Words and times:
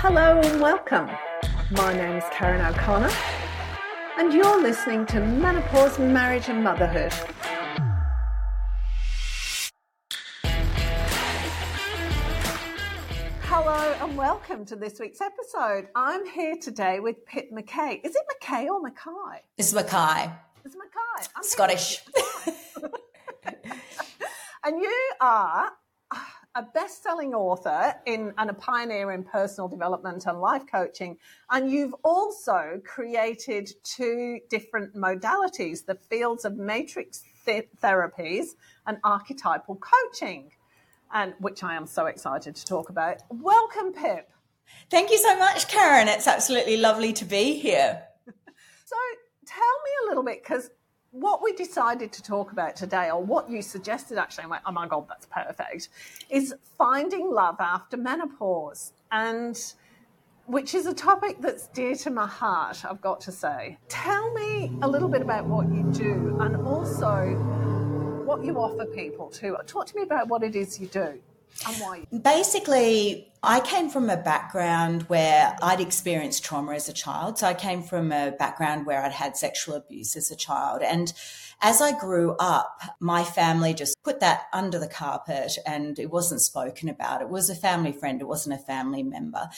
Hello 0.00 0.40
and 0.40 0.60
welcome. 0.60 1.10
My 1.72 1.92
name 1.92 2.18
is 2.18 2.24
Karen 2.30 2.64
O'Connor, 2.64 3.10
and 4.16 4.32
you're 4.32 4.62
listening 4.62 5.04
to 5.06 5.18
Menopause, 5.18 5.98
Marriage 5.98 6.48
and 6.48 6.62
Motherhood. 6.62 7.12
Hello 13.42 13.96
and 14.00 14.16
welcome 14.16 14.64
to 14.66 14.76
this 14.76 15.00
week's 15.00 15.20
episode. 15.20 15.88
I'm 15.96 16.24
here 16.26 16.54
today 16.62 17.00
with 17.00 17.26
Pip 17.26 17.50
McKay. 17.50 18.00
Is 18.04 18.14
it 18.14 18.22
McKay 18.40 18.66
or 18.66 18.80
Mackay? 18.80 19.42
It's 19.56 19.74
Mackay. 19.74 20.30
It's 20.64 20.76
Mackay. 20.76 21.28
I'm 21.34 21.42
Scottish. 21.42 22.04
and 24.64 24.80
you 24.80 25.10
are 25.20 25.72
a 26.58 26.62
best-selling 26.74 27.34
author 27.34 27.94
in 28.04 28.34
and 28.36 28.50
a 28.50 28.54
pioneer 28.54 29.12
in 29.12 29.22
personal 29.22 29.68
development 29.68 30.26
and 30.26 30.40
life 30.40 30.64
coaching 30.68 31.16
and 31.50 31.70
you've 31.70 31.94
also 32.02 32.80
created 32.84 33.70
two 33.84 34.40
different 34.50 34.92
modalities 34.96 35.86
the 35.86 35.94
fields 35.94 36.44
of 36.44 36.56
matrix 36.56 37.22
th- 37.46 37.68
therapies 37.80 38.56
and 38.88 38.98
archetypal 39.04 39.76
coaching 39.76 40.50
and 41.14 41.32
which 41.38 41.62
I 41.62 41.76
am 41.76 41.86
so 41.86 42.06
excited 42.06 42.56
to 42.56 42.64
talk 42.64 42.90
about 42.90 43.18
welcome 43.30 43.92
pip 43.92 44.28
Thank 44.90 45.10
you 45.10 45.18
so 45.18 45.38
much, 45.38 45.68
Karen. 45.68 46.08
It's 46.08 46.26
absolutely 46.26 46.76
lovely 46.76 47.12
to 47.14 47.24
be 47.24 47.58
here. 47.58 48.02
so 48.26 48.96
tell 49.46 49.58
me 49.84 49.90
a 50.04 50.08
little 50.08 50.22
bit 50.22 50.42
because 50.42 50.70
what 51.10 51.42
we 51.42 51.52
decided 51.52 52.12
to 52.12 52.22
talk 52.22 52.52
about 52.52 52.76
today, 52.76 53.10
or 53.10 53.22
what 53.22 53.50
you 53.50 53.62
suggested 53.62 54.18
actually, 54.18 54.44
I 54.44 54.46
went, 54.48 54.62
oh 54.66 54.72
my 54.72 54.86
God, 54.86 55.06
that's 55.08 55.26
perfect, 55.26 55.88
is 56.28 56.54
finding 56.76 57.30
love 57.30 57.56
after 57.60 57.96
menopause. 57.96 58.92
And 59.10 59.58
which 60.46 60.74
is 60.74 60.86
a 60.86 60.94
topic 60.94 61.36
that's 61.40 61.66
dear 61.68 61.94
to 61.94 62.10
my 62.10 62.26
heart, 62.26 62.84
I've 62.84 63.00
got 63.00 63.20
to 63.22 63.32
say. 63.32 63.78
Tell 63.88 64.32
me 64.32 64.72
a 64.82 64.88
little 64.88 65.08
bit 65.08 65.22
about 65.22 65.46
what 65.46 65.68
you 65.68 65.82
do 65.92 66.38
and 66.40 66.56
also 66.66 67.34
what 68.24 68.44
you 68.44 68.58
offer 68.58 68.86
people 68.86 69.28
too. 69.28 69.56
Talk 69.66 69.86
to 69.86 69.96
me 69.96 70.02
about 70.02 70.28
what 70.28 70.42
it 70.42 70.56
is 70.56 70.80
you 70.80 70.86
do 70.86 71.20
and 71.66 71.76
why. 71.76 72.06
Basically, 72.22 73.32
I 73.42 73.60
came 73.60 73.88
from 73.88 74.10
a 74.10 74.16
background 74.16 75.02
where 75.04 75.56
I'd 75.62 75.80
experienced 75.80 76.44
trauma 76.44 76.72
as 76.72 76.88
a 76.88 76.92
child. 76.92 77.38
So 77.38 77.46
I 77.46 77.54
came 77.54 77.82
from 77.82 78.12
a 78.12 78.32
background 78.32 78.86
where 78.86 79.02
I'd 79.02 79.12
had 79.12 79.36
sexual 79.36 79.74
abuse 79.74 80.16
as 80.16 80.30
a 80.30 80.36
child. 80.36 80.82
And 80.82 81.12
as 81.60 81.80
I 81.80 81.98
grew 81.98 82.36
up, 82.38 82.80
my 83.00 83.24
family 83.24 83.74
just 83.74 83.96
put 84.02 84.20
that 84.20 84.46
under 84.52 84.78
the 84.78 84.88
carpet 84.88 85.52
and 85.66 85.98
it 85.98 86.10
wasn't 86.10 86.40
spoken 86.40 86.88
about. 86.88 87.22
It 87.22 87.28
was 87.28 87.50
a 87.50 87.54
family 87.54 87.92
friend, 87.92 88.20
it 88.20 88.28
wasn't 88.28 88.60
a 88.60 88.64
family 88.64 89.02
member. 89.02 89.48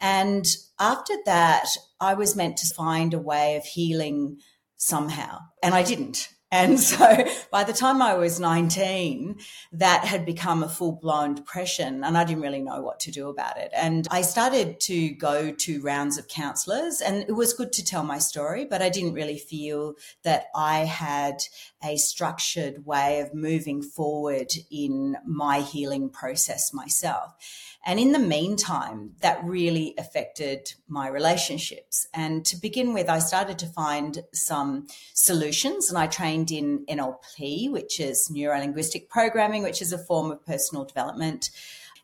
And 0.00 0.46
after 0.78 1.14
that, 1.24 1.68
I 2.00 2.14
was 2.14 2.36
meant 2.36 2.56
to 2.58 2.74
find 2.74 3.14
a 3.14 3.18
way 3.18 3.56
of 3.56 3.64
healing 3.64 4.38
somehow, 4.76 5.38
and 5.62 5.74
I 5.74 5.82
didn't. 5.82 6.28
And 6.50 6.78
so 6.90 7.24
by 7.50 7.64
the 7.64 7.72
time 7.72 8.00
I 8.00 8.14
was 8.14 8.38
19, 8.38 9.38
that 9.72 10.04
had 10.04 10.24
become 10.24 10.62
a 10.62 10.68
full 10.68 10.92
blown 10.92 11.34
depression 11.34 12.04
and 12.04 12.16
I 12.16 12.24
didn't 12.24 12.42
really 12.42 12.62
know 12.62 12.80
what 12.80 13.00
to 13.00 13.10
do 13.10 13.28
about 13.28 13.56
it. 13.56 13.70
And 13.74 14.06
I 14.10 14.22
started 14.22 14.80
to 14.80 15.10
go 15.10 15.50
to 15.50 15.82
rounds 15.82 16.18
of 16.18 16.28
counselors 16.28 17.00
and 17.00 17.24
it 17.28 17.32
was 17.32 17.52
good 17.52 17.72
to 17.74 17.84
tell 17.84 18.04
my 18.04 18.18
story, 18.18 18.64
but 18.64 18.82
I 18.82 18.88
didn't 18.88 19.14
really 19.14 19.38
feel 19.38 19.94
that 20.22 20.46
I 20.54 20.80
had 20.80 21.42
a 21.84 21.96
structured 21.96 22.86
way 22.86 23.20
of 23.20 23.34
moving 23.34 23.82
forward 23.82 24.52
in 24.70 25.16
my 25.24 25.60
healing 25.60 26.10
process 26.10 26.72
myself. 26.72 27.34
And 27.86 28.00
in 28.00 28.10
the 28.10 28.18
meantime, 28.18 29.12
that 29.20 29.44
really 29.44 29.94
affected 29.96 30.74
my 30.88 31.06
relationships. 31.06 32.08
And 32.12 32.44
to 32.46 32.56
begin 32.56 32.92
with, 32.92 33.08
I 33.08 33.20
started 33.20 33.60
to 33.60 33.66
find 33.66 34.24
some 34.32 34.88
solutions 35.14 35.88
and 35.88 35.96
I 35.96 36.08
trained 36.08 36.50
in 36.50 36.84
NLP, 36.86 37.70
which 37.70 38.00
is 38.00 38.28
neuro 38.28 38.58
linguistic 38.58 39.08
programming, 39.08 39.62
which 39.62 39.80
is 39.80 39.92
a 39.92 39.98
form 39.98 40.32
of 40.32 40.44
personal 40.44 40.84
development 40.84 41.50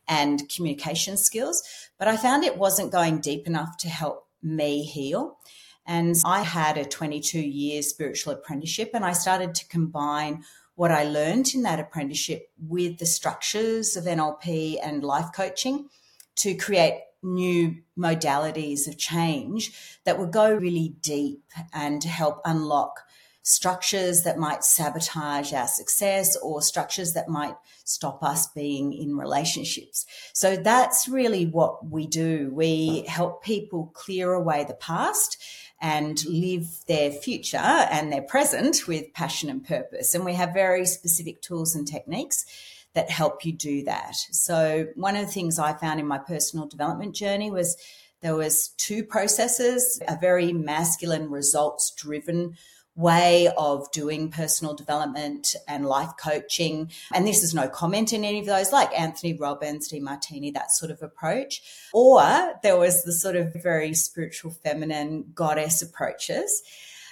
and 0.07 0.49
communication 0.49 1.17
skills. 1.17 1.65
But 1.99 2.07
I 2.07 2.17
found 2.17 2.45
it 2.45 2.57
wasn't 2.57 2.93
going 2.93 3.19
deep 3.21 3.49
enough 3.49 3.77
to 3.79 3.89
help 3.89 4.29
me 4.41 4.85
heal. 4.85 5.39
And 5.85 6.15
I 6.25 6.43
had 6.43 6.79
a 6.79 6.85
22 6.85 7.41
year 7.41 7.83
spiritual 7.83 8.35
apprenticeship 8.35 8.91
and 8.95 9.05
I 9.05 9.15
started 9.15 9.53
to 9.57 9.67
combine 9.67 10.45
what 10.75 10.91
I 10.91 11.05
learned 11.05 11.55
in 11.55 11.63
that 11.63 11.81
apprenticeship 11.81 12.51
with 12.59 12.99
the 12.99 13.07
structures 13.07 13.97
of 13.97 14.05
NLP 14.05 14.79
and 14.83 15.05
life 15.05 15.31
coaching 15.35 15.89
to 16.37 16.55
create 16.55 17.01
new 17.23 17.77
modalities 17.97 18.89
of 18.89 18.99
change 18.99 19.99
that 20.05 20.19
would 20.19 20.33
go 20.33 20.53
really 20.53 20.97
deep 21.01 21.45
and 21.73 22.03
help 22.03 22.41
unlock 22.45 23.01
structures 23.43 24.23
that 24.23 24.39
might 24.39 24.65
sabotage 24.65 25.53
our 25.53 25.67
success 25.67 26.37
or 26.37 26.63
structures 26.63 27.13
that 27.13 27.29
might 27.29 27.57
stop 27.85 28.23
us 28.23 28.47
being 28.49 28.93
in 28.93 29.17
relationships. 29.17 30.07
So 30.33 30.57
that's 30.57 31.09
really 31.09 31.47
what 31.47 31.85
we 31.91 32.07
do. 32.07 32.51
We 32.53 33.05
help 33.09 33.43
people 33.43 33.91
clear 33.95 34.33
away 34.33 34.65
the 34.65 34.75
past 34.75 35.43
and 35.83 36.25
live 36.27 36.69
their 36.87 37.11
future 37.11 37.57
and 37.59 38.13
their 38.13 38.23
present 38.23 38.87
with 38.87 39.13
passion 39.13 39.51
and 39.51 39.67
purpose. 39.67 40.15
And 40.15 40.25
we 40.25 40.35
have 40.35 40.55
very 40.55 40.87
specific 40.87 41.43
tools 41.43 41.75
and 41.75 41.87
techniques 41.87 42.47
that 42.95 43.11
help 43.11 43.45
you 43.45 43.53
do 43.53 43.83
that. 43.85 44.15
So 44.15 44.87
one 44.95 45.17
of 45.17 45.27
the 45.27 45.33
things 45.33 45.59
I 45.59 45.73
found 45.73 45.99
in 45.99 46.07
my 46.07 46.19
personal 46.19 46.67
development 46.67 47.17
journey 47.17 47.51
was 47.51 47.77
there 48.21 48.37
was 48.37 48.69
two 48.77 49.03
processes, 49.03 50.01
a 50.07 50.17
very 50.21 50.53
masculine 50.53 51.29
results 51.31 51.91
driven 51.97 52.57
way 52.95 53.49
of 53.57 53.91
doing 53.93 54.31
personal 54.31 54.75
development 54.75 55.55
and 55.67 55.87
life 55.87 56.11
coaching. 56.23 56.91
And 57.13 57.27
this 57.27 57.43
is 57.43 57.55
no 57.55 57.69
comment 57.69 58.13
in 58.13 58.25
any 58.25 58.41
of 58.41 58.47
those, 58.47 58.73
like 58.73 58.99
Anthony 58.99 59.35
Robbins, 59.35 59.91
Demartini, 59.91 60.53
that 60.55 60.73
sort 60.73 60.91
of 60.91 61.03
approach. 61.03 61.63
Or 61.93 62.23
there 62.63 62.77
was 62.77 63.05
the 63.05 63.13
sort 63.13 63.37
of 63.37 63.55
very 63.55 63.95
spiritual, 63.95 64.51
feminine 64.51 65.33
goddess 65.35 65.81
approaches. 65.81 66.63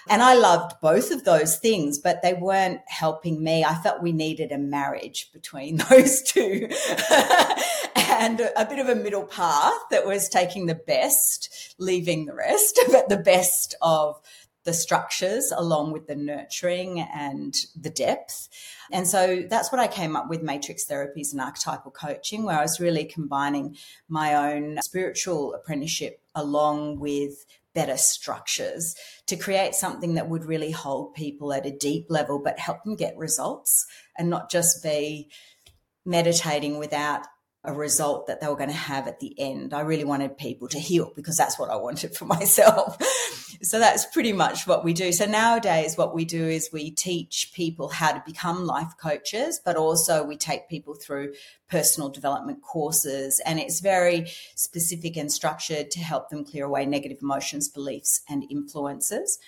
And 0.09 0.23
I 0.23 0.35
loved 0.35 0.81
both 0.81 1.11
of 1.11 1.25
those 1.25 1.59
things, 1.59 1.99
but 1.99 2.23
they 2.23 2.35
weren't 2.35 2.81
helping 2.87 3.43
me. 3.45 3.65
I 3.65 3.75
felt 3.75 4.03
we 4.03 4.13
needed 4.13 4.51
a 4.51 4.59
marriage 4.59 5.31
between 5.33 5.77
those 5.91 6.23
two 6.23 6.69
and 7.97 8.41
a 8.57 8.67
bit 8.67 8.79
of 8.79 8.89
a 8.89 8.95
middle 8.95 9.25
path 9.25 9.79
that 9.91 10.07
was 10.07 10.29
taking 10.29 10.67
the 10.67 10.75
best, 10.75 11.75
leaving 11.79 12.27
the 12.27 12.35
rest, 12.35 12.81
but 12.91 13.09
the 13.09 13.17
best 13.17 13.75
of 13.83 14.21
the 14.65 14.73
structures 14.75 15.53
along 15.57 15.93
with 15.93 16.07
the 16.07 16.15
nurturing 16.15 17.01
and 17.01 17.55
the 17.81 17.91
depth. 17.91 18.49
And 18.93 19.07
so 19.09 19.45
that's 19.49 19.73
what 19.73 19.81
I 19.81 19.89
came 19.89 20.17
up 20.17 20.29
with 20.29 20.43
matrix 20.43 20.85
therapies 20.85 21.33
and 21.33 21.41
archetypal 21.41 21.91
coaching, 21.91 22.45
where 22.45 22.59
I 22.59 22.63
was 22.63 22.81
really 22.81 23.05
combining 23.05 23.77
my 24.09 24.35
own 24.35 24.79
spiritual 24.83 25.55
apprenticeship 25.55 26.21
along 26.35 27.01
with 27.01 27.47
better 27.75 27.97
structures 27.97 28.97
to 29.27 29.37
create 29.37 29.75
something 29.75 30.15
that 30.15 30.29
would 30.29 30.45
really 30.45 30.73
hold 30.73 31.15
people 31.15 31.53
at 31.53 31.67
a 31.67 31.71
deep 31.71 32.07
level, 32.09 32.39
but 32.39 32.59
help 32.59 32.83
them 32.85 32.97
get 32.97 33.17
results 33.17 33.87
and 34.19 34.29
not 34.29 34.51
just 34.51 34.83
be 34.83 35.29
meditating 36.05 36.79
without 36.79 37.27
a 37.63 37.75
result 37.75 38.27
that 38.27 38.41
they 38.41 38.49
were 38.49 38.57
going 38.57 38.71
to 38.71 38.75
have 38.75 39.07
at 39.07 39.21
the 39.21 39.39
end. 39.39 39.75
I 39.75 39.81
really 39.81 40.05
wanted 40.05 40.39
people 40.39 40.67
to 40.69 40.79
heal 40.79 41.13
because 41.15 41.37
that's 41.37 41.59
what 41.59 41.69
I 41.69 41.77
wanted 41.77 42.17
for 42.17 42.25
myself. 42.27 42.97
so 43.63 43.79
that's 43.79 44.07
pretty 44.07 44.33
much 44.33 44.67
what 44.67 44.83
we 44.83 44.95
do. 44.95 45.13
So 45.13 45.27
nowadays, 45.27 45.99
what 45.99 46.15
we 46.15 46.25
do 46.25 46.49
is 46.49 46.71
we 46.73 46.91
teach 46.91 47.51
people 47.55 47.89
how 47.89 48.13
to 48.13 48.23
become 48.25 48.65
life 48.65 48.95
coaches, 49.01 49.61
but 49.63 49.77
also 49.77 50.25
we 50.25 50.39
take 50.39 50.71
people 50.71 50.95
through 50.95 51.35
personal 51.69 52.09
development 52.09 52.63
courses. 52.63 53.41
And 53.45 53.59
it's 53.59 53.81
very 53.81 54.31
specific 54.55 55.17
and 55.19 55.31
structured 55.31 55.91
to 55.91 56.01
help 56.01 56.31
them 56.31 56.45
clear 56.45 56.65
away 56.65 56.87
negative 56.87 57.19
emotions, 57.21 57.69
beliefs, 57.69 58.23
and 58.29 58.45
influences 58.51 59.39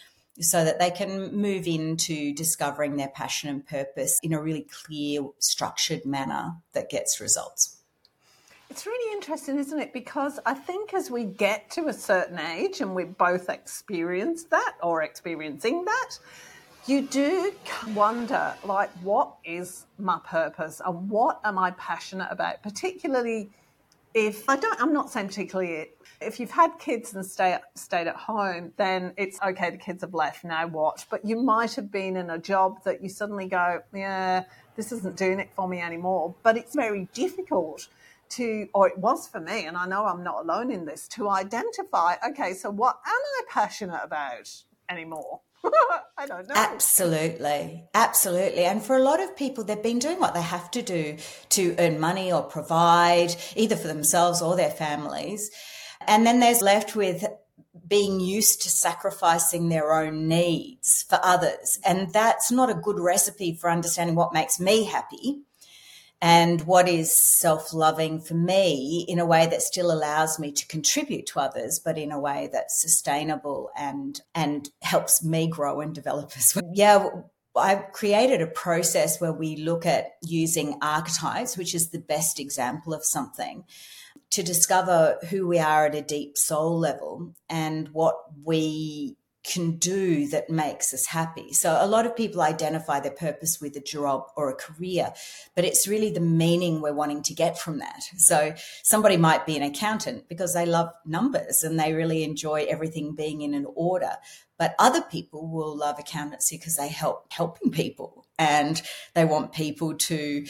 so 0.41 0.65
that 0.65 0.79
they 0.79 0.91
can 0.91 1.35
move 1.35 1.67
into 1.67 2.35
discovering 2.35 2.97
their 2.97 3.09
passion 3.09 3.51
and 3.51 3.67
purpose 3.67 4.19
in 4.23 4.33
a 4.33 4.41
really 4.41 4.67
clear, 4.85 5.23
structured 5.39 6.07
manner 6.07 6.53
that 6.73 6.91
gets 6.91 7.21
results. 7.21 7.82
It's 8.73 8.87
really 8.87 9.13
interesting, 9.13 9.59
isn't 9.59 9.79
it? 9.79 9.93
Because 9.93 10.41
I 10.47 10.55
think 10.55 10.95
as 10.95 11.11
we 11.11 11.25
get 11.25 11.69
to 11.73 11.89
a 11.89 11.93
certain 11.93 12.39
age 12.39 12.81
and 12.81 12.95
we 12.95 13.05
both 13.05 13.51
experienced 13.51 14.49
that 14.49 14.77
or 14.83 15.03
experiencing 15.03 15.85
that, 15.85 16.19
you 16.87 17.03
do 17.03 17.53
wonder, 17.89 18.55
like, 18.65 18.89
what 19.03 19.35
is 19.45 19.85
my 19.99 20.19
purpose 20.25 20.81
and 20.83 21.11
what 21.11 21.39
am 21.45 21.59
I 21.59 21.73
passionate 21.73 22.29
about? 22.31 22.63
Particularly 22.63 23.51
if 24.15 24.49
I 24.49 24.57
don't, 24.57 24.81
I'm 24.81 24.95
not 24.95 25.11
saying 25.11 25.27
particularly 25.27 25.91
if 26.23 26.41
you've 26.41 26.51
had 26.51 26.79
kids 26.79 27.13
and 27.13 27.27
stay, 27.27 27.59
stayed 27.75 28.07
at 28.07 28.17
home, 28.17 28.73
then 28.79 29.13
it's 29.19 29.39
okay, 29.43 29.69
the 29.69 29.77
kids 29.77 30.01
have 30.01 30.15
left, 30.15 30.45
now 30.45 30.67
what? 30.67 31.05
But 31.11 31.27
you 31.27 31.43
might 31.43 31.75
have 31.75 31.93
been 31.93 32.17
in 32.17 32.31
a 32.31 32.39
job 32.39 32.85
that 32.85 33.03
you 33.03 33.11
suddenly 33.11 33.49
go, 33.49 33.83
yeah, 33.93 34.45
this 34.77 34.93
isn't 34.93 35.17
doing 35.17 35.41
it 35.41 35.51
for 35.55 35.69
me 35.69 35.83
anymore. 35.83 36.35
But 36.43 36.57
it's 36.57 36.75
very 36.75 37.11
difficult 37.13 37.89
to, 38.33 38.69
or 38.75 38.89
it 38.89 38.99
was 38.99 39.29
for 39.29 39.41
me, 39.41 39.67
and 39.67 39.77
I 39.77 39.87
know 39.87 40.07
I'm 40.07 40.23
not 40.23 40.45
alone 40.45 40.71
in 40.71 40.85
this, 40.85 41.09
to 41.09 41.29
identify, 41.29 42.15
okay, 42.29 42.55
so 42.55 42.71
what 42.71 42.99
am 43.07 43.13
I 43.13 43.43
passionate 43.51 44.01
about 44.03 44.51
anymore? 44.89 45.41
I 46.19 46.27
don't 46.27 46.49
know. 46.49 46.55
Absolutely. 46.57 47.85
Absolutely. 47.95 48.65
And 48.65 48.83
for 48.83 48.97
a 48.97 49.03
lot 49.03 49.21
of 49.21 49.37
people, 49.37 49.65
they've 49.65 49.83
been 49.83 49.99
doing 49.99 50.19
what 50.19 50.35
they 50.35 50.43
have 50.43 50.71
to 50.73 50.83
do 50.83 51.17
to 51.51 51.75
earn 51.79 52.01
money 52.01 52.33
or 52.33 52.43
provide 52.43 53.35
either 53.57 53.77
for 53.77 53.89
themselves 53.89 54.43
or 54.43 54.57
their 54.57 54.71
families. 54.71 55.51
And 56.07 56.27
then 56.27 56.41
there's 56.41 56.63
left 56.63 56.97
with 56.97 57.25
being 57.87 58.21
used 58.21 58.63
to 58.63 58.71
sacrificing 58.71 59.69
their 59.69 59.93
own 59.93 60.27
needs 60.27 61.05
for 61.09 61.19
others. 61.23 61.79
And 61.85 62.13
that's 62.13 62.51
not 62.51 62.71
a 62.71 62.75
good 62.75 62.99
recipe 62.99 63.55
for 63.55 63.71
understanding 63.71 64.17
what 64.17 64.33
makes 64.33 64.59
me 64.59 64.85
happy 64.85 65.43
and 66.23 66.61
what 66.63 66.89
is 66.89 67.13
self 67.13 67.75
loving 67.75 68.21
for 68.21 68.35
me 68.35 69.05
in 69.09 69.19
a 69.19 69.27
way 69.27 69.47
that 69.49 69.61
still 69.61 69.91
allows 69.91 70.39
me 70.39 70.53
to 70.53 70.67
contribute 70.69 71.27
to 71.27 71.41
others, 71.41 71.81
but 71.85 71.99
in 71.99 72.13
a 72.13 72.21
way 72.21 72.49
that's 72.53 72.81
sustainable 72.81 73.71
and, 73.77 74.21
and 74.33 74.71
helps 74.83 75.25
me 75.25 75.49
grow 75.49 75.81
and 75.81 75.93
develop 75.93 76.31
as 76.37 76.55
well. 76.55 76.71
Yeah. 76.73 77.09
I've 77.55 77.93
created 77.93 78.41
a 78.41 78.47
process 78.47 79.21
where 79.21 79.33
we 79.33 79.57
look 79.57 79.85
at 79.85 80.13
using 80.23 80.79
archetypes, 80.81 81.59
which 81.59 81.75
is 81.75 81.91
the 81.91 81.99
best 81.99 82.41
example 82.41 82.95
of 82.95 83.05
something, 83.05 83.65
to 84.31 84.43
discover 84.43 85.19
who 85.29 85.47
we 85.47 85.59
are 85.59 85.87
at 85.87 85.95
a 85.95 86.01
deep 86.01 86.39
soul 86.39 86.79
level 86.79 87.35
and 87.51 87.89
what 87.89 88.17
we 88.43 89.19
can 89.45 89.73
do 89.73 90.29
that 90.29 90.49
makes 90.49 90.95
us 90.95 91.07
happy. 91.07 91.53
So 91.53 91.77
a 91.81 91.87
lot 91.87 92.07
of 92.07 92.17
people 92.17 92.43
identify 92.43 93.01
their 93.01 93.13
purpose 93.13 93.61
with 93.61 93.77
a 93.77 93.81
job 93.81 94.27
or 94.37 94.51
a 94.51 94.55
career, 94.55 95.13
but 95.57 95.65
it's 95.65 95.89
really 95.89 96.11
the 96.11 96.21
meaning 96.21 96.81
we're 96.81 96.95
wanting 96.95 97.23
to 97.25 97.35
get 97.35 97.59
from 97.59 97.79
that. 97.81 98.03
So 98.17 98.55
somebody 98.83 99.17
might 99.17 99.45
be 99.45 99.57
an 99.57 99.63
accountant 99.63 100.29
because 100.29 100.55
they 100.55 100.67
love 100.67 100.91
numbers 101.05 101.65
and 101.65 101.79
they 101.79 101.93
really 101.93 102.23
enjoy 102.23 102.67
everything 102.69 103.15
being 103.15 103.43
in 103.43 103.55
an 103.55 103.67
order. 103.75 104.13
But 104.59 104.77
other 104.79 105.03
people 105.03 105.49
will 105.51 105.77
love 105.77 105.99
accountancy 105.99 106.57
because 106.57 106.77
they 106.77 106.89
help 106.89 107.33
helping 107.33 107.73
people 107.73 108.27
and 108.39 108.81
they 109.15 109.25
want 109.25 109.53
people 109.53 109.95
to 109.95 110.47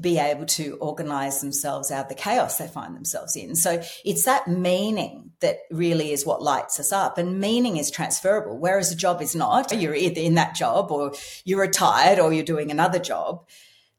be 0.00 0.18
able 0.18 0.46
to 0.46 0.78
organize 0.80 1.40
themselves 1.40 1.90
out 1.90 2.04
of 2.04 2.08
the 2.08 2.14
chaos 2.14 2.56
they 2.56 2.66
find 2.66 2.96
themselves 2.96 3.36
in. 3.36 3.54
So 3.54 3.82
it's 4.04 4.24
that 4.24 4.48
meaning 4.48 5.32
that 5.40 5.58
really 5.70 6.10
is 6.10 6.24
what 6.24 6.42
lights 6.42 6.80
us 6.80 6.90
up. 6.90 7.18
And 7.18 7.38
meaning 7.38 7.76
is 7.76 7.90
transferable, 7.90 8.56
whereas 8.56 8.90
a 8.90 8.96
job 8.96 9.20
is 9.20 9.34
not. 9.34 9.72
You're 9.78 9.94
either 9.94 10.20
in 10.20 10.34
that 10.34 10.54
job 10.54 10.90
or 10.90 11.12
you're 11.44 11.60
retired 11.60 12.18
or 12.18 12.32
you're 12.32 12.44
doing 12.44 12.70
another 12.70 12.98
job. 12.98 13.46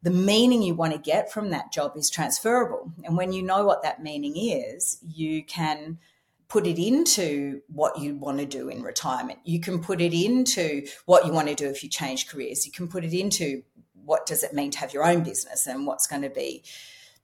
The 0.01 0.11
meaning 0.11 0.63
you 0.63 0.73
want 0.73 0.93
to 0.93 0.99
get 0.99 1.31
from 1.31 1.51
that 1.51 1.71
job 1.71 1.93
is 1.95 2.09
transferable. 2.09 2.91
And 3.03 3.17
when 3.17 3.31
you 3.31 3.43
know 3.43 3.65
what 3.65 3.83
that 3.83 4.01
meaning 4.01 4.35
is, 4.37 4.97
you 5.05 5.43
can 5.43 5.99
put 6.47 6.67
it 6.67 6.79
into 6.79 7.61
what 7.67 7.99
you 7.99 8.15
want 8.15 8.39
to 8.39 8.45
do 8.45 8.69
in 8.69 8.83
retirement. 8.83 9.39
You 9.43 9.59
can 9.59 9.79
put 9.79 10.01
it 10.01 10.13
into 10.13 10.85
what 11.05 11.25
you 11.25 11.33
want 11.33 11.47
to 11.47 11.55
do 11.55 11.67
if 11.67 11.83
you 11.83 11.89
change 11.89 12.27
careers. 12.27 12.65
You 12.65 12.71
can 12.71 12.87
put 12.87 13.03
it 13.03 13.13
into 13.13 13.63
what 14.05 14.25
does 14.25 14.43
it 14.43 14.53
mean 14.53 14.71
to 14.71 14.79
have 14.79 14.93
your 14.93 15.03
own 15.03 15.23
business 15.23 15.67
and 15.67 15.87
what's 15.87 16.07
going 16.07 16.21
to 16.21 16.29
be 16.29 16.63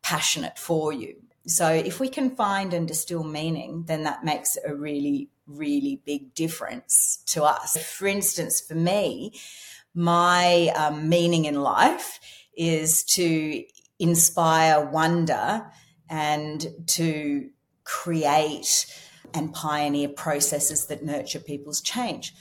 passionate 0.01 0.57
for 0.57 0.91
you. 0.91 1.15
So 1.47 1.67
if 1.67 1.99
we 1.99 2.09
can 2.09 2.35
find 2.35 2.73
and 2.73 2.87
distill 2.87 3.23
meaning, 3.23 3.83
then 3.87 4.03
that 4.03 4.23
makes 4.23 4.57
a 4.65 4.75
really, 4.75 5.29
really 5.47 6.01
big 6.05 6.33
difference 6.33 7.23
to 7.27 7.43
us. 7.43 7.77
For 7.77 8.07
instance, 8.07 8.61
for 8.61 8.75
me, 8.75 9.33
my 9.93 10.71
um, 10.75 11.09
meaning 11.09 11.45
in 11.45 11.55
life 11.55 12.19
is 12.55 13.03
to 13.03 13.63
inspire 13.99 14.85
wonder 14.85 15.65
and 16.09 16.67
to 16.87 17.49
create 17.83 18.85
and 19.33 19.53
pioneer 19.53 20.09
processes 20.09 20.87
that 20.87 21.03
nurture 21.03 21.39
people's 21.39 21.81
change. 21.81 22.33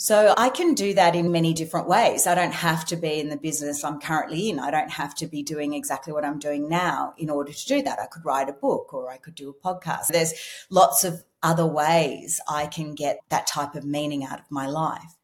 So 0.00 0.32
I 0.38 0.48
can 0.48 0.72
do 0.72 0.94
that 0.94 1.14
in 1.14 1.30
many 1.30 1.52
different 1.52 1.86
ways. 1.86 2.26
I 2.26 2.34
don't 2.34 2.54
have 2.54 2.86
to 2.86 2.96
be 2.96 3.20
in 3.20 3.28
the 3.28 3.36
business 3.36 3.84
I'm 3.84 4.00
currently 4.00 4.48
in. 4.48 4.58
I 4.58 4.70
don't 4.70 4.90
have 4.90 5.14
to 5.16 5.26
be 5.26 5.42
doing 5.42 5.74
exactly 5.74 6.10
what 6.10 6.24
I'm 6.24 6.38
doing 6.38 6.70
now 6.70 7.12
in 7.18 7.28
order 7.28 7.52
to 7.52 7.66
do 7.66 7.82
that. 7.82 7.98
I 8.00 8.06
could 8.06 8.24
write 8.24 8.48
a 8.48 8.54
book 8.54 8.94
or 8.94 9.10
I 9.10 9.18
could 9.18 9.34
do 9.34 9.50
a 9.50 9.52
podcast. 9.52 10.06
There's 10.06 10.32
lots 10.70 11.04
of 11.04 11.22
other 11.42 11.66
ways 11.66 12.40
I 12.48 12.66
can 12.66 12.94
get 12.94 13.18
that 13.28 13.46
type 13.46 13.74
of 13.74 13.84
meaning 13.84 14.24
out 14.24 14.40
of 14.40 14.50
my 14.50 14.66
life. 14.66 15.18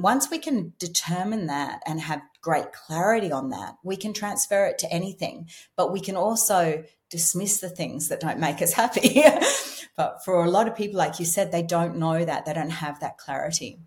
Once 0.00 0.28
we 0.28 0.40
can 0.40 0.72
determine 0.80 1.46
that 1.46 1.80
and 1.86 2.00
have 2.00 2.20
great 2.40 2.72
clarity 2.72 3.30
on 3.30 3.50
that, 3.50 3.76
we 3.84 3.96
can 3.96 4.12
transfer 4.12 4.66
it 4.66 4.76
to 4.78 4.92
anything, 4.92 5.48
but 5.76 5.92
we 5.92 6.00
can 6.00 6.16
also 6.16 6.82
dismiss 7.10 7.60
the 7.60 7.70
things 7.70 8.08
that 8.08 8.18
don't 8.18 8.40
make 8.40 8.60
us 8.60 8.72
happy. 8.72 9.22
but 9.96 10.24
for 10.24 10.44
a 10.44 10.50
lot 10.50 10.66
of 10.66 10.74
people, 10.74 10.98
like 10.98 11.20
you 11.20 11.24
said, 11.24 11.52
they 11.52 11.62
don't 11.62 11.96
know 11.96 12.24
that, 12.24 12.44
they 12.44 12.52
don't 12.52 12.70
have 12.70 12.98
that 12.98 13.18
clarity. 13.18 13.78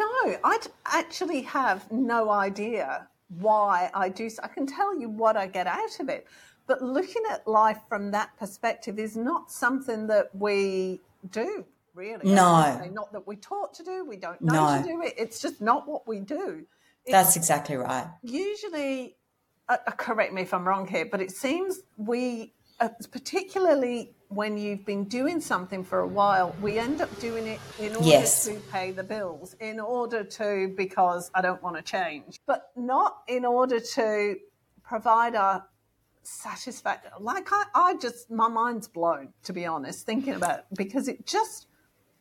No, 0.00 0.36
I 0.44 0.58
actually 0.86 1.42
have 1.42 1.90
no 1.92 2.30
idea 2.30 3.06
why 3.38 3.90
I 3.94 4.08
do. 4.08 4.30
I 4.42 4.48
can 4.48 4.66
tell 4.66 4.98
you 4.98 5.08
what 5.08 5.36
I 5.36 5.46
get 5.46 5.66
out 5.66 6.00
of 6.00 6.08
it, 6.08 6.26
but 6.66 6.82
looking 6.82 7.22
at 7.30 7.46
life 7.46 7.80
from 7.88 8.10
that 8.12 8.36
perspective 8.38 8.98
is 8.98 9.16
not 9.16 9.50
something 9.50 10.06
that 10.06 10.34
we 10.34 11.00
do. 11.30 11.66
Really, 11.94 12.32
no, 12.32 12.80
not 12.92 13.12
that 13.12 13.26
we're 13.26 13.34
taught 13.34 13.74
to 13.74 13.82
do. 13.82 14.04
We 14.04 14.16
don't 14.16 14.40
know 14.40 14.76
no. 14.76 14.82
to 14.82 14.88
do 14.88 15.02
it. 15.02 15.14
It's 15.18 15.40
just 15.40 15.60
not 15.60 15.86
what 15.86 16.08
we 16.08 16.20
do. 16.20 16.64
It's 17.04 17.12
That's 17.12 17.36
exactly 17.36 17.76
right. 17.76 18.06
Usually, 18.22 19.16
uh, 19.68 19.76
uh, 19.86 19.90
correct 19.90 20.32
me 20.32 20.42
if 20.42 20.54
I'm 20.54 20.66
wrong 20.66 20.86
here, 20.86 21.04
but 21.04 21.20
it 21.20 21.30
seems 21.30 21.80
we, 21.96 22.54
uh, 22.80 22.88
particularly 23.10 24.14
when 24.28 24.56
you've 24.56 24.84
been 24.86 25.04
doing 25.04 25.40
something 25.40 25.82
for 25.84 26.00
a 26.00 26.06
while, 26.06 26.54
we 26.62 26.78
end 26.78 27.00
up 27.00 27.20
doing 27.20 27.46
it 27.46 27.60
in 27.78 27.94
order 27.96 28.08
yes. 28.08 28.44
to 28.46 28.54
pay 28.72 28.92
the 28.92 29.02
bills, 29.02 29.54
in 29.60 29.80
order 29.80 30.22
to, 30.22 30.72
because 30.76 31.30
I 31.34 31.40
don't 31.40 31.62
want 31.62 31.76
to 31.76 31.82
change, 31.82 32.40
but 32.46 32.70
not 32.76 33.22
in 33.26 33.44
order 33.44 33.80
to 33.80 34.36
provide 34.82 35.34
a 35.34 35.64
satisfaction. 36.22 37.10
Like 37.18 37.48
I, 37.52 37.64
I 37.74 37.96
just, 37.96 38.30
my 38.30 38.48
mind's 38.48 38.86
blown, 38.86 39.32
to 39.44 39.52
be 39.52 39.66
honest, 39.66 40.06
thinking 40.06 40.34
about 40.34 40.60
it, 40.60 40.64
because 40.76 41.08
it 41.08 41.26
just, 41.26 41.66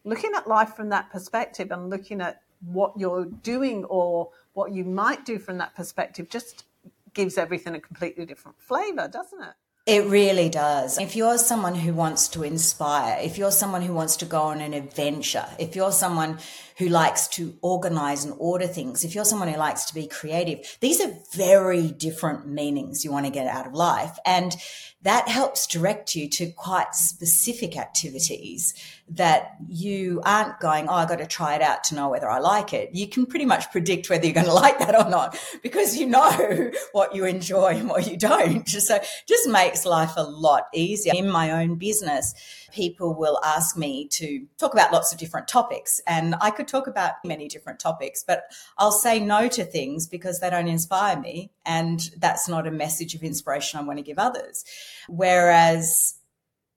looking 0.03 0.31
at 0.35 0.47
life 0.47 0.73
from 0.75 0.89
that 0.89 1.11
perspective 1.11 1.71
and 1.71 1.89
looking 1.89 2.21
at 2.21 2.41
what 2.61 2.93
you're 2.97 3.25
doing 3.25 3.85
or 3.85 4.29
what 4.53 4.71
you 4.71 4.83
might 4.83 5.25
do 5.25 5.37
from 5.37 5.57
that 5.59 5.75
perspective 5.75 6.29
just 6.29 6.65
gives 7.13 7.37
everything 7.37 7.75
a 7.75 7.79
completely 7.79 8.25
different 8.25 8.59
flavor, 8.59 9.07
doesn't 9.07 9.41
it? 9.41 9.53
It 9.89 10.05
really 10.05 10.49
does. 10.49 10.99
If 10.99 11.15
you're 11.15 11.39
someone 11.39 11.73
who 11.73 11.95
wants 11.95 12.27
to 12.27 12.43
inspire, 12.43 13.19
if 13.23 13.39
you're 13.39 13.49
someone 13.51 13.81
who 13.81 13.95
wants 13.95 14.17
to 14.17 14.25
go 14.25 14.43
on 14.43 14.61
an 14.61 14.75
adventure, 14.75 15.47
if 15.57 15.75
you're 15.75 15.91
someone 15.91 16.37
who 16.77 16.89
likes 16.89 17.27
to 17.29 17.55
organize 17.63 18.23
and 18.23 18.35
order 18.37 18.67
things, 18.67 19.03
if 19.03 19.15
you're 19.15 19.25
someone 19.25 19.47
who 19.47 19.57
likes 19.57 19.85
to 19.85 19.95
be 19.95 20.05
creative, 20.05 20.77
these 20.79 21.01
are 21.01 21.11
very 21.33 21.87
different 21.87 22.47
meanings 22.47 23.03
you 23.03 23.11
want 23.11 23.25
to 23.25 23.31
get 23.31 23.47
out 23.47 23.65
of 23.65 23.73
life. 23.73 24.15
And 24.27 24.55
that 25.03 25.29
helps 25.29 25.65
direct 25.65 26.13
you 26.13 26.27
to 26.27 26.51
quite 26.51 26.93
specific 26.93 27.77
activities 27.77 28.73
that 29.07 29.55
you 29.67 30.21
aren't 30.25 30.59
going, 30.59 30.87
Oh, 30.89 30.93
I 30.93 31.05
got 31.05 31.19
to 31.19 31.25
try 31.25 31.55
it 31.55 31.61
out 31.61 31.85
to 31.85 31.95
know 31.95 32.09
whether 32.09 32.29
I 32.29 32.39
like 32.39 32.73
it. 32.73 32.89
You 32.93 33.07
can 33.07 33.25
pretty 33.25 33.45
much 33.45 33.71
predict 33.71 34.09
whether 34.09 34.25
you're 34.25 34.33
going 34.33 34.45
to 34.45 34.53
like 34.53 34.79
that 34.79 34.95
or 34.95 35.09
not 35.09 35.37
because 35.63 35.97
you 35.97 36.05
know 36.05 36.71
what 36.91 37.15
you 37.15 37.25
enjoy 37.25 37.75
and 37.77 37.89
what 37.89 38.09
you 38.09 38.17
don't. 38.17 38.67
So 38.79 38.99
just 39.27 39.47
makes 39.47 39.85
life 39.85 40.13
a 40.15 40.23
lot 40.23 40.63
easier. 40.73 41.13
In 41.15 41.29
my 41.29 41.51
own 41.51 41.75
business, 41.75 42.33
people 42.71 43.15
will 43.15 43.39
ask 43.43 43.77
me 43.77 44.07
to 44.09 44.45
talk 44.57 44.73
about 44.73 44.91
lots 44.91 45.11
of 45.11 45.19
different 45.19 45.47
topics 45.47 46.01
and 46.07 46.35
I 46.41 46.51
could 46.51 46.67
talk 46.67 46.87
about 46.87 47.13
many 47.23 47.47
different 47.47 47.79
topics, 47.79 48.23
but 48.23 48.43
I'll 48.77 48.91
say 48.91 49.19
no 49.19 49.47
to 49.49 49.63
things 49.63 50.07
because 50.07 50.39
they 50.39 50.49
don't 50.49 50.67
inspire 50.67 51.19
me. 51.19 51.51
And 51.65 52.09
that's 52.17 52.47
not 52.47 52.67
a 52.67 52.71
message 52.71 53.15
of 53.15 53.23
inspiration 53.23 53.79
I 53.79 53.83
want 53.83 53.99
to 53.99 54.03
give 54.03 54.19
others. 54.19 54.65
Whereas 55.07 56.18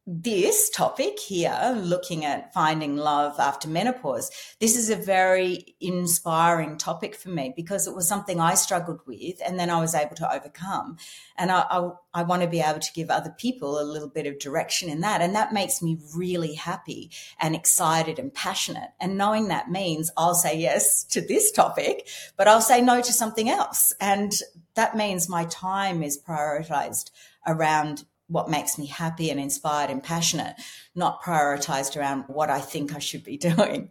this 0.05 0.69
topic 0.71 1.21
here, 1.21 1.75
looking 1.81 2.25
at 2.25 2.53
finding 2.53 2.97
love 2.97 3.39
after 3.39 3.69
menopause, 3.69 4.33
this 4.59 4.77
is 4.77 4.91
a 4.91 4.97
very 4.97 5.77
inspiring 5.81 6.77
topic 6.77 7.15
for 7.15 7.29
me 7.29 7.53
because 7.55 7.87
it 7.87 7.95
was 7.95 8.09
something 8.09 8.41
I 8.41 8.55
struggled 8.55 9.01
with 9.07 9.41
and 9.47 9.61
then 9.61 9.71
I 9.71 9.81
was 9.81 9.95
able 9.95 10.17
to 10.17 10.35
overcome. 10.35 10.97
And 11.37 11.53
I, 11.53 11.65
I, 11.71 11.91
I, 12.15 12.23
want 12.25 12.43
to 12.43 12.49
be 12.49 12.61
able 12.61 12.81
to 12.81 12.93
give 12.95 13.11
other 13.11 13.33
people 13.39 13.81
a 13.81 13.85
little 13.85 14.09
bit 14.09 14.27
of 14.27 14.41
direction 14.41 14.89
in 14.89 15.03
that. 15.03 15.21
And 15.21 15.37
that 15.37 15.53
makes 15.53 15.81
me 15.81 15.99
really 16.17 16.55
happy 16.55 17.13
and 17.41 17.55
excited 17.55 18.19
and 18.19 18.35
passionate. 18.35 18.91
And 19.01 19.17
knowing 19.17 19.49
that 19.49 19.71
means 19.71 20.11
I'll 20.17 20.35
say 20.35 20.59
yes 20.59 21.05
to 21.05 21.21
this 21.21 21.53
topic, 21.53 22.09
but 22.37 22.49
I'll 22.49 22.61
say 22.61 22.81
no 22.81 23.03
to 23.03 23.13
something 23.13 23.49
else. 23.49 23.93
And 24.01 24.33
that 24.75 24.97
means 24.97 25.29
my 25.29 25.45
time 25.45 26.03
is 26.03 26.21
prioritized 26.21 27.13
around 27.47 28.05
what 28.33 28.49
makes 28.49 28.79
me 28.79 28.87
happy 28.87 29.31
and 29.31 29.39
inspired 29.39 29.91
and 29.91 30.03
passionate, 30.03 30.57
not 30.95 31.23
prioritized 31.23 31.97
around 31.97 32.25
what 32.27 32.49
I 32.49 32.61
think 32.61 32.95
I 32.95 32.99
should 32.99 33.23
be 33.23 33.37
doing. 33.51 33.91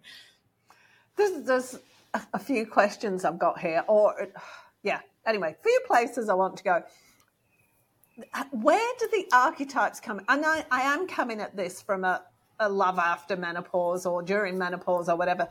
There's, 1.15 1.43
there's 1.43 1.79
a 2.33 2.39
few 2.39 2.65
questions 2.65 3.23
I've 3.23 3.39
got 3.39 3.59
here, 3.59 3.83
or 3.87 4.29
yeah, 4.83 4.99
anyway, 5.25 5.55
few 5.61 5.79
places 5.85 6.27
I 6.27 6.33
want 6.33 6.57
to 6.57 6.63
go. 6.63 6.83
where 8.51 8.93
do 8.99 9.07
the 9.11 9.27
archetypes 9.31 9.99
come? 9.99 10.21
And 10.27 10.43
I, 10.45 10.65
I 10.71 10.81
am 10.81 11.07
coming 11.07 11.39
at 11.39 11.55
this 11.55 11.81
from 11.81 12.03
a, 12.03 12.23
a 12.59 12.67
love 12.67 12.97
after 12.97 13.37
menopause 13.37 14.05
or 14.05 14.23
during 14.23 14.57
menopause 14.57 15.07
or 15.07 15.15
whatever. 15.15 15.47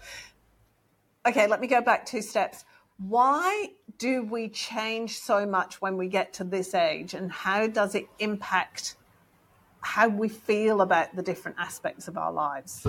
Okay, 1.26 1.46
let 1.46 1.60
me 1.60 1.68
go 1.68 1.80
back 1.80 2.06
two 2.06 2.22
steps. 2.22 2.64
Why 2.98 3.68
do 4.00 4.24
we 4.24 4.48
change 4.48 5.20
so 5.20 5.46
much 5.46 5.80
when 5.80 5.96
we 5.96 6.08
get 6.08 6.32
to 6.32 6.44
this 6.44 6.74
age, 6.74 7.14
and 7.14 7.30
how 7.30 7.68
does 7.68 7.94
it 7.94 8.06
impact 8.18 8.96
how 9.82 10.08
we 10.08 10.28
feel 10.28 10.80
about 10.80 11.14
the 11.14 11.22
different 11.22 11.58
aspects 11.60 12.08
of 12.08 12.16
our 12.16 12.32
lives? 12.32 12.86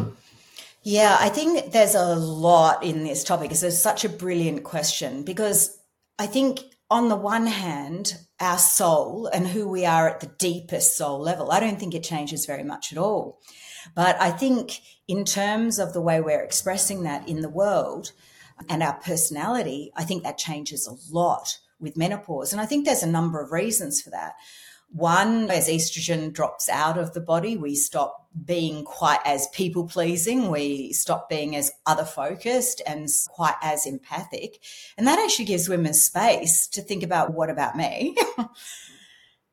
Yeah, 0.84 1.16
I 1.20 1.30
think 1.30 1.74
there's 1.74 1.96
a 1.96 2.16
lot 2.16 2.84
in 2.84 3.04
this 3.04 3.24
topic 3.24 3.52
it's 3.52 3.78
such 3.78 4.04
a 4.04 4.10
brilliant 4.10 4.64
question 4.64 5.24
because 5.24 5.78
I 6.18 6.26
think 6.26 6.62
on 6.90 7.10
the 7.10 7.16
one 7.16 7.46
hand, 7.46 8.18
our 8.40 8.58
soul 8.58 9.28
and 9.28 9.48
who 9.48 9.68
we 9.68 9.86
are 9.86 10.10
at 10.10 10.22
the 10.22 10.32
deepest 10.40 10.98
soul 10.98 11.20
level, 11.20 11.52
I 11.52 11.60
don't 11.60 11.80
think 11.80 11.94
it 11.94 12.04
changes 12.04 12.46
very 12.46 12.64
much 12.64 12.92
at 12.92 12.98
all. 12.98 13.40
But 13.96 14.20
I 14.20 14.32
think 14.32 14.80
in 15.08 15.24
terms 15.24 15.78
of 15.78 15.94
the 15.94 16.02
way 16.02 16.20
we're 16.20 16.42
expressing 16.42 17.04
that 17.04 17.28
in 17.28 17.42
the 17.42 17.50
world 17.50 18.12
and 18.70 18.84
our 18.84 18.94
personality, 18.94 19.92
I 19.96 20.04
think 20.04 20.24
that 20.24 20.38
changes 20.38 20.88
a 20.88 21.16
lot 21.16 21.58
with 21.80 21.98
menopause. 21.98 22.52
And 22.52 22.62
I 22.62 22.66
think 22.66 22.86
there's 22.86 23.04
a 23.04 23.08
number 23.08 23.42
of 23.42 23.52
reasons 23.52 24.02
for 24.02 24.12
that. 24.12 24.34
One, 24.94 25.50
as 25.50 25.70
estrogen 25.70 26.34
drops 26.34 26.68
out 26.68 26.98
of 26.98 27.14
the 27.14 27.22
body, 27.22 27.56
we 27.56 27.76
stop 27.76 28.28
being 28.46 28.84
quite 28.84 29.22
as 29.24 29.48
people 29.54 29.88
pleasing. 29.88 30.50
We 30.50 30.92
stop 30.92 31.30
being 31.30 31.56
as 31.56 31.72
other 31.86 32.04
focused 32.04 32.82
and 32.86 33.08
quite 33.30 33.56
as 33.62 33.86
empathic. 33.86 34.60
And 34.98 35.08
that 35.08 35.18
actually 35.18 35.46
gives 35.46 35.70
women 35.70 35.94
space 35.94 36.68
to 36.68 36.82
think 36.82 37.04
about 37.04 37.34
what 37.34 37.50
about 37.50 37.78
me? 37.78 38.18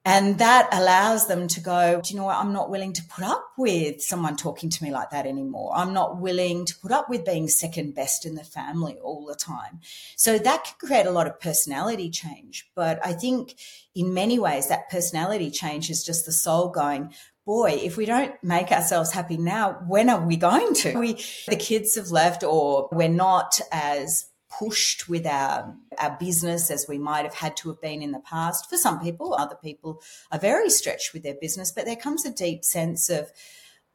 And 0.08 0.38
that 0.38 0.70
allows 0.72 1.26
them 1.26 1.48
to 1.48 1.60
go, 1.60 2.00
do 2.02 2.14
you 2.14 2.18
know 2.18 2.24
what? 2.24 2.38
I'm 2.38 2.54
not 2.54 2.70
willing 2.70 2.94
to 2.94 3.04
put 3.04 3.24
up 3.24 3.44
with 3.58 4.00
someone 4.00 4.36
talking 4.36 4.70
to 4.70 4.82
me 4.82 4.90
like 4.90 5.10
that 5.10 5.26
anymore. 5.26 5.70
I'm 5.76 5.92
not 5.92 6.18
willing 6.18 6.64
to 6.64 6.74
put 6.78 6.92
up 6.92 7.10
with 7.10 7.26
being 7.26 7.46
second 7.46 7.94
best 7.94 8.24
in 8.24 8.34
the 8.34 8.42
family 8.42 8.96
all 9.02 9.26
the 9.26 9.34
time. 9.34 9.80
So 10.16 10.38
that 10.38 10.64
can 10.64 10.88
create 10.88 11.04
a 11.04 11.10
lot 11.10 11.26
of 11.26 11.38
personality 11.38 12.08
change. 12.08 12.70
But 12.74 13.04
I 13.04 13.12
think 13.12 13.54
in 13.94 14.14
many 14.14 14.38
ways, 14.38 14.68
that 14.68 14.88
personality 14.88 15.50
change 15.50 15.90
is 15.90 16.02
just 16.02 16.24
the 16.24 16.32
soul 16.32 16.70
going, 16.70 17.12
boy, 17.44 17.72
if 17.72 17.98
we 17.98 18.06
don't 18.06 18.32
make 18.42 18.72
ourselves 18.72 19.12
happy 19.12 19.36
now, 19.36 19.72
when 19.88 20.08
are 20.08 20.26
we 20.26 20.38
going 20.38 20.72
to? 20.72 20.98
We, 20.98 21.22
the 21.48 21.56
kids 21.56 21.96
have 21.96 22.10
left 22.10 22.42
or 22.42 22.88
we're 22.92 23.10
not 23.10 23.60
as 23.70 24.24
pushed 24.50 25.08
with 25.08 25.26
our 25.26 25.74
our 25.98 26.16
business 26.18 26.70
as 26.70 26.86
we 26.88 26.98
might 26.98 27.24
have 27.24 27.34
had 27.34 27.56
to 27.58 27.68
have 27.68 27.80
been 27.80 28.02
in 28.02 28.12
the 28.12 28.20
past. 28.20 28.68
For 28.68 28.76
some 28.76 29.00
people, 29.00 29.34
other 29.34 29.56
people 29.56 30.02
are 30.32 30.38
very 30.38 30.70
stretched 30.70 31.12
with 31.12 31.22
their 31.22 31.36
business, 31.40 31.72
but 31.72 31.84
there 31.84 31.96
comes 31.96 32.24
a 32.24 32.32
deep 32.32 32.64
sense 32.64 33.10
of 33.10 33.30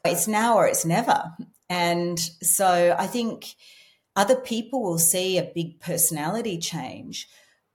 it's 0.05 0.27
now 0.27 0.57
or 0.57 0.67
it's 0.67 0.85
never. 0.85 1.31
And 1.69 2.19
so 2.19 2.95
I 2.97 3.07
think 3.07 3.55
other 4.15 4.35
people 4.35 4.83
will 4.83 4.99
see 4.99 5.37
a 5.37 5.51
big 5.55 5.79
personality 5.79 6.57
change, 6.59 7.27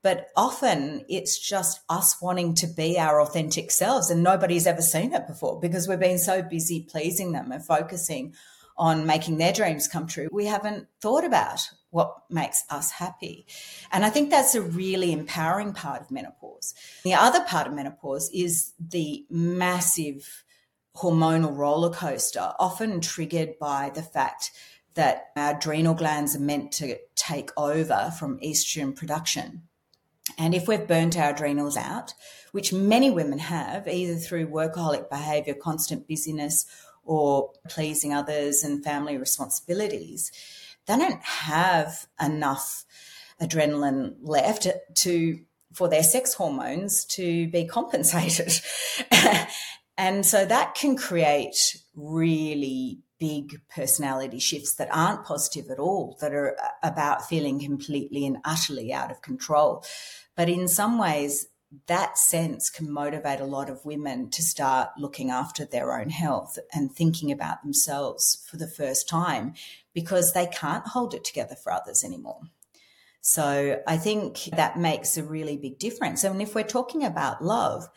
but 0.03 0.27
often 0.37 1.03
it's 1.09 1.37
just 1.37 1.81
us 1.89 2.21
wanting 2.21 2.53
to 2.55 2.67
be 2.67 2.97
our 2.97 3.19
authentic 3.21 3.71
selves 3.71 4.09
and 4.09 4.23
nobody's 4.23 4.67
ever 4.67 4.81
seen 4.81 5.13
it 5.13 5.27
before 5.27 5.59
because 5.59 5.87
we've 5.87 5.99
been 5.99 6.19
so 6.19 6.41
busy 6.41 6.87
pleasing 6.89 7.33
them 7.33 7.51
and 7.51 7.65
focusing 7.65 8.33
on 8.79 9.05
making 9.05 9.37
their 9.37 9.53
dreams 9.53 9.87
come 9.87 10.07
true. 10.07 10.29
We 10.31 10.45
haven't 10.45 10.87
thought 11.01 11.25
about 11.25 11.69
what 11.91 12.23
makes 12.29 12.63
us 12.69 12.91
happy. 12.91 13.45
And 13.91 14.05
I 14.05 14.09
think 14.09 14.29
that's 14.29 14.55
a 14.55 14.61
really 14.61 15.11
empowering 15.11 15.73
part 15.73 16.01
of 16.01 16.11
menopause. 16.11 16.73
The 17.03 17.13
other 17.13 17.43
part 17.43 17.67
of 17.67 17.73
menopause 17.73 18.31
is 18.33 18.73
the 18.79 19.25
massive 19.29 20.45
hormonal 20.95 21.55
roller 21.55 21.89
coaster, 21.89 22.53
often 22.57 23.01
triggered 23.01 23.59
by 23.59 23.91
the 23.93 24.01
fact 24.01 24.51
that 24.93 25.27
our 25.35 25.55
adrenal 25.55 25.93
glands 25.93 26.35
are 26.35 26.41
meant 26.41 26.71
to 26.73 26.97
take 27.15 27.51
over 27.57 28.13
from 28.17 28.39
estrogen 28.39 28.95
production. 28.95 29.63
And 30.37 30.53
if 30.53 30.67
we've 30.67 30.87
burnt 30.87 31.17
our 31.17 31.31
adrenals 31.31 31.75
out, 31.75 32.13
which 32.51 32.73
many 32.73 33.09
women 33.09 33.39
have, 33.39 33.87
either 33.87 34.15
through 34.15 34.47
workaholic 34.47 35.09
behavior, 35.09 35.53
constant 35.53 36.07
busyness, 36.07 36.65
or 37.03 37.51
pleasing 37.67 38.13
others 38.13 38.63
and 38.63 38.83
family 38.83 39.17
responsibilities, 39.17 40.31
they 40.85 40.97
don't 40.97 41.23
have 41.23 42.07
enough 42.21 42.85
adrenaline 43.41 44.15
left 44.21 44.67
to 44.95 45.39
for 45.73 45.87
their 45.87 46.03
sex 46.03 46.33
hormones 46.33 47.05
to 47.05 47.47
be 47.49 47.65
compensated. 47.65 48.51
and 49.97 50.25
so 50.25 50.45
that 50.45 50.73
can 50.75 50.95
create 50.95 51.77
really 51.95 52.99
big 53.19 53.61
personality 53.69 54.39
shifts 54.39 54.75
that 54.75 54.89
aren't 54.91 55.25
positive 55.25 55.69
at 55.69 55.77
all, 55.77 56.17
that 56.21 56.33
are 56.33 56.57
about 56.81 57.27
feeling 57.27 57.59
completely 57.59 58.25
and 58.25 58.37
utterly 58.45 58.91
out 58.91 59.11
of 59.11 59.21
control. 59.21 59.83
But 60.35 60.49
in 60.49 60.67
some 60.67 60.97
ways, 60.97 61.47
that 61.87 62.17
sense 62.17 62.69
can 62.69 62.91
motivate 62.91 63.39
a 63.39 63.45
lot 63.45 63.69
of 63.69 63.85
women 63.85 64.29
to 64.31 64.41
start 64.41 64.89
looking 64.97 65.29
after 65.29 65.65
their 65.65 65.99
own 65.99 66.09
health 66.09 66.57
and 66.73 66.91
thinking 66.91 67.31
about 67.31 67.61
themselves 67.61 68.43
for 68.49 68.57
the 68.57 68.67
first 68.67 69.07
time 69.07 69.53
because 69.93 70.33
they 70.33 70.47
can't 70.47 70.87
hold 70.87 71.13
it 71.13 71.23
together 71.23 71.55
for 71.55 71.71
others 71.71 72.03
anymore. 72.03 72.41
So 73.21 73.81
I 73.85 73.97
think 73.97 74.49
that 74.55 74.79
makes 74.79 75.17
a 75.17 75.23
really 75.23 75.57
big 75.57 75.77
difference. 75.77 76.23
And 76.23 76.41
if 76.41 76.55
we're 76.55 76.63
talking 76.63 77.03
about 77.03 77.43
love, 77.43 77.89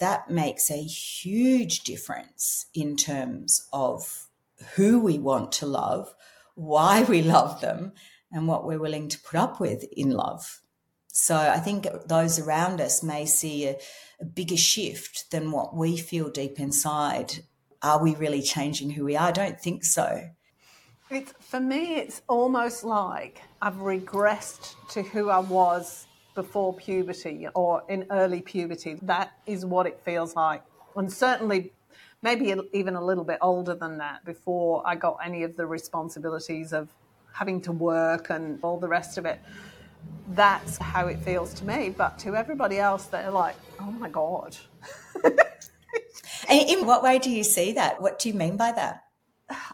that 0.00 0.30
makes 0.30 0.70
a 0.70 0.82
huge 0.82 1.80
difference 1.80 2.66
in 2.74 2.96
terms 2.96 3.66
of 3.72 4.28
who 4.74 5.00
we 5.00 5.18
want 5.18 5.52
to 5.52 5.66
love, 5.66 6.14
why 6.54 7.04
we 7.04 7.22
love 7.22 7.60
them, 7.60 7.92
and 8.30 8.46
what 8.46 8.66
we're 8.66 8.80
willing 8.80 9.08
to 9.08 9.20
put 9.20 9.38
up 9.38 9.60
with 9.60 9.84
in 9.92 10.10
love. 10.10 10.60
So 11.08 11.36
I 11.36 11.58
think 11.58 11.86
those 12.06 12.38
around 12.38 12.80
us 12.80 13.02
may 13.02 13.26
see 13.26 13.66
a, 13.66 13.76
a 14.20 14.24
bigger 14.24 14.56
shift 14.56 15.30
than 15.30 15.50
what 15.50 15.74
we 15.74 15.96
feel 15.96 16.30
deep 16.30 16.60
inside. 16.60 17.44
Are 17.82 18.02
we 18.02 18.14
really 18.14 18.42
changing 18.42 18.90
who 18.90 19.04
we 19.04 19.16
are? 19.16 19.28
I 19.28 19.32
don't 19.32 19.60
think 19.60 19.84
so. 19.84 20.30
It's, 21.10 21.32
for 21.40 21.60
me, 21.60 21.96
it's 21.96 22.20
almost 22.28 22.84
like 22.84 23.40
I've 23.62 23.76
regressed 23.76 24.74
to 24.90 25.02
who 25.02 25.30
I 25.30 25.38
was 25.38 26.06
before 26.34 26.74
puberty 26.74 27.48
or 27.54 27.82
in 27.88 28.06
early 28.10 28.42
puberty. 28.42 28.98
That 29.02 29.32
is 29.46 29.64
what 29.64 29.86
it 29.86 30.00
feels 30.04 30.36
like. 30.36 30.62
And 30.96 31.10
certainly, 31.10 31.72
maybe 32.22 32.54
even 32.72 32.94
a 32.94 33.04
little 33.04 33.24
bit 33.24 33.38
older 33.40 33.74
than 33.74 33.98
that 33.98 34.24
before 34.24 34.82
I 34.86 34.96
got 34.96 35.18
any 35.24 35.44
of 35.44 35.56
the 35.56 35.66
responsibilities 35.66 36.72
of 36.72 36.90
having 37.32 37.60
to 37.62 37.72
work 37.72 38.30
and 38.30 38.58
all 38.62 38.78
the 38.78 38.88
rest 38.88 39.16
of 39.16 39.24
it 39.24 39.40
that's 40.30 40.78
how 40.78 41.06
it 41.06 41.18
feels 41.20 41.54
to 41.54 41.64
me. 41.64 41.90
But 41.90 42.18
to 42.20 42.36
everybody 42.36 42.78
else, 42.78 43.06
they're 43.06 43.30
like, 43.30 43.56
oh 43.80 43.90
my 43.90 44.08
God. 44.08 44.56
and 45.24 46.68
in 46.68 46.86
what 46.86 47.02
way 47.02 47.18
do 47.18 47.30
you 47.30 47.44
see 47.44 47.72
that? 47.72 48.00
What 48.00 48.18
do 48.18 48.28
you 48.28 48.34
mean 48.34 48.56
by 48.56 48.72
that? 48.72 49.04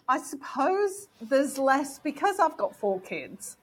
I 0.08 0.18
suppose 0.18 1.08
there's 1.20 1.58
less 1.58 1.98
because 1.98 2.38
I've 2.38 2.56
got 2.56 2.76
four 2.76 3.00
kids. 3.00 3.56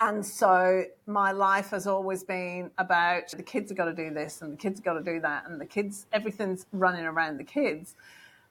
And 0.00 0.24
so 0.24 0.84
my 1.06 1.32
life 1.32 1.70
has 1.70 1.86
always 1.86 2.22
been 2.22 2.70
about 2.76 3.30
the 3.30 3.42
kids 3.42 3.70
have 3.70 3.78
got 3.78 3.86
to 3.86 3.94
do 3.94 4.12
this 4.12 4.42
and 4.42 4.52
the 4.52 4.56
kids 4.56 4.78
have 4.78 4.84
got 4.84 4.94
to 4.94 5.02
do 5.02 5.20
that 5.20 5.44
and 5.48 5.60
the 5.60 5.66
kids, 5.66 6.06
everything's 6.12 6.66
running 6.72 7.04
around 7.04 7.38
the 7.38 7.44
kids. 7.44 7.94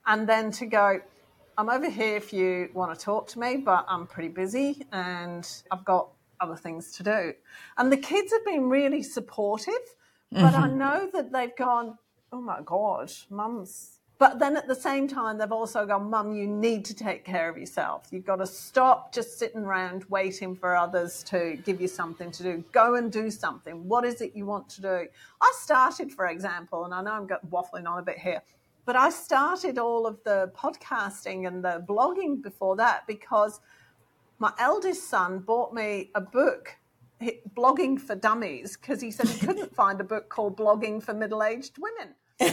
And 0.08 0.28
then 0.28 0.52
to 0.52 0.66
go, 0.66 1.02
I'm 1.58 1.70
over 1.70 1.90
here 1.90 2.18
if 2.18 2.34
you 2.34 2.70
want 2.74 2.98
to 2.98 3.04
talk 3.04 3.28
to 3.30 3.40
me, 3.40 3.58
but 3.58 3.86
I'm 3.88 4.08
pretty 4.08 4.30
busy 4.30 4.86
and 4.92 5.48
I've 5.72 5.86
got 5.86 6.10
other 6.40 6.56
things 6.56 6.92
to 6.94 7.04
do. 7.04 7.34
And 7.78 7.92
the 7.92 7.98
kids 7.98 8.32
have 8.32 8.46
been 8.46 8.70
really 8.70 9.04
supportive, 9.04 9.74
but 10.32 10.54
mm-hmm. 10.54 10.64
I 10.64 10.68
know 10.70 11.10
that 11.14 11.32
they've 11.32 11.56
gone, 11.56 11.98
oh 12.32 12.42
my 12.42 12.62
God, 12.64 13.12
mum's. 13.30 13.96
But 14.18 14.40
then 14.40 14.56
at 14.56 14.68
the 14.68 14.76
same 14.76 15.10
time, 15.10 15.38
they've 15.38 15.52
also 15.52 15.86
gone, 15.86 16.10
Mum, 16.10 16.34
you 16.34 16.48
need 16.48 16.86
to 16.86 16.94
take 16.94 17.26
care 17.26 17.50
of 17.50 17.58
yourself. 17.58 18.08
You've 18.12 18.26
got 18.26 18.38
to 18.38 18.48
stop 18.48 19.14
just 19.14 19.38
sitting 19.38 19.62
around 19.62 20.06
waiting 20.06 20.56
for 20.56 20.74
others 20.74 21.22
to 21.24 21.58
give 21.66 21.82
you 21.82 21.90
something 21.90 22.32
to 22.32 22.44
do. 22.44 22.64
Go 22.72 22.96
and 22.96 23.12
do 23.12 23.30
something. 23.30 23.86
What 23.86 24.06
is 24.06 24.22
it 24.22 24.32
you 24.34 24.46
want 24.46 24.70
to 24.70 24.82
do? 24.82 25.08
I 25.42 25.54
started, 25.60 26.14
for 26.14 26.28
example, 26.28 26.86
and 26.86 26.94
I 26.94 27.02
know 27.02 27.12
I'm 27.12 27.28
waffling 27.50 27.88
on 27.88 28.00
a 28.00 28.04
bit 28.04 28.18
here, 28.18 28.42
but 28.86 28.96
I 28.96 29.10
started 29.10 29.78
all 29.78 30.08
of 30.08 30.24
the 30.24 30.50
podcasting 30.56 31.46
and 31.46 31.64
the 31.64 31.84
blogging 31.86 32.42
before 32.42 32.78
that 32.78 33.06
because 33.08 33.60
my 34.40 34.52
eldest 34.60 35.10
son 35.10 35.40
bought 35.40 35.74
me 35.74 36.12
a 36.16 36.22
book 36.22 36.78
blogging 37.56 38.00
for 38.00 38.16
dummies 38.16 38.78
because 38.78 39.02
he 39.02 39.10
said 39.12 39.28
he 39.28 39.46
couldn't 39.46 39.74
find 39.82 40.00
a 40.02 40.04
book 40.04 40.30
called 40.30 40.58
blogging 40.58 41.02
for 41.02 41.14
middle-aged 41.14 41.78
women 41.78 42.14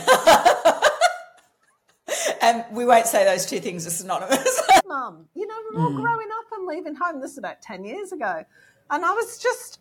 and 2.42 2.64
we 2.70 2.84
won't 2.84 3.06
say 3.06 3.24
those 3.24 3.44
two 3.44 3.58
things 3.58 3.86
are 3.86 3.90
synonymous 3.90 4.62
mum 4.86 5.26
you 5.34 5.46
know 5.46 5.54
we're 5.72 5.80
all 5.82 5.90
mm. 5.90 6.00
growing 6.00 6.28
up 6.38 6.46
and 6.52 6.66
leaving 6.66 6.94
home 6.94 7.20
this 7.20 7.32
is 7.32 7.38
about 7.38 7.60
10 7.60 7.84
years 7.84 8.12
ago 8.12 8.44
and 8.90 9.04
i 9.04 9.10
was 9.12 9.38
just 9.38 9.80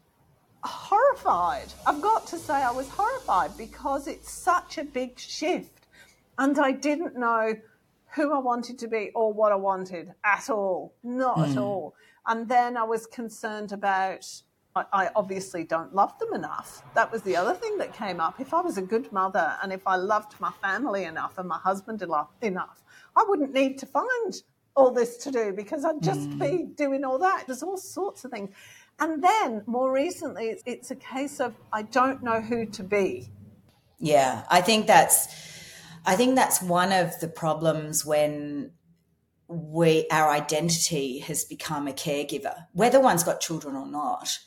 horrified. 0.63 1.67
I've 1.85 2.01
got 2.01 2.27
to 2.27 2.37
say, 2.37 2.53
I 2.53 2.71
was 2.71 2.87
horrified 2.89 3.57
because 3.57 4.07
it's 4.07 4.31
such 4.31 4.77
a 4.77 4.83
big 4.83 5.17
shift. 5.19 5.87
And 6.37 6.57
I 6.59 6.71
didn't 6.71 7.17
know 7.17 7.55
who 8.13 8.33
I 8.33 8.39
wanted 8.39 8.77
to 8.79 8.87
be 8.87 9.11
or 9.15 9.31
what 9.33 9.51
I 9.51 9.55
wanted 9.55 10.13
at 10.23 10.49
all. 10.49 10.93
Not 11.03 11.37
mm. 11.37 11.43
at 11.43 11.53
hmm. 11.53 11.59
all. 11.59 11.95
And 12.27 12.47
then 12.47 12.77
I 12.77 12.83
was 12.83 13.05
concerned 13.07 13.71
about 13.71 14.25
I, 14.73 15.09
obviously 15.15 15.65
don't 15.65 15.93
love 15.93 16.17
them 16.17 16.33
enough. 16.33 16.81
That 16.95 17.11
was 17.11 17.21
the 17.23 17.35
other 17.35 17.53
thing 17.53 17.77
that 17.79 17.93
came 17.93 18.21
up. 18.21 18.39
If 18.39 18.53
I 18.53 18.61
was 18.61 18.77
a 18.77 18.81
good 18.81 19.11
mother 19.11 19.57
and 19.61 19.73
if 19.73 19.85
I 19.85 19.97
loved 19.97 20.39
my 20.39 20.51
family 20.61 21.03
enough 21.03 21.37
and 21.37 21.49
my 21.49 21.57
husband 21.57 22.01
enough, 22.01 22.83
I 23.17 23.25
wouldn't 23.27 23.53
need 23.53 23.77
to 23.79 23.85
find 23.85 24.41
all 24.75 24.91
this 24.91 25.17
to 25.17 25.31
do 25.31 25.51
because 25.51 25.83
I'd 25.83 26.01
just 26.01 26.29
mm. 26.29 26.39
be 26.39 26.63
doing 26.75 27.03
all 27.03 27.19
that. 27.19 27.43
There's 27.47 27.63
all 27.63 27.75
sorts 27.75 28.23
of 28.23 28.31
things. 28.31 28.55
And 28.99 29.21
then 29.21 29.63
more 29.65 29.91
recently, 29.91 30.45
it's, 30.45 30.63
it's 30.65 30.91
a 30.91 30.95
case 30.95 31.41
of 31.41 31.53
I 31.73 31.81
don't 31.81 32.23
know 32.23 32.39
who 32.39 32.65
to 32.67 32.83
be. 32.83 33.27
Yeah, 33.99 34.45
I 34.49 34.61
think 34.61 34.87
that's 34.87 35.50
I 36.05 36.15
think 36.15 36.35
that's 36.35 36.61
one 36.61 36.91
of 36.91 37.19
the 37.19 37.27
problems 37.27 38.05
when 38.05 38.71
we 39.47 40.07
our 40.11 40.29
identity 40.29 41.19
has 41.19 41.43
become 41.43 41.87
a 41.87 41.93
caregiver, 41.93 42.55
whether 42.73 42.99
one's 42.99 43.23
got 43.23 43.41
children 43.41 43.75
or 43.75 43.87
not, 43.87 44.37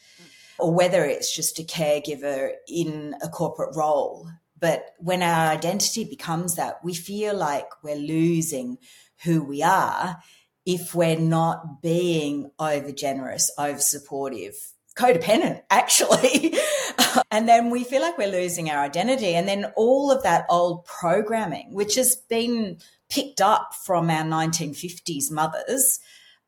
or 0.58 0.73
whether 0.73 1.04
it's 1.04 1.34
just 1.34 1.58
a 1.58 1.62
caregiver 1.62 2.52
in 2.68 3.14
a 3.23 3.28
corporate 3.28 3.76
role. 3.76 4.28
But 4.58 4.94
when 4.99 5.23
our 5.23 5.50
identity 5.50 6.04
becomes 6.04 6.56
that, 6.56 6.82
we 6.82 6.94
feel 6.94 7.37
like 7.37 7.66
we're 7.82 7.96
losing 7.96 8.78
who 9.25 9.42
we 9.42 9.62
are 9.62 10.16
if 10.64 10.94
we're 10.94 11.18
not 11.18 11.82
being 11.82 12.50
over 12.58 12.90
generous, 12.90 13.50
over 13.58 13.78
supportive, 13.78 14.54
codependent, 14.96 15.62
actually. 15.70 16.56
and 17.30 17.49
then 17.49 17.71
we 17.71 17.85
feel 17.85 18.02
like 18.02 18.18
we're 18.18 18.28
losing 18.28 18.71
our 18.71 18.83
identity. 18.83 19.35
And 19.35 19.49
then 19.49 19.73
all 19.76 20.11
of 20.11 20.23
that 20.23 20.47
old 20.49 20.85
programming, 20.85 21.73
which 21.73 21.94
has 21.97 22.16
been 22.16 22.78
picked 23.09 23.40
up 23.40 23.75
from 23.85 24.11
our 24.11 24.25
1950s 24.25 25.30
mothers 25.30 26.00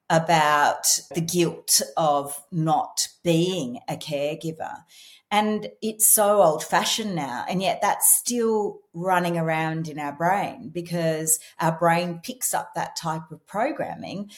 about 0.09 0.87
the 1.15 1.21
guilt 1.21 1.81
of 1.97 2.41
not 2.53 3.09
being 3.25 3.81
a 3.89 3.97
caregiver. 3.97 4.83
And 5.31 5.69
it's 5.83 6.15
so 6.15 6.41
old 6.43 6.63
fashioned 6.63 7.17
now. 7.17 7.45
And 7.49 7.61
yet 7.61 7.81
that's 7.83 8.17
still 8.17 8.79
running 8.95 9.37
around 9.37 9.89
in 9.89 9.99
our 9.99 10.13
brain 10.13 10.71
because 10.73 11.41
our 11.59 11.77
brain 11.77 12.21
picks 12.23 12.55
up 12.55 12.75
that 12.75 12.95
type 12.95 13.33
of 13.33 13.45
programming 13.47 14.31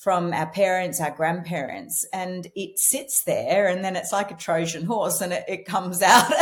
from 0.00 0.32
our 0.32 0.46
parents, 0.46 0.98
our 0.98 1.10
grandparents, 1.10 2.06
and 2.10 2.46
it 2.56 2.78
sits 2.78 3.24
there 3.24 3.68
and 3.68 3.84
then 3.84 3.96
it's 3.96 4.12
like 4.12 4.30
a 4.30 4.34
Trojan 4.34 4.86
horse 4.86 5.20
and 5.20 5.30
it, 5.30 5.44
it 5.46 5.66
comes 5.66 6.00
out 6.02 6.32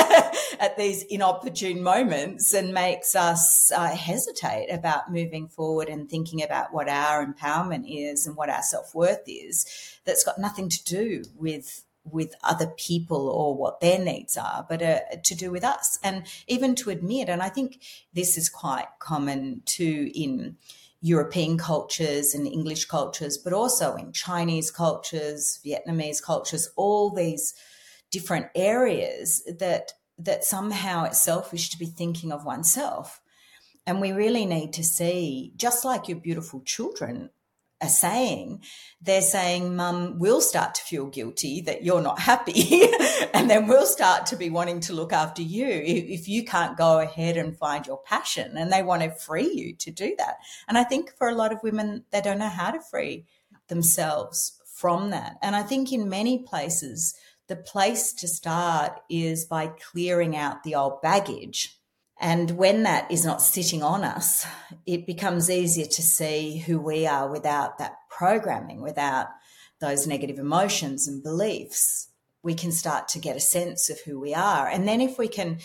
at 0.60 0.76
these 0.76 1.02
inopportune 1.02 1.82
moments 1.82 2.54
and 2.54 2.72
makes 2.72 3.16
us 3.16 3.72
uh, 3.72 3.88
hesitate 3.88 4.68
about 4.70 5.10
moving 5.10 5.48
forward 5.48 5.88
and 5.88 6.08
thinking 6.08 6.40
about 6.40 6.72
what 6.72 6.88
our 6.88 7.26
empowerment 7.26 7.84
is 7.88 8.28
and 8.28 8.36
what 8.36 8.48
our 8.48 8.62
self 8.62 8.94
worth 8.94 9.24
is. 9.26 9.66
That's 10.04 10.22
got 10.22 10.38
nothing 10.38 10.68
to 10.68 10.84
do 10.84 11.24
with 11.34 11.84
with 12.04 12.34
other 12.42 12.68
people 12.78 13.28
or 13.28 13.54
what 13.54 13.80
their 13.80 13.98
needs 13.98 14.36
are, 14.36 14.64
but 14.66 14.80
uh, 14.80 15.00
to 15.24 15.34
do 15.34 15.50
with 15.50 15.62
us. 15.62 15.98
And 16.02 16.24
even 16.46 16.74
to 16.76 16.90
admit, 16.90 17.28
and 17.28 17.42
I 17.42 17.50
think 17.50 17.82
this 18.14 18.38
is 18.38 18.48
quite 18.48 18.86
common 18.98 19.60
too 19.66 20.10
in 20.14 20.56
European 21.00 21.56
cultures 21.58 22.34
and 22.34 22.46
English 22.46 22.86
cultures, 22.86 23.38
but 23.38 23.52
also 23.52 23.94
in 23.94 24.12
Chinese 24.12 24.70
cultures, 24.70 25.60
Vietnamese 25.64 26.22
cultures, 26.22 26.68
all 26.76 27.10
these 27.10 27.54
different 28.10 28.46
areas 28.54 29.42
that 29.58 29.92
that 30.20 30.42
somehow 30.42 31.04
it's 31.04 31.22
selfish 31.22 31.70
to 31.70 31.78
be 31.78 31.86
thinking 31.86 32.32
of 32.32 32.44
oneself. 32.44 33.20
And 33.86 34.00
we 34.00 34.10
really 34.10 34.46
need 34.46 34.72
to 34.72 34.82
see, 34.82 35.52
just 35.56 35.84
like 35.84 36.08
your 36.08 36.18
beautiful 36.18 36.60
children 36.62 37.30
are 37.80 37.88
saying, 37.88 38.62
they're 39.00 39.20
saying, 39.20 39.76
Mum, 39.76 40.18
we'll 40.18 40.40
start 40.40 40.74
to 40.74 40.82
feel 40.82 41.06
guilty 41.06 41.60
that 41.62 41.84
you're 41.84 42.02
not 42.02 42.18
happy. 42.18 42.82
and 43.34 43.48
then 43.48 43.68
we'll 43.68 43.86
start 43.86 44.26
to 44.26 44.36
be 44.36 44.50
wanting 44.50 44.80
to 44.80 44.92
look 44.92 45.12
after 45.12 45.42
you 45.42 45.68
if 45.68 46.28
you 46.28 46.44
can't 46.44 46.76
go 46.76 46.98
ahead 46.98 47.36
and 47.36 47.56
find 47.56 47.86
your 47.86 48.00
passion. 48.04 48.56
And 48.56 48.72
they 48.72 48.82
want 48.82 49.02
to 49.02 49.10
free 49.10 49.50
you 49.52 49.74
to 49.76 49.90
do 49.90 50.14
that. 50.18 50.38
And 50.66 50.76
I 50.76 50.84
think 50.84 51.14
for 51.16 51.28
a 51.28 51.34
lot 51.34 51.52
of 51.52 51.62
women, 51.62 52.04
they 52.10 52.20
don't 52.20 52.38
know 52.38 52.48
how 52.48 52.72
to 52.72 52.80
free 52.80 53.26
themselves 53.68 54.60
from 54.74 55.10
that. 55.10 55.36
And 55.42 55.54
I 55.54 55.62
think 55.62 55.92
in 55.92 56.08
many 56.08 56.38
places, 56.42 57.14
the 57.46 57.56
place 57.56 58.12
to 58.14 58.28
start 58.28 59.00
is 59.08 59.44
by 59.44 59.68
clearing 59.68 60.36
out 60.36 60.62
the 60.62 60.74
old 60.74 61.00
baggage 61.00 61.77
and 62.20 62.52
when 62.52 62.82
that 62.82 63.10
is 63.10 63.24
not 63.24 63.42
sitting 63.42 63.82
on 63.82 64.02
us, 64.02 64.44
it 64.86 65.06
becomes 65.06 65.48
easier 65.48 65.86
to 65.86 66.02
see 66.02 66.58
who 66.58 66.80
we 66.80 67.06
are 67.06 67.30
without 67.30 67.78
that 67.78 67.96
programming, 68.10 68.82
without 68.82 69.28
those 69.80 70.06
negative 70.06 70.38
emotions 70.38 71.06
and 71.06 71.22
beliefs. 71.22 72.08
We 72.42 72.54
can 72.54 72.72
start 72.72 73.08
to 73.08 73.20
get 73.20 73.36
a 73.36 73.40
sense 73.40 73.88
of 73.88 74.00
who 74.00 74.18
we 74.18 74.34
are. 74.34 74.68
And 74.68 74.86
then 74.88 75.00
if 75.00 75.18
we 75.18 75.28
can 75.28 75.58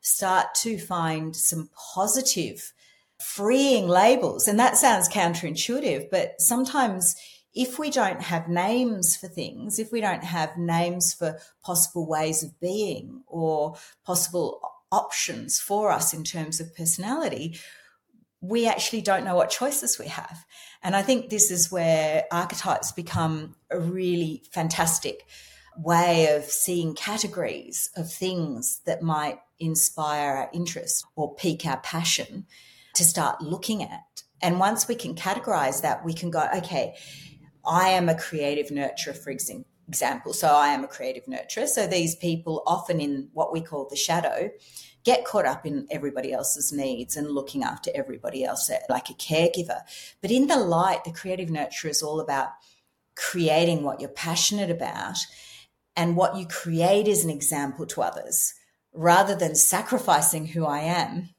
start 0.00 0.54
to 0.54 0.78
find 0.78 1.34
some 1.34 1.70
positive, 1.94 2.72
freeing 3.20 3.88
labels, 3.88 4.46
and 4.46 4.58
that 4.60 4.76
sounds 4.76 5.08
counterintuitive, 5.08 6.08
but 6.10 6.40
sometimes 6.40 7.16
if 7.52 7.78
we 7.78 7.90
don't 7.90 8.20
have 8.20 8.48
names 8.48 9.16
for 9.16 9.26
things, 9.26 9.78
if 9.80 9.90
we 9.90 10.00
don't 10.00 10.22
have 10.22 10.56
names 10.56 11.14
for 11.14 11.38
possible 11.64 12.06
ways 12.06 12.44
of 12.44 12.60
being 12.60 13.22
or 13.26 13.74
possible 14.04 14.60
options 14.96 15.60
for 15.60 15.92
us 15.92 16.12
in 16.14 16.24
terms 16.24 16.58
of 16.58 16.74
personality, 16.74 17.58
we 18.40 18.66
actually 18.66 19.02
don't 19.02 19.24
know 19.24 19.36
what 19.36 19.50
choices 19.50 19.98
we 19.98 20.06
have. 20.06 20.44
And 20.82 20.96
I 20.96 21.02
think 21.02 21.28
this 21.28 21.50
is 21.50 21.70
where 21.70 22.24
archetypes 22.32 22.92
become 22.92 23.54
a 23.70 23.78
really 23.78 24.42
fantastic 24.52 25.26
way 25.76 26.34
of 26.34 26.44
seeing 26.44 26.94
categories 26.94 27.90
of 27.96 28.10
things 28.10 28.80
that 28.86 29.02
might 29.02 29.38
inspire 29.58 30.36
our 30.36 30.50
interest 30.52 31.04
or 31.14 31.34
pique 31.34 31.66
our 31.66 31.78
passion 31.78 32.46
to 32.94 33.04
start 33.04 33.42
looking 33.42 33.82
at. 33.82 34.22
And 34.40 34.58
once 34.58 34.88
we 34.88 34.94
can 34.94 35.14
categorize 35.14 35.82
that, 35.82 36.04
we 36.04 36.14
can 36.14 36.30
go, 36.30 36.46
okay, 36.58 36.94
I 37.66 37.90
am 37.90 38.08
a 38.08 38.18
creative 38.18 38.68
nurturer, 38.68 39.16
for 39.16 39.30
example 39.30 39.70
example. 39.88 40.32
So 40.32 40.48
I 40.48 40.68
am 40.68 40.84
a 40.84 40.88
creative 40.88 41.26
nurturer. 41.26 41.68
So 41.68 41.86
these 41.86 42.16
people, 42.16 42.62
often 42.66 43.00
in 43.00 43.28
what 43.32 43.52
we 43.52 43.60
call 43.60 43.86
the 43.88 43.96
shadow, 43.96 44.50
get 45.04 45.24
caught 45.24 45.46
up 45.46 45.64
in 45.64 45.86
everybody 45.90 46.32
else's 46.32 46.72
needs 46.72 47.16
and 47.16 47.30
looking 47.30 47.62
after 47.62 47.90
everybody 47.94 48.44
else 48.44 48.68
eh, 48.68 48.78
like 48.88 49.08
a 49.08 49.14
caregiver. 49.14 49.80
But 50.20 50.30
in 50.30 50.48
the 50.48 50.56
light, 50.56 51.04
the 51.04 51.12
creative 51.12 51.48
nurturer 51.48 51.90
is 51.90 52.02
all 52.02 52.20
about 52.20 52.48
creating 53.14 53.82
what 53.82 54.00
you're 54.00 54.10
passionate 54.10 54.70
about. 54.70 55.16
And 55.94 56.16
what 56.16 56.36
you 56.36 56.46
create 56.46 57.08
is 57.08 57.24
an 57.24 57.30
example 57.30 57.86
to 57.86 58.02
others 58.02 58.54
rather 58.92 59.34
than 59.34 59.54
sacrificing 59.54 60.46
who 60.46 60.66
I 60.66 60.80
am 60.80 61.30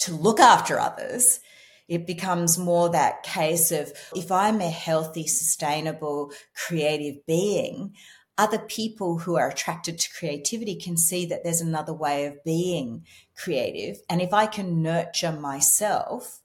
to 0.00 0.14
look 0.14 0.40
after 0.40 0.78
others 0.78 1.40
it 1.88 2.06
becomes 2.06 2.58
more 2.58 2.90
that 2.90 3.22
case 3.22 3.72
of 3.72 3.92
if 4.14 4.30
I'm 4.30 4.60
a 4.60 4.68
healthy, 4.68 5.26
sustainable, 5.26 6.32
creative 6.54 7.24
being, 7.26 7.94
other 8.36 8.58
people 8.58 9.18
who 9.18 9.36
are 9.36 9.48
attracted 9.48 9.98
to 9.98 10.14
creativity 10.16 10.76
can 10.76 10.96
see 10.96 11.26
that 11.26 11.42
there's 11.42 11.60
another 11.60 11.92
way 11.92 12.26
of 12.26 12.44
being 12.44 13.04
creative. 13.36 13.96
And 14.08 14.20
if 14.20 14.32
I 14.32 14.46
can 14.46 14.82
nurture 14.82 15.32
myself, 15.32 16.40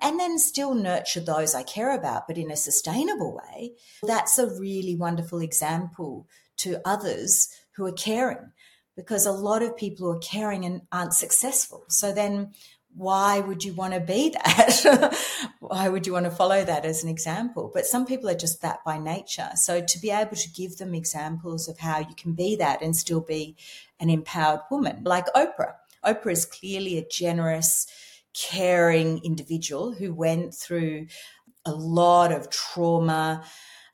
and 0.00 0.18
then 0.18 0.38
still 0.38 0.74
nurture 0.74 1.20
those 1.20 1.54
I 1.54 1.62
care 1.62 1.94
about, 1.94 2.26
but 2.26 2.38
in 2.38 2.50
a 2.50 2.56
sustainable 2.56 3.34
way, 3.34 3.72
that's 4.02 4.38
a 4.38 4.58
really 4.58 4.96
wonderful 4.96 5.40
example 5.40 6.26
to 6.58 6.80
others 6.84 7.48
who 7.76 7.86
are 7.86 7.92
caring 7.92 8.52
because 8.96 9.26
a 9.26 9.32
lot 9.32 9.62
of 9.62 9.76
people 9.76 10.06
who 10.06 10.16
are 10.16 10.20
caring 10.20 10.64
and 10.64 10.82
aren't 10.92 11.14
successful. 11.14 11.84
So 11.88 12.12
then 12.12 12.52
why 12.94 13.40
would 13.40 13.64
you 13.64 13.72
want 13.74 13.92
to 13.94 14.00
be 14.00 14.30
that? 14.44 15.16
why 15.60 15.88
would 15.88 16.06
you 16.06 16.12
want 16.12 16.24
to 16.26 16.30
follow 16.30 16.64
that 16.64 16.84
as 16.84 17.02
an 17.02 17.10
example? 17.10 17.70
But 17.72 17.86
some 17.86 18.06
people 18.06 18.30
are 18.30 18.34
just 18.34 18.62
that 18.62 18.84
by 18.84 18.98
nature. 18.98 19.50
So 19.56 19.80
to 19.80 19.98
be 20.00 20.10
able 20.10 20.36
to 20.36 20.50
give 20.50 20.76
them 20.76 20.94
examples 20.94 21.68
of 21.68 21.78
how 21.78 21.98
you 21.98 22.14
can 22.16 22.32
be 22.32 22.56
that 22.56 22.82
and 22.82 22.96
still 22.96 23.20
be 23.20 23.56
an 24.00 24.10
empowered 24.10 24.60
woman, 24.70 25.02
like 25.04 25.26
Oprah. 25.34 25.74
Oprah 26.04 26.32
is 26.32 26.44
clearly 26.44 26.98
a 26.98 27.06
generous, 27.06 27.86
caring 28.34 29.24
individual 29.24 29.92
who 29.92 30.12
went 30.12 30.54
through 30.54 31.06
a 31.64 31.72
lot 31.72 32.30
of 32.30 32.50
trauma, 32.50 33.44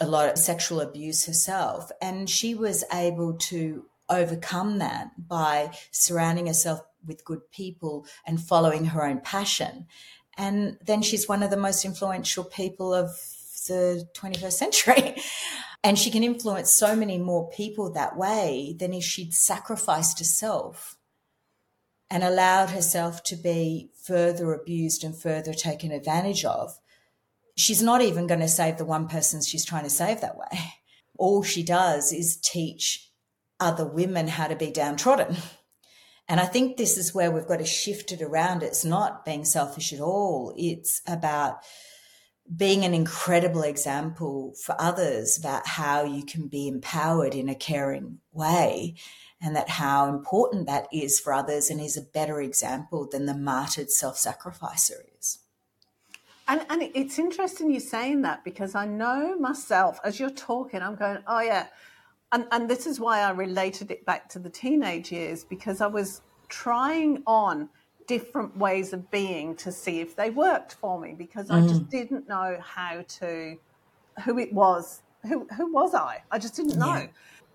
a 0.00 0.06
lot 0.06 0.28
of 0.28 0.38
sexual 0.38 0.80
abuse 0.80 1.26
herself. 1.26 1.90
And 2.02 2.28
she 2.28 2.54
was 2.54 2.84
able 2.92 3.34
to 3.34 3.84
overcome 4.08 4.78
that 4.78 5.10
by 5.16 5.70
surrounding 5.92 6.46
herself 6.46 6.80
with 7.06 7.24
good 7.24 7.50
people 7.50 8.06
and 8.26 8.40
following 8.40 8.86
her 8.86 9.04
own 9.04 9.20
passion. 9.20 9.86
And 10.36 10.78
then 10.84 11.02
she's 11.02 11.28
one 11.28 11.42
of 11.42 11.50
the 11.50 11.56
most 11.56 11.84
influential 11.84 12.44
people 12.44 12.94
of 12.94 13.10
the 13.68 14.08
21st 14.14 14.52
century. 14.52 15.16
and 15.84 15.98
she 15.98 16.10
can 16.10 16.22
influence 16.22 16.72
so 16.72 16.94
many 16.94 17.18
more 17.18 17.50
people 17.50 17.92
that 17.92 18.16
way 18.16 18.74
than 18.78 18.92
if 18.92 19.04
she'd 19.04 19.34
sacrificed 19.34 20.18
herself 20.18 20.96
and 22.10 22.24
allowed 22.24 22.70
herself 22.70 23.22
to 23.22 23.36
be 23.36 23.90
further 24.02 24.52
abused 24.52 25.04
and 25.04 25.16
further 25.16 25.54
taken 25.54 25.92
advantage 25.92 26.44
of. 26.44 26.78
She's 27.56 27.82
not 27.82 28.02
even 28.02 28.26
going 28.26 28.40
to 28.40 28.48
save 28.48 28.78
the 28.78 28.84
one 28.84 29.08
person 29.08 29.42
she's 29.42 29.64
trying 29.64 29.84
to 29.84 29.90
save 29.90 30.20
that 30.20 30.36
way. 30.36 30.58
All 31.18 31.42
she 31.42 31.62
does 31.62 32.12
is 32.12 32.36
teach 32.36 33.10
other 33.60 33.86
women 33.86 34.26
how 34.26 34.48
to 34.48 34.56
be 34.56 34.70
downtrodden. 34.70 35.36
And 36.30 36.38
I 36.38 36.46
think 36.46 36.76
this 36.76 36.96
is 36.96 37.12
where 37.12 37.32
we've 37.32 37.48
got 37.48 37.58
to 37.58 37.64
shift 37.64 38.12
it 38.12 38.22
around. 38.22 38.62
It's 38.62 38.84
not 38.84 39.24
being 39.24 39.44
selfish 39.44 39.92
at 39.92 39.98
all. 39.98 40.54
It's 40.56 41.02
about 41.04 41.58
being 42.56 42.84
an 42.84 42.94
incredible 42.94 43.62
example 43.62 44.54
for 44.64 44.76
others 44.78 45.36
about 45.36 45.66
how 45.66 46.04
you 46.04 46.24
can 46.24 46.46
be 46.46 46.68
empowered 46.68 47.34
in 47.34 47.48
a 47.48 47.54
caring 47.56 48.18
way 48.32 48.94
and 49.42 49.56
that 49.56 49.70
how 49.70 50.08
important 50.08 50.68
that 50.68 50.86
is 50.92 51.18
for 51.18 51.32
others 51.32 51.68
and 51.68 51.80
is 51.80 51.96
a 51.96 52.02
better 52.02 52.40
example 52.40 53.08
than 53.10 53.26
the 53.26 53.36
martyred 53.36 53.90
self-sacrificer 53.90 55.04
is. 55.18 55.40
And, 56.46 56.64
and 56.70 56.82
it's 56.94 57.18
interesting 57.18 57.72
you 57.72 57.80
saying 57.80 58.22
that 58.22 58.44
because 58.44 58.76
I 58.76 58.86
know 58.86 59.36
myself 59.36 59.98
as 60.04 60.20
you're 60.20 60.30
talking, 60.30 60.80
I'm 60.80 60.94
going, 60.94 61.18
oh 61.26 61.40
yeah. 61.40 61.66
And, 62.32 62.46
and 62.52 62.70
this 62.70 62.86
is 62.86 63.00
why 63.00 63.20
I 63.20 63.30
related 63.30 63.90
it 63.90 64.04
back 64.06 64.28
to 64.30 64.38
the 64.38 64.50
teenage 64.50 65.10
years 65.10 65.44
because 65.44 65.80
I 65.80 65.88
was 65.88 66.22
trying 66.48 67.22
on 67.26 67.68
different 68.06 68.56
ways 68.56 68.92
of 68.92 69.10
being 69.10 69.54
to 69.56 69.72
see 69.72 70.00
if 70.00 70.16
they 70.16 70.30
worked 70.30 70.74
for 70.74 71.00
me 71.00 71.14
because 71.16 71.48
mm. 71.48 71.56
I 71.56 71.66
just 71.66 71.82
mm. 71.82 71.90
didn't 71.90 72.28
know 72.28 72.58
how 72.62 73.04
to, 73.06 73.56
who 74.24 74.38
it 74.38 74.52
was, 74.52 75.02
who, 75.22 75.46
who 75.56 75.72
was 75.72 75.94
I? 75.94 76.22
I 76.30 76.38
just 76.38 76.54
didn't 76.54 76.78
know. 76.78 76.94
Yeah. 76.94 77.06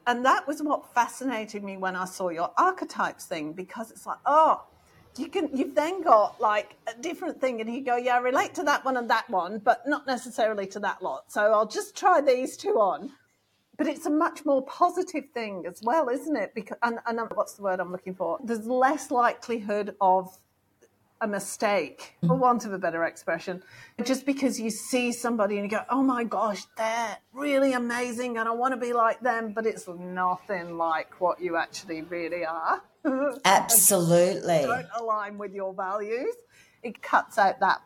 And 0.07 0.23
that 0.25 0.47
was 0.47 0.61
what 0.61 0.93
fascinated 0.93 1.63
me 1.63 1.77
when 1.77 1.95
I 1.95 2.05
saw 2.05 2.29
your 2.29 2.51
archetypes 2.57 3.25
thing 3.25 3.53
because 3.53 3.91
it's 3.91 4.05
like, 4.05 4.19
oh, 4.25 4.63
you 5.17 5.29
can 5.29 5.49
you've 5.55 5.75
then 5.75 6.01
got 6.01 6.39
like 6.41 6.75
a 6.87 7.01
different 7.01 7.39
thing 7.39 7.61
and 7.61 7.73
you 7.73 7.81
go 7.81 7.95
yeah 7.95 8.15
I 8.15 8.19
relate 8.19 8.53
to 8.55 8.63
that 8.63 8.83
one 8.83 8.97
and 8.97 9.09
that 9.09 9.29
one 9.29 9.59
but 9.59 9.87
not 9.87 10.05
necessarily 10.05 10.67
to 10.67 10.79
that 10.79 11.01
lot 11.01 11.31
so 11.31 11.53
i'll 11.53 11.67
just 11.67 11.95
try 11.95 12.19
these 12.19 12.57
two 12.57 12.81
on 12.81 13.11
but 13.77 13.87
it's 13.87 14.05
a 14.05 14.09
much 14.09 14.45
more 14.45 14.63
positive 14.65 15.25
thing 15.33 15.65
as 15.67 15.81
well 15.83 16.09
isn't 16.09 16.35
it 16.35 16.53
because 16.53 16.77
and, 16.83 16.99
and 17.05 17.19
what's 17.33 17.53
the 17.53 17.61
word 17.61 17.79
i'm 17.79 17.91
looking 17.91 18.13
for 18.13 18.39
there's 18.43 18.65
less 18.65 19.11
likelihood 19.11 19.95
of 20.01 20.37
a 21.21 21.27
mistake, 21.27 22.15
for 22.21 22.35
mm. 22.35 22.39
want 22.39 22.65
of 22.65 22.73
a 22.73 22.77
better 22.77 23.03
expression. 23.05 23.63
Just 24.03 24.25
because 24.25 24.59
you 24.59 24.69
see 24.69 25.11
somebody 25.11 25.57
and 25.57 25.69
you 25.69 25.77
go, 25.77 25.83
oh 25.89 26.03
my 26.03 26.23
gosh, 26.23 26.63
they're 26.77 27.17
really 27.33 27.73
amazing 27.73 28.37
and 28.37 28.49
I 28.49 28.51
want 28.51 28.73
to 28.73 28.79
be 28.79 28.93
like 28.93 29.21
them, 29.21 29.53
but 29.53 29.65
it's 29.65 29.87
nothing 29.87 30.77
like 30.77 31.19
what 31.21 31.41
you 31.41 31.55
actually 31.55 32.01
really 32.03 32.45
are. 32.45 32.81
Absolutely. 33.45 34.61
don't 34.63 34.87
align 34.97 35.37
with 35.37 35.53
your 35.53 35.73
values. 35.73 36.35
It 36.83 37.01
cuts 37.01 37.37
out 37.37 37.59
that 37.61 37.81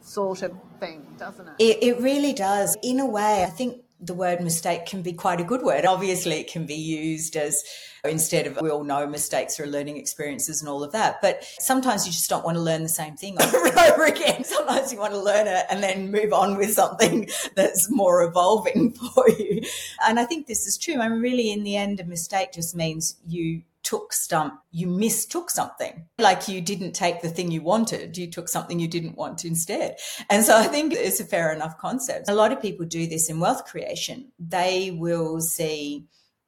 sort 0.00 0.42
of 0.42 0.52
thing, 0.78 1.06
doesn't 1.18 1.46
it? 1.46 1.54
It, 1.58 1.82
it 1.82 2.00
really 2.00 2.32
does. 2.32 2.76
In 2.82 2.98
a 3.00 3.06
way, 3.06 3.44
I 3.44 3.50
think 3.50 3.82
the 4.00 4.14
word 4.14 4.40
mistake 4.40 4.86
can 4.86 5.02
be 5.02 5.12
quite 5.12 5.40
a 5.40 5.44
good 5.44 5.62
word. 5.62 5.84
Obviously, 5.84 6.36
it 6.36 6.50
can 6.50 6.66
be 6.66 6.74
used 6.74 7.36
as 7.36 7.62
instead 8.04 8.46
of 8.46 8.58
we 8.62 8.70
all 8.70 8.84
know 8.84 9.06
mistakes 9.06 9.60
are 9.60 9.66
learning 9.66 9.98
experiences 9.98 10.62
and 10.62 10.68
all 10.68 10.82
of 10.82 10.92
that. 10.92 11.20
But 11.20 11.44
sometimes 11.58 12.06
you 12.06 12.12
just 12.12 12.30
don't 12.30 12.44
want 12.44 12.56
to 12.56 12.62
learn 12.62 12.82
the 12.82 12.88
same 12.88 13.16
thing 13.16 13.40
over 13.42 13.66
and 13.66 13.78
over 13.78 14.04
again. 14.06 14.44
Sometimes 14.44 14.92
you 14.92 14.98
want 14.98 15.12
to 15.12 15.20
learn 15.20 15.46
it 15.46 15.66
and 15.70 15.82
then 15.82 16.10
move 16.10 16.32
on 16.32 16.56
with 16.56 16.72
something 16.72 17.28
that's 17.54 17.90
more 17.90 18.22
evolving 18.22 18.92
for 19.14 19.28
you. 19.28 19.62
And 20.06 20.18
I 20.18 20.24
think 20.24 20.46
this 20.46 20.66
is 20.66 20.78
true. 20.78 20.98
I 21.00 21.08
mean, 21.08 21.20
really, 21.20 21.50
in 21.50 21.62
the 21.62 21.76
end, 21.76 22.00
a 22.00 22.04
mistake 22.04 22.52
just 22.52 22.74
means 22.74 23.16
you 23.26 23.62
took 23.82 24.12
stump, 24.12 24.54
you 24.70 24.86
mistook 24.86 25.50
something. 25.50 26.06
Like 26.18 26.48
you 26.48 26.60
didn't 26.60 26.92
take 26.92 27.22
the 27.22 27.30
thing 27.30 27.50
you 27.50 27.62
wanted, 27.62 28.16
you 28.16 28.30
took 28.30 28.48
something 28.48 28.78
you 28.78 28.88
didn't 28.88 29.16
want 29.16 29.44
instead. 29.44 29.96
And 30.28 30.44
so 30.44 30.56
I 30.56 30.64
think 30.64 30.92
it's 30.92 31.20
a 31.20 31.24
fair 31.24 31.52
enough 31.52 31.78
concept. 31.78 32.28
A 32.28 32.34
lot 32.34 32.52
of 32.52 32.62
people 32.62 32.86
do 32.86 33.06
this 33.06 33.30
in 33.30 33.40
wealth 33.40 33.64
creation. 33.64 34.32
They 34.38 34.90
will 34.90 35.40
see 35.40 36.06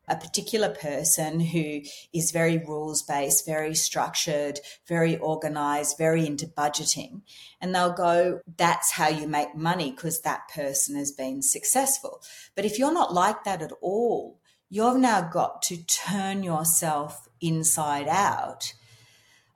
a 0.08 0.16
particular 0.16 0.68
person 0.68 1.40
who 1.40 1.80
is 2.12 2.32
very 2.32 2.58
rules 2.58 3.02
based, 3.02 3.46
very 3.46 3.74
structured, 3.74 4.58
very 4.86 5.16
organized, 5.16 5.96
very 5.96 6.26
into 6.26 6.46
budgeting. 6.46 7.22
And 7.60 7.74
they'll 7.74 7.92
go, 7.92 8.40
that's 8.56 8.92
how 8.92 9.08
you 9.08 9.28
make 9.28 9.54
money 9.54 9.92
because 9.92 10.20
that 10.20 10.48
person 10.54 10.96
has 10.96 11.12
been 11.12 11.40
successful. 11.40 12.20
But 12.54 12.64
if 12.64 12.78
you're 12.78 12.92
not 12.92 13.14
like 13.14 13.44
that 13.44 13.62
at 13.62 13.72
all, 13.80 14.40
you've 14.72 14.96
now 14.96 15.20
got 15.20 15.60
to 15.60 15.76
turn 15.84 16.42
yourself 16.42 17.28
inside 17.42 18.08
out, 18.08 18.72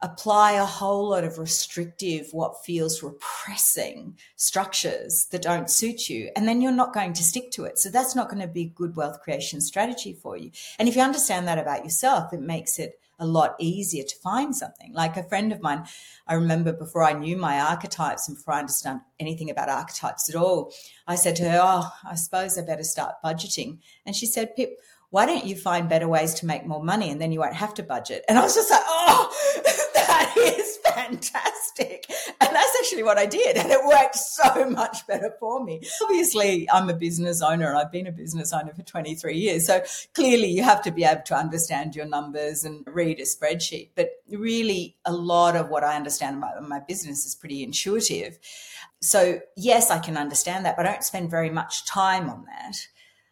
apply 0.02 0.52
a 0.52 0.64
whole 0.66 1.08
lot 1.08 1.24
of 1.24 1.38
restrictive, 1.38 2.28
what 2.32 2.62
feels 2.62 3.02
repressing 3.02 4.14
structures 4.36 5.26
that 5.30 5.40
don't 5.40 5.70
suit 5.70 6.10
you, 6.10 6.30
and 6.36 6.46
then 6.46 6.60
you're 6.60 6.70
not 6.70 6.92
going 6.92 7.14
to 7.14 7.22
stick 7.22 7.50
to 7.50 7.64
it. 7.64 7.78
So 7.78 7.88
that's 7.88 8.14
not 8.14 8.28
going 8.28 8.42
to 8.42 8.46
be 8.46 8.64
a 8.64 8.78
good 8.78 8.94
wealth 8.94 9.22
creation 9.22 9.62
strategy 9.62 10.12
for 10.12 10.36
you. 10.36 10.50
And 10.78 10.86
if 10.86 10.94
you 10.94 11.00
understand 11.00 11.48
that 11.48 11.56
about 11.56 11.82
yourself, 11.82 12.34
it 12.34 12.40
makes 12.42 12.78
it 12.78 13.00
a 13.18 13.26
lot 13.26 13.56
easier 13.58 14.04
to 14.04 14.16
find 14.16 14.54
something. 14.54 14.92
Like 14.92 15.16
a 15.16 15.22
friend 15.22 15.52
of 15.52 15.62
mine, 15.62 15.86
I 16.26 16.34
remember 16.34 16.72
before 16.74 17.02
I 17.02 17.14
knew 17.14 17.38
my 17.38 17.58
archetypes 17.58 18.28
and 18.28 18.36
before 18.36 18.52
I 18.52 18.58
understood 18.58 19.00
anything 19.18 19.48
about 19.48 19.70
archetypes 19.70 20.28
at 20.28 20.36
all, 20.36 20.72
I 21.06 21.14
said 21.14 21.36
to 21.36 21.48
her, 21.48 21.60
Oh, 21.62 21.90
I 22.04 22.14
suppose 22.16 22.58
I 22.58 22.62
better 22.62 22.84
start 22.84 23.14
budgeting. 23.24 23.78
And 24.04 24.14
she 24.14 24.26
said, 24.26 24.54
Pip, 24.54 24.78
why 25.16 25.24
don't 25.24 25.46
you 25.46 25.56
find 25.56 25.88
better 25.88 26.06
ways 26.06 26.34
to 26.34 26.44
make 26.44 26.66
more 26.66 26.84
money 26.84 27.08
and 27.08 27.18
then 27.18 27.32
you 27.32 27.40
won't 27.40 27.54
have 27.54 27.72
to 27.72 27.82
budget? 27.82 28.22
And 28.28 28.38
I 28.38 28.42
was 28.42 28.54
just 28.54 28.70
like, 28.70 28.82
oh, 28.84 29.32
that 29.94 30.34
is 30.36 30.76
fantastic. 30.84 32.04
And 32.38 32.54
that's 32.54 32.76
actually 32.78 33.02
what 33.02 33.16
I 33.16 33.24
did. 33.24 33.56
And 33.56 33.70
it 33.72 33.80
worked 33.86 34.16
so 34.16 34.68
much 34.68 35.06
better 35.06 35.32
for 35.40 35.64
me. 35.64 35.80
Obviously, 36.02 36.68
I'm 36.70 36.90
a 36.90 36.94
business 36.94 37.40
owner 37.40 37.66
and 37.66 37.78
I've 37.78 37.90
been 37.90 38.06
a 38.06 38.12
business 38.12 38.52
owner 38.52 38.74
for 38.74 38.82
23 38.82 39.38
years. 39.38 39.66
So 39.66 39.82
clearly, 40.12 40.48
you 40.48 40.62
have 40.64 40.82
to 40.82 40.90
be 40.90 41.04
able 41.04 41.22
to 41.22 41.34
understand 41.34 41.96
your 41.96 42.04
numbers 42.04 42.64
and 42.64 42.86
read 42.86 43.18
a 43.18 43.22
spreadsheet. 43.22 43.92
But 43.94 44.10
really, 44.30 44.98
a 45.06 45.14
lot 45.14 45.56
of 45.56 45.70
what 45.70 45.82
I 45.82 45.96
understand 45.96 46.36
about 46.36 46.62
my 46.68 46.80
business 46.80 47.24
is 47.24 47.34
pretty 47.34 47.62
intuitive. 47.62 48.38
So, 49.00 49.40
yes, 49.56 49.90
I 49.90 49.98
can 49.98 50.18
understand 50.18 50.66
that, 50.66 50.76
but 50.76 50.84
I 50.84 50.92
don't 50.92 51.04
spend 51.04 51.30
very 51.30 51.48
much 51.48 51.86
time 51.86 52.28
on 52.28 52.44
that 52.44 52.76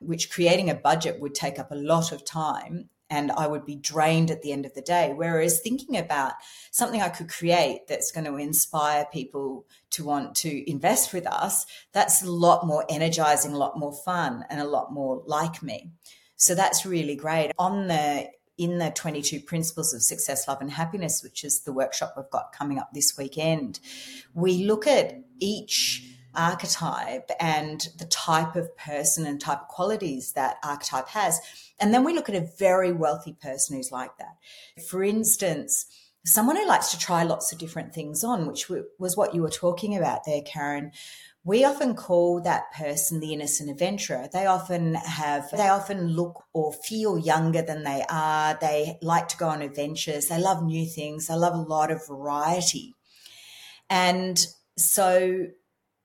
which 0.01 0.31
creating 0.31 0.71
a 0.71 0.75
budget 0.75 1.21
would 1.21 1.35
take 1.35 1.59
up 1.59 1.71
a 1.71 1.77
lot 1.77 2.13
of 2.13 2.25
time 2.25 2.89
and 3.11 3.31
I 3.33 3.47
would 3.47 3.65
be 3.65 3.77
drained 3.77 4.31
at 4.31 4.43
the 4.43 4.53
end 4.53 4.67
of 4.67 4.75
the 4.75 4.83
day. 4.83 5.13
Whereas 5.15 5.61
thinking 5.61 5.97
about 5.97 6.33
something 6.71 7.01
I 7.03 7.11
could 7.11 7.29
create 7.29 7.87
that's 7.87 8.11
going 8.11 8.25
to 8.25 8.37
inspire 8.37 9.07
people 9.13 9.67
to 9.91 10.05
want 10.05 10.35
to 10.37 10.71
invest 10.71 11.13
with 11.13 11.27
us, 11.27 11.67
that's 11.93 12.23
a 12.23 12.31
lot 12.31 12.67
more 12.67 12.85
energizing, 12.89 13.53
a 13.53 13.59
lot 13.59 13.79
more 13.79 13.93
fun, 13.93 14.45
and 14.51 14.61
a 14.61 14.65
lot 14.65 14.93
more 14.93 15.23
like 15.27 15.63
me. 15.63 15.91
So 16.37 16.55
that's 16.55 16.85
really 16.85 17.17
great. 17.17 17.53
On 17.59 17.89
the 17.89 18.29
in 18.57 18.79
the 18.79 18.91
22 18.91 19.41
principles 19.41 19.93
of 19.93 20.01
success, 20.01 20.47
love, 20.47 20.61
and 20.61 20.71
happiness, 20.71 21.25
which 21.25 21.43
is 21.43 21.63
the 21.63 21.73
workshop 21.73 22.15
we've 22.17 22.31
got 22.31 22.53
coming 22.53 22.79
up 22.79 22.89
this 22.93 23.19
weekend, 23.19 23.81
we 24.33 24.65
look 24.65 24.87
at 24.87 25.21
each 25.41 26.14
archetype 26.37 27.31
and 27.41 27.89
the 27.99 28.07
type 28.07 28.57
of 28.57 28.77
person 28.77 29.27
and 29.27 29.41
type 29.41 29.63
of 29.63 29.69
qualities 29.69 30.33
that 30.33 30.57
archetype 30.63 31.09
has. 31.09 31.41
And 31.81 31.93
then 31.93 32.05
we 32.05 32.15
look 32.15 32.29
at 32.29 32.35
a 32.35 32.49
very 32.59 32.93
wealthy 32.93 33.33
person 33.33 33.77
who's 33.77 33.93
like 33.93 34.17
that. 34.19 34.37
For 34.89 35.03
instance, 35.03 35.87
someone 36.25 36.57
who 36.57 36.67
likes 36.67 36.91
to 36.91 36.99
try 36.99 37.23
lots 37.23 37.53
of 37.53 37.59
different 37.59 37.95
things 37.95 38.25
on, 38.25 38.47
which 38.47 38.71
was 38.99 39.17
what 39.17 39.35
you 39.35 39.43
were 39.43 39.51
talking 39.51 39.97
about 39.97 40.25
there, 40.25 40.43
Karen. 40.43 40.93
We 41.47 41.65
often 41.65 41.95
call 41.95 42.41
that 42.41 42.73
person 42.73 43.21
the 43.21 43.35
innocent 43.35 43.69
adventurer. 43.71 44.29
They 44.33 44.47
often 44.47 44.95
have, 44.95 45.51
they 45.51 45.69
often 45.69 46.09
look 46.09 46.43
or 46.55 46.73
feel 46.73 47.19
younger 47.19 47.61
than 47.61 47.85
they 47.85 48.03
are. 48.09 48.57
They 48.59 48.97
like 49.03 49.29
to 49.29 49.37
go 49.37 49.49
on 49.49 49.61
adventures. 49.61 50.29
They 50.29 50.41
love 50.41 50.63
new 50.65 50.87
things. 50.87 51.27
They 51.27 51.35
love 51.35 51.53
a 51.53 51.59
lot 51.59 51.91
of 51.91 52.07
variety. 52.07 52.95
And 53.91 54.43
so 54.79 55.49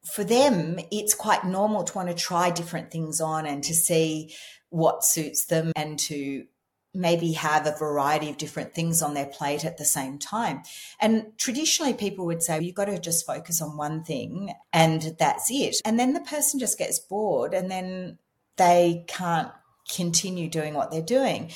for 0.05 0.23
them, 0.23 0.79
it's 0.91 1.13
quite 1.13 1.43
normal 1.43 1.83
to 1.83 1.93
want 1.93 2.09
to 2.09 2.15
try 2.15 2.49
different 2.49 2.91
things 2.91 3.19
on 3.19 3.45
and 3.45 3.63
to 3.63 3.73
see 3.73 4.33
what 4.69 5.03
suits 5.03 5.45
them 5.45 5.71
and 5.75 5.99
to 5.99 6.45
maybe 6.93 7.33
have 7.33 7.67
a 7.67 7.77
variety 7.77 8.29
of 8.29 8.37
different 8.37 8.73
things 8.73 9.01
on 9.01 9.13
their 9.13 9.25
plate 9.25 9.63
at 9.63 9.77
the 9.77 9.85
same 9.85 10.17
time. 10.17 10.63
And 10.99 11.33
traditionally, 11.37 11.93
people 11.93 12.25
would 12.25 12.41
say, 12.41 12.59
you've 12.59 12.75
got 12.75 12.85
to 12.85 12.99
just 12.99 13.25
focus 13.25 13.61
on 13.61 13.77
one 13.77 14.03
thing 14.03 14.53
and 14.73 15.15
that's 15.19 15.51
it. 15.51 15.75
And 15.85 15.99
then 15.99 16.13
the 16.13 16.21
person 16.21 16.59
just 16.59 16.79
gets 16.79 16.99
bored 16.99 17.53
and 17.53 17.69
then 17.69 18.17
they 18.57 19.05
can't 19.07 19.51
continue 19.93 20.49
doing 20.49 20.73
what 20.73 20.91
they're 20.91 21.01
doing. 21.01 21.51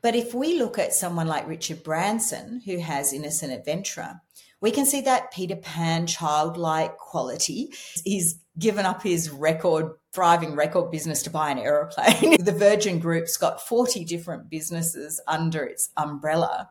But 0.00 0.14
if 0.14 0.32
we 0.32 0.58
look 0.58 0.78
at 0.78 0.94
someone 0.94 1.26
like 1.26 1.48
Richard 1.48 1.82
Branson, 1.82 2.62
who 2.64 2.78
has 2.78 3.12
Innocent 3.12 3.52
Adventurer, 3.52 4.20
We 4.60 4.70
can 4.70 4.86
see 4.86 5.00
that 5.02 5.32
Peter 5.32 5.56
Pan 5.56 6.06
childlike 6.06 6.96
quality. 6.98 7.72
He's 8.04 8.40
given 8.58 8.86
up 8.86 9.02
his 9.02 9.30
record, 9.30 9.92
thriving 10.12 10.56
record 10.56 10.90
business 10.90 11.22
to 11.22 11.30
buy 11.30 11.50
an 11.50 11.58
aeroplane. 11.58 12.36
the 12.44 12.52
Virgin 12.52 12.98
Group's 12.98 13.36
got 13.36 13.66
40 13.66 14.04
different 14.04 14.50
businesses 14.50 15.20
under 15.28 15.64
its 15.64 15.90
umbrella. 15.96 16.70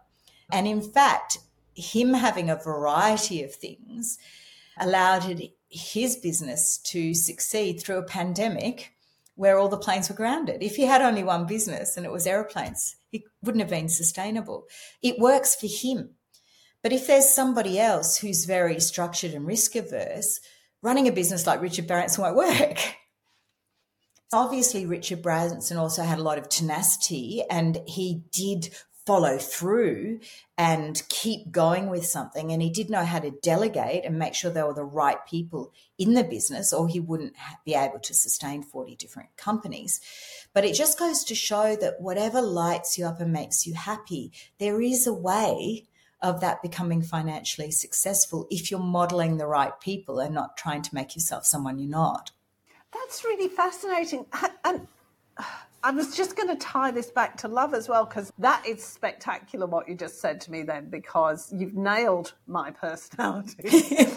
And 0.52 0.67
in 0.67 0.82
fact, 0.82 1.39
him 1.76 2.13
having 2.13 2.50
a 2.50 2.56
variety 2.56 3.43
of 3.43 3.54
things 3.54 4.17
allowed 4.80 5.41
his 5.69 6.15
business 6.17 6.78
to 6.80 7.13
succeed 7.13 7.80
through 7.80 7.97
a 7.97 8.04
pandemic 8.04 8.93
where 9.36 9.58
all 9.58 9.69
the 9.69 9.78
planes 9.78 10.10
were 10.10 10.15
grounded. 10.15 10.63
If 10.63 10.76
he 10.76 10.84
had 10.84 11.02
only 11.02 11.23
one 11.23 11.45
business 11.45 11.95
and 11.95 12.06
it 12.06 12.12
was 12.12 12.26
aeroplanes, 12.26 12.95
he 13.12 13.26
wouldn't 13.43 13.62
have 13.62 13.69
been 13.69 13.88
sustainable. 13.88 14.65
It 15.02 15.19
works 15.19 15.56
for 15.56 15.67
him. 15.67 16.15
But 16.88 16.95
if 16.95 17.06
there's 17.06 17.28
somebody 17.28 17.82
else 17.82 18.15
who's 18.15 18.45
very 18.45 18.80
structured 18.80 19.34
and 19.34 19.45
risk 19.45 19.76
averse, 19.76 20.39
running 20.82 21.10
a 21.10 21.12
business 21.12 21.45
like 21.45 21.62
Richard 21.62 21.86
Branson 21.86 22.23
won't 22.23 22.38
work. 22.38 22.78
Obviously, 24.32 24.86
Richard 24.86 25.21
Branson 25.21 25.76
also 25.76 26.04
had 26.04 26.17
a 26.17 26.23
lot 26.23 26.38
of 26.38 26.47
tenacity 26.47 27.43
and 27.52 27.82
he 27.88 28.23
did 28.32 28.69
follow 29.06 29.38
through 29.38 30.21
and 30.58 31.04
keep 31.10 31.52
going 31.52 31.89
with 31.89 32.06
something. 32.06 32.54
And 32.54 32.62
he 32.62 32.69
did 32.69 32.89
know 32.89 33.04
how 33.04 33.19
to 33.19 33.32
delegate 33.32 34.06
and 34.06 34.17
make 34.17 34.34
sure 34.34 34.50
there 34.50 34.65
were 34.65 34.73
the 34.73 34.86
right 34.86 35.17
people 35.30 35.73
in 35.97 36.13
the 36.13 36.23
business, 36.23 36.71
or 36.71 36.88
he 36.88 37.02
wouldn't 37.02 37.34
be 37.65 37.76
able 37.76 38.00
to 38.00 38.13
sustain 38.13 38.63
40 38.63 38.95
different 38.95 39.36
companies. 39.36 40.00
But 40.54 40.63
it 40.63 40.73
just 40.73 40.97
goes 40.97 41.26
to 41.26 41.36
show 41.36 41.76
that 41.76 42.00
whatever 42.00 42.41
lights 42.41 42.97
you 42.97 43.06
up 43.06 43.19
and 43.19 43.34
makes 43.34 43.67
you 43.67 43.73
happy, 43.73 44.32
there 44.58 44.82
is 44.82 45.06
a 45.06 45.13
way 45.13 45.84
of 46.21 46.41
that 46.41 46.62
becoming 46.62 47.01
financially 47.01 47.71
successful 47.71 48.47
if 48.49 48.71
you're 48.71 48.80
modeling 48.80 49.38
the 49.38 49.47
right 49.47 49.80
people 49.80 50.19
and 50.19 50.34
not 50.34 50.58
trying 50.58 50.82
to 50.82 50.93
make 50.95 51.15
yourself 51.15 51.45
someone 51.45 51.77
you're 51.77 51.89
not. 51.89 52.32
That's 52.93 53.23
really 53.23 53.49
fascinating. 53.49 54.25
And 54.63 54.88
I 55.84 55.91
was 55.91 56.17
just 56.17 56.36
going 56.36 56.49
to 56.49 56.56
tie 56.56 56.91
this 56.91 57.12
back 57.12 57.38
to 57.38 57.47
love 57.47 57.73
as 57.73 57.88
well, 57.88 58.06
because 58.06 58.32
that 58.39 58.65
is 58.67 58.84
spectacular 58.84 59.67
what 59.67 59.88
you 59.88 59.95
just 59.95 60.19
said 60.19 60.41
to 60.41 60.51
me 60.51 60.63
then, 60.63 60.89
because 60.89 61.53
you've 61.56 61.75
nailed 61.75 62.34
my 62.47 62.71
personality. 62.71 63.69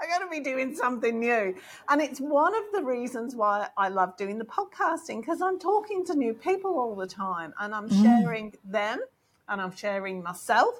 I 0.00 0.06
got 0.06 0.18
to 0.18 0.28
be 0.30 0.40
doing 0.40 0.74
something 0.74 1.18
new. 1.18 1.54
And 1.88 2.00
it's 2.00 2.20
one 2.20 2.54
of 2.54 2.64
the 2.72 2.82
reasons 2.82 3.34
why 3.34 3.68
I 3.76 3.88
love 3.88 4.16
doing 4.16 4.38
the 4.38 4.44
podcasting, 4.44 5.20
because 5.20 5.42
I'm 5.42 5.58
talking 5.58 6.04
to 6.06 6.14
new 6.14 6.34
people 6.34 6.78
all 6.78 6.94
the 6.94 7.06
time 7.06 7.52
and 7.58 7.74
I'm 7.74 7.88
mm. 7.88 8.02
sharing 8.02 8.54
them 8.64 9.00
and 9.48 9.60
I'm 9.60 9.74
sharing 9.74 10.22
myself. 10.22 10.74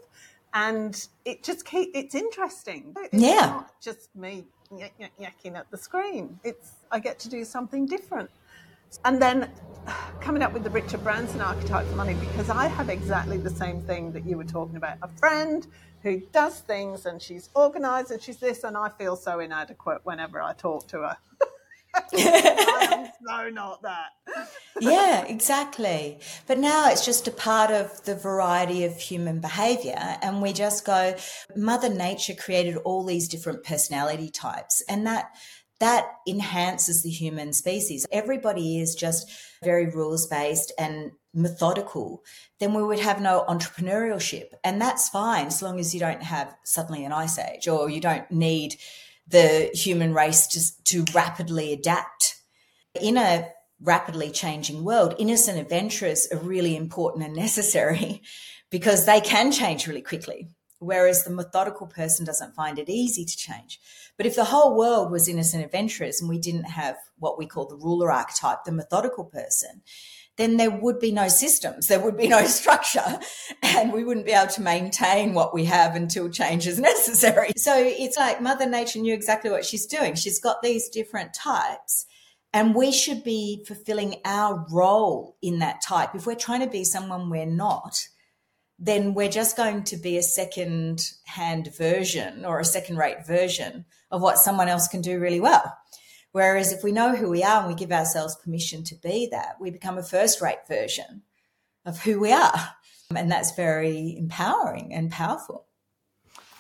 And 0.55 1.07
it 1.25 1.43
just 1.43 1.67
keep 1.67 1.91
it's 1.95 2.15
interesting. 2.15 2.95
It's 2.97 3.23
yeah. 3.23 3.47
not 3.47 3.81
just 3.81 4.15
me 4.17 4.47
yakking 4.73 5.57
at 5.57 5.71
the 5.71 5.77
screen. 5.77 6.39
It's 6.45 6.73
I 6.91 6.99
get 6.99 7.19
to 7.21 7.29
do 7.29 7.45
something 7.45 7.87
different. 7.87 8.31
And 9.05 9.21
then 9.21 9.51
coming 10.21 10.43
up 10.43 10.53
with 10.53 10.65
the 10.65 10.71
Richard 10.71 11.03
Branson 11.05 11.41
archetype 11.41 11.87
for 11.87 11.97
money, 11.97 12.15
because 12.15 12.51
I 12.51 12.67
have 12.67 12.89
exactly 12.89 13.37
the 13.37 13.51
same 13.51 13.83
thing 13.83 14.13
that 14.13 14.25
you 14.25 14.37
were 14.37 14.45
talking 14.45 14.77
about 14.77 14.97
a 15.03 15.09
friend 15.09 15.67
who 16.03 16.21
does 16.33 16.61
things 16.61 17.07
and 17.07 17.21
she's 17.21 17.51
organized 17.55 18.11
and 18.11 18.23
she's 18.23 18.39
this, 18.39 18.65
and 18.65 18.77
I 18.77 18.89
feel 18.89 19.17
so 19.17 19.41
inadequate 19.41 20.01
whenever 20.05 20.41
I 20.41 20.53
talk 20.55 20.87
to 20.89 20.99
her. 21.01 21.17
I'm 21.95 23.09
so 23.27 23.51
not 23.51 23.83
that. 23.83 24.11
yeah, 24.81 25.25
exactly. 25.25 26.19
But 26.47 26.59
now 26.59 26.91
it's 26.91 27.05
just 27.05 27.29
a 27.29 27.33
part 27.33 27.71
of 27.71 28.05
the 28.05 28.15
variety 28.15 28.85
of 28.85 28.99
human 28.99 29.41
behavior. 29.41 30.19
And 30.23 30.43
we 30.43 30.53
just 30.53 30.85
go, 30.85 31.17
Mother 31.57 31.89
Nature 31.89 32.35
created 32.35 32.77
all 32.79 33.05
these 33.05 33.29
different 33.29 33.65
personality 33.65 34.31
types. 34.31 34.83
And 34.89 35.07
that 35.07 35.31
that 35.81 36.07
enhances 36.27 37.03
the 37.03 37.11
human 37.11 37.53
species. 37.53 38.05
Everybody 38.11 38.81
is 38.81 38.97
just 38.97 39.31
very 39.63 39.87
rules 39.87 40.27
based 40.27 40.73
and 40.77 41.13
methodical, 41.35 42.25
then 42.59 42.75
we 42.75 42.83
would 42.83 42.99
have 42.99 43.21
no 43.21 43.45
entrepreneurship. 43.49 44.47
And 44.65 44.81
that's 44.81 45.09
fine 45.09 45.47
as 45.47 45.63
long 45.63 45.79
as 45.79 45.95
you 45.95 46.01
don't 46.01 46.23
have 46.23 46.55
suddenly 46.65 47.05
an 47.05 47.13
ice 47.13 47.39
age 47.39 47.69
or 47.69 47.89
you 47.89 48.01
don't 48.01 48.31
need 48.31 48.77
the 49.29 49.71
human 49.75 50.15
race 50.15 50.47
to, 50.49 50.85
to 50.85 51.13
rapidly 51.15 51.73
adapt. 51.73 52.37
In 53.01 53.17
a 53.17 53.49
rapidly 53.81 54.31
changing 54.31 54.85
world, 54.85 55.15
innocent 55.19 55.59
adventurers 55.59 56.27
are 56.33 56.39
really 56.39 56.77
important 56.77 57.25
and 57.25 57.35
necessary 57.35 58.23
because 58.71 59.07
they 59.07 59.21
can 59.21 59.53
change 59.53 59.87
really 59.87 60.03
quickly 60.03 60.49
whereas 60.79 61.25
the 61.25 61.31
methodical 61.31 61.87
person 61.87 62.25
doesn't 62.25 62.55
find 62.55 62.79
it 62.79 62.89
easy 62.89 63.25
to 63.25 63.37
change. 63.37 63.81
But 64.17 64.27
if 64.27 64.37
the 64.37 64.45
whole 64.45 64.77
world 64.77 65.11
was 65.11 65.29
innocent 65.29 65.65
adventurers 65.65 66.21
and 66.21 66.29
we 66.29 66.39
didn't 66.39 66.65
have 66.65 66.97
what 67.19 67.39
we 67.39 67.47
call 67.47 67.67
the 67.67 67.77
ruler 67.77 68.11
archetype, 68.13 68.65
the 68.65 68.73
methodical 68.73 69.25
person, 69.25 69.83
then 70.39 70.57
there 70.57 70.71
would 70.71 71.01
be 71.01 71.13
no 71.13 71.29
systems, 71.29 71.89
there 71.89 72.01
would 72.01 72.17
be 72.17 72.29
no 72.29 72.47
structure, 72.47 73.19
and 73.63 73.93
we 73.93 74.05
wouldn't 74.05 74.25
be 74.25 74.33
able 74.33 74.51
to 74.53 74.63
maintain 74.63 75.35
what 75.35 75.53
we 75.53 75.65
have 75.67 75.95
until 75.95 76.31
change 76.31 76.67
is 76.67 76.79
necessary. 76.81 77.51
So 77.57 77.75
it's 77.77 78.17
like 78.17 78.41
Mother 78.41 78.69
Nature 78.69 79.01
knew 79.01 79.13
exactly 79.13 79.51
what 79.51 79.65
she's 79.65 79.85
doing. 79.85 80.15
She's 80.15 80.41
got 80.41 80.63
these 80.63 80.89
different 80.89 81.35
types. 81.35 82.07
And 82.55 82.75
we 82.75 82.93
should 82.93 83.25
be 83.25 83.63
fulfilling 83.67 84.17
our 84.25 84.65
role 84.71 85.37
in 85.43 85.59
that 85.59 85.83
type. 85.87 86.15
If 86.15 86.27
we're 86.27 86.35
trying 86.35 86.61
to 86.61 86.71
be 86.71 86.83
someone 86.83 87.29
we're 87.29 87.45
not, 87.45 88.09
then 88.79 89.13
we're 89.13 89.29
just 89.29 89.57
going 89.57 89.83
to 89.85 89.97
be 89.97 90.17
a 90.17 90.23
second 90.23 91.03
hand 91.25 91.69
version 91.77 92.45
or 92.45 92.59
a 92.59 92.65
second 92.65 92.97
rate 92.97 93.27
version 93.27 93.85
of 94.11 94.23
what 94.23 94.39
someone 94.39 94.69
else 94.69 94.89
can 94.89 95.03
do 95.03 95.19
really 95.19 95.41
well. 95.41 95.77
Whereas 96.39 96.73
if 96.73 96.85
we 96.85 96.93
know 96.93 97.17
who 97.17 97.29
we 97.29 97.43
are 97.43 97.59
and 97.59 97.67
we 97.67 97.75
give 97.75 97.91
ourselves 97.91 98.37
permission 98.37 98.85
to 98.85 98.95
be 98.95 99.27
that, 99.33 99.57
we 99.61 99.73
become 99.73 99.99
a 99.99 100.05
first 100.05 100.41
rate 100.41 100.69
version 100.69 101.23
of 101.85 102.01
who 102.01 102.21
we 102.21 102.31
are. 102.31 102.77
And 103.13 103.29
that's 103.29 103.57
very 103.57 104.17
empowering 104.17 104.95
and 104.95 105.11
powerful. 105.11 105.67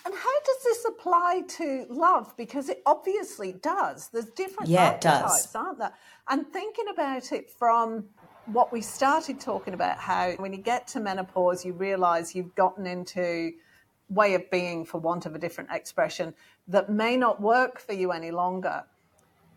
And 0.04 0.12
how 0.12 0.40
does 0.44 0.64
this 0.64 0.84
apply 0.84 1.42
to 1.58 1.86
love? 1.90 2.36
Because 2.36 2.68
it 2.68 2.82
obviously 2.86 3.52
does. 3.52 4.08
There's 4.08 4.30
different 4.30 4.68
types, 4.68 5.04
yeah, 5.04 5.12
archetypes, 5.12 5.54
aren't 5.54 5.78
there? 5.78 5.94
And 6.26 6.44
thinking 6.52 6.86
about 6.92 7.30
it 7.30 7.48
from 7.48 8.06
what 8.46 8.72
we 8.72 8.80
started 8.80 9.38
talking 9.38 9.74
about 9.74 9.98
how 9.98 10.32
when 10.38 10.52
you 10.52 10.58
get 10.58 10.88
to 10.88 10.98
menopause, 10.98 11.64
you 11.64 11.72
realize 11.72 12.34
you've 12.34 12.56
gotten 12.56 12.84
into 12.84 13.52
way 14.08 14.34
of 14.34 14.50
being, 14.50 14.84
for 14.84 14.98
want 14.98 15.24
of 15.24 15.36
a 15.36 15.38
different 15.38 15.70
expression, 15.70 16.34
that 16.66 16.90
may 16.90 17.16
not 17.16 17.40
work 17.40 17.78
for 17.78 17.92
you 17.92 18.10
any 18.10 18.32
longer. 18.32 18.82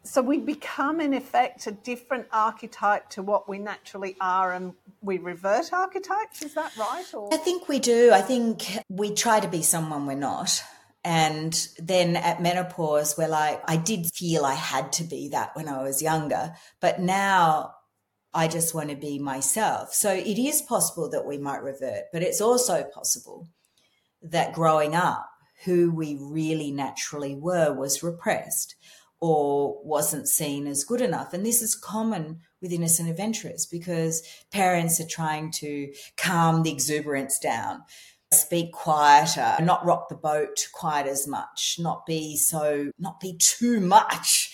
So 0.03 0.21
we 0.21 0.39
become, 0.39 0.99
in 0.99 1.13
effect, 1.13 1.67
a 1.67 1.71
different 1.71 2.27
archetype 2.31 3.09
to 3.11 3.21
what 3.21 3.47
we 3.47 3.59
naturally 3.59 4.15
are, 4.19 4.51
and 4.51 4.73
we 5.01 5.19
revert 5.19 5.71
archetypes. 5.71 6.41
Is 6.41 6.55
that 6.55 6.75
right? 6.75 7.05
Or? 7.13 7.31
I 7.31 7.37
think 7.37 7.67
we 7.67 7.79
do. 7.79 8.11
I 8.11 8.21
think 8.21 8.79
we 8.89 9.13
try 9.13 9.39
to 9.39 9.47
be 9.47 9.61
someone 9.61 10.07
we're 10.07 10.15
not. 10.15 10.63
And 11.03 11.53
then 11.77 12.15
at 12.15 12.41
menopause, 12.41 13.15
we're 13.17 13.27
like, 13.27 13.61
I 13.67 13.77
did 13.77 14.07
feel 14.13 14.43
I 14.43 14.53
had 14.53 14.91
to 14.93 15.03
be 15.03 15.29
that 15.29 15.55
when 15.55 15.67
I 15.67 15.83
was 15.83 16.01
younger. 16.01 16.53
But 16.79 16.99
now 16.99 17.75
I 18.33 18.47
just 18.47 18.73
want 18.73 18.89
to 18.89 18.95
be 18.95 19.19
myself. 19.19 19.93
So 19.93 20.11
it 20.13 20.39
is 20.39 20.61
possible 20.61 21.09
that 21.09 21.25
we 21.25 21.37
might 21.37 21.63
revert, 21.63 22.05
but 22.13 22.23
it's 22.23 22.41
also 22.41 22.83
possible 22.83 23.47
that 24.21 24.53
growing 24.53 24.95
up, 24.95 25.27
who 25.65 25.91
we 25.91 26.17
really 26.19 26.71
naturally 26.71 27.35
were 27.35 27.71
was 27.73 28.01
repressed 28.01 28.75
or 29.21 29.79
wasn't 29.83 30.27
seen 30.27 30.67
as 30.67 30.83
good 30.83 30.99
enough. 30.99 31.33
And 31.33 31.45
this 31.45 31.61
is 31.61 31.75
common 31.75 32.39
with 32.61 32.73
innocent 32.73 33.09
adventurers 33.09 33.65
because 33.65 34.23
parents 34.51 34.99
are 34.99 35.07
trying 35.07 35.51
to 35.51 35.93
calm 36.17 36.63
the 36.63 36.71
exuberance 36.71 37.39
down, 37.39 37.83
speak 38.33 38.73
quieter, 38.73 39.55
not 39.61 39.85
rock 39.85 40.09
the 40.09 40.15
boat 40.15 40.67
quite 40.73 41.07
as 41.07 41.27
much, 41.27 41.77
not 41.79 42.05
be 42.05 42.35
so, 42.35 42.91
not 42.97 43.19
be 43.19 43.37
too 43.37 43.79
much 43.79 44.51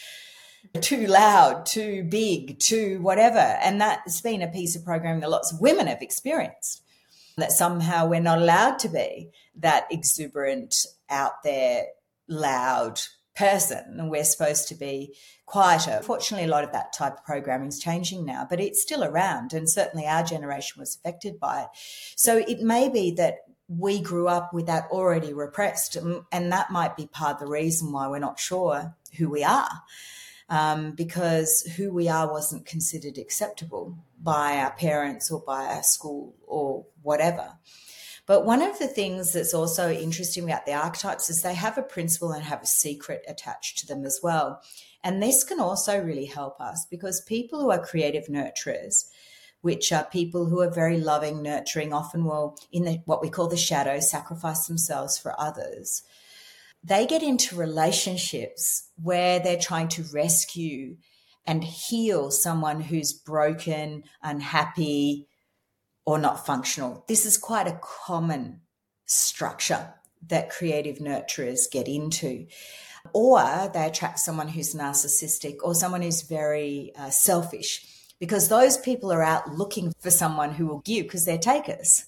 too 0.81 1.07
loud, 1.07 1.65
too 1.65 2.03
big, 2.03 2.59
too 2.59 2.99
whatever. 3.01 3.39
And 3.39 3.79
that's 3.79 4.21
been 4.21 4.41
a 4.41 4.47
piece 4.47 4.75
of 4.75 4.83
programming 4.83 5.21
that 5.21 5.29
lots 5.29 5.51
of 5.51 5.61
women 5.61 5.87
have 5.87 6.01
experienced. 6.01 6.83
That 7.37 7.51
somehow 7.51 8.07
we're 8.07 8.19
not 8.19 8.39
allowed 8.39 8.79
to 8.79 8.89
be 8.89 9.29
that 9.57 9.87
exuberant, 9.91 10.75
out 11.09 11.43
there, 11.43 11.85
loud 12.27 12.99
person. 13.37 13.99
And 13.99 14.09
we're 14.09 14.23
supposed 14.23 14.67
to 14.69 14.75
be 14.75 15.15
quieter. 15.45 16.01
Fortunately, 16.03 16.47
a 16.47 16.51
lot 16.51 16.63
of 16.63 16.71
that 16.71 16.93
type 16.93 17.13
of 17.13 17.23
programming 17.23 17.69
is 17.69 17.79
changing 17.79 18.25
now, 18.25 18.47
but 18.49 18.59
it's 18.59 18.81
still 18.81 19.03
around. 19.03 19.53
And 19.53 19.69
certainly 19.69 20.05
our 20.07 20.23
generation 20.23 20.79
was 20.79 20.95
affected 20.95 21.39
by 21.39 21.61
it. 21.61 21.67
So 22.15 22.37
it 22.37 22.61
may 22.61 22.89
be 22.89 23.11
that 23.11 23.39
we 23.67 24.01
grew 24.01 24.27
up 24.27 24.53
with 24.53 24.65
that 24.67 24.87
already 24.91 25.33
repressed. 25.33 25.95
And 25.95 26.51
that 26.51 26.71
might 26.71 26.97
be 26.97 27.07
part 27.07 27.35
of 27.35 27.39
the 27.39 27.51
reason 27.51 27.91
why 27.91 28.07
we're 28.07 28.19
not 28.19 28.39
sure 28.39 28.95
who 29.17 29.29
we 29.29 29.43
are 29.43 29.69
um, 30.49 30.91
because 30.91 31.61
who 31.75 31.91
we 31.91 32.07
are 32.07 32.31
wasn't 32.31 32.65
considered 32.65 33.17
acceptable 33.17 33.97
by 34.21 34.57
our 34.57 34.71
parents 34.71 35.29
or 35.31 35.41
by 35.41 35.65
our 35.65 35.83
school 35.83 36.33
or 36.45 36.85
whatever. 37.01 37.53
But 38.27 38.45
one 38.45 38.61
of 38.61 38.77
the 38.77 38.87
things 38.87 39.31
that's 39.31 39.53
also 39.53 39.89
interesting 39.89 40.43
about 40.43 40.65
the 40.65 40.73
archetypes 40.73 41.29
is 41.29 41.41
they 41.41 41.55
have 41.55 41.77
a 41.77 41.81
principle 41.81 42.33
and 42.33 42.43
have 42.43 42.61
a 42.61 42.67
secret 42.67 43.23
attached 43.27 43.79
to 43.79 43.87
them 43.87 44.05
as 44.05 44.19
well. 44.21 44.61
And 45.01 45.23
this 45.23 45.45
can 45.45 45.61
also 45.61 46.03
really 46.03 46.25
help 46.25 46.59
us 46.59 46.85
because 46.91 47.21
people 47.21 47.61
who 47.61 47.71
are 47.71 47.79
creative 47.79 48.25
nurturers, 48.27 49.05
which 49.61 49.93
are 49.93 50.03
people 50.03 50.47
who 50.47 50.59
are 50.59 50.69
very 50.69 50.99
loving, 50.99 51.41
nurturing, 51.41 51.93
often 51.93 52.25
will, 52.25 52.57
in 52.69 52.83
the, 52.83 53.01
what 53.05 53.21
we 53.21 53.29
call 53.29 53.47
the 53.47 53.55
shadow, 53.55 54.01
sacrifice 54.01 54.67
themselves 54.67 55.17
for 55.17 55.33
others. 55.39 56.03
They 56.83 57.07
get 57.07 57.23
into 57.23 57.55
relationships 57.55 58.89
where 59.01 59.39
they're 59.39 59.57
trying 59.57 59.87
to 59.89 60.03
rescue 60.13 60.97
and 61.45 61.63
heal 61.63 62.29
someone 62.29 62.81
who's 62.81 63.13
broken, 63.13 64.03
unhappy, 64.21 65.27
or 66.07 66.17
not 66.17 66.45
functional. 66.45 67.03
This 67.09 67.25
is 67.25 67.37
quite 67.37 67.67
a 67.67 67.79
common 67.83 68.61
structure 69.07 69.93
that 70.27 70.49
creative 70.49 70.99
nurturers 70.99 71.69
get 71.69 71.89
into. 71.89 72.47
Or 73.13 73.69
they 73.73 73.85
attract 73.85 74.19
someone 74.19 74.47
who's 74.47 74.73
narcissistic 74.73 75.57
or 75.61 75.75
someone 75.75 76.01
who's 76.01 76.21
very 76.21 76.93
uh, 76.97 77.09
selfish 77.09 77.85
because 78.19 78.47
those 78.47 78.77
people 78.77 79.11
are 79.11 79.21
out 79.21 79.51
looking 79.51 79.93
for 79.99 80.09
someone 80.09 80.53
who 80.53 80.67
will 80.67 80.79
give 80.79 81.05
because 81.05 81.25
they're 81.25 81.37
takers. 81.37 82.05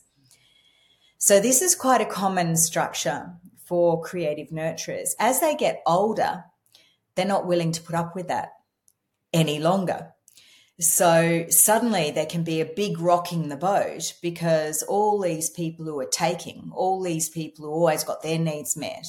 So, 1.17 1.41
this 1.41 1.61
is 1.61 1.75
quite 1.75 1.99
a 1.99 2.05
common 2.05 2.55
structure 2.55 3.33
for 3.65 4.01
creative 4.01 4.47
nurturers. 4.47 5.09
As 5.19 5.41
they 5.41 5.55
get 5.55 5.83
older, 5.85 6.45
they're 7.15 7.25
not 7.25 7.47
willing 7.47 7.73
to 7.73 7.81
put 7.81 7.95
up 7.95 8.15
with 8.15 8.29
that 8.29 8.53
any 9.33 9.59
longer. 9.59 10.13
So 10.79 11.45
suddenly 11.49 12.09
there 12.11 12.25
can 12.25 12.43
be 12.43 12.61
a 12.61 12.65
big 12.65 12.99
rocking 12.99 13.49
the 13.49 13.57
boat 13.57 14.13
because 14.21 14.81
all 14.83 15.19
these 15.19 15.49
people 15.49 15.83
who 15.83 15.99
are 15.99 16.05
taking, 16.05 16.71
all 16.73 17.01
these 17.01 17.27
people 17.27 17.65
who 17.65 17.71
always 17.71 18.05
got 18.05 18.23
their 18.23 18.39
needs 18.39 18.77
met, 18.77 19.05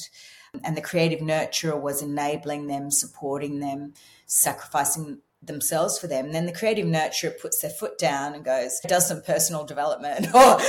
and 0.65 0.75
the 0.75 0.81
creative 0.81 1.19
nurturer 1.19 1.79
was 1.79 2.01
enabling 2.01 2.67
them, 2.67 2.91
supporting 2.91 3.59
them, 3.59 3.93
sacrificing 4.25 5.19
themselves 5.41 5.97
for 5.97 6.07
them. 6.07 6.25
And 6.25 6.35
then 6.35 6.45
the 6.45 6.51
creative 6.51 6.85
nurturer 6.85 7.39
puts 7.39 7.61
their 7.61 7.71
foot 7.71 7.97
down 7.97 8.33
and 8.33 8.43
goes, 8.43 8.79
does 8.87 9.07
some 9.07 9.21
personal 9.21 9.63
development 9.63 10.27
or 10.35 10.59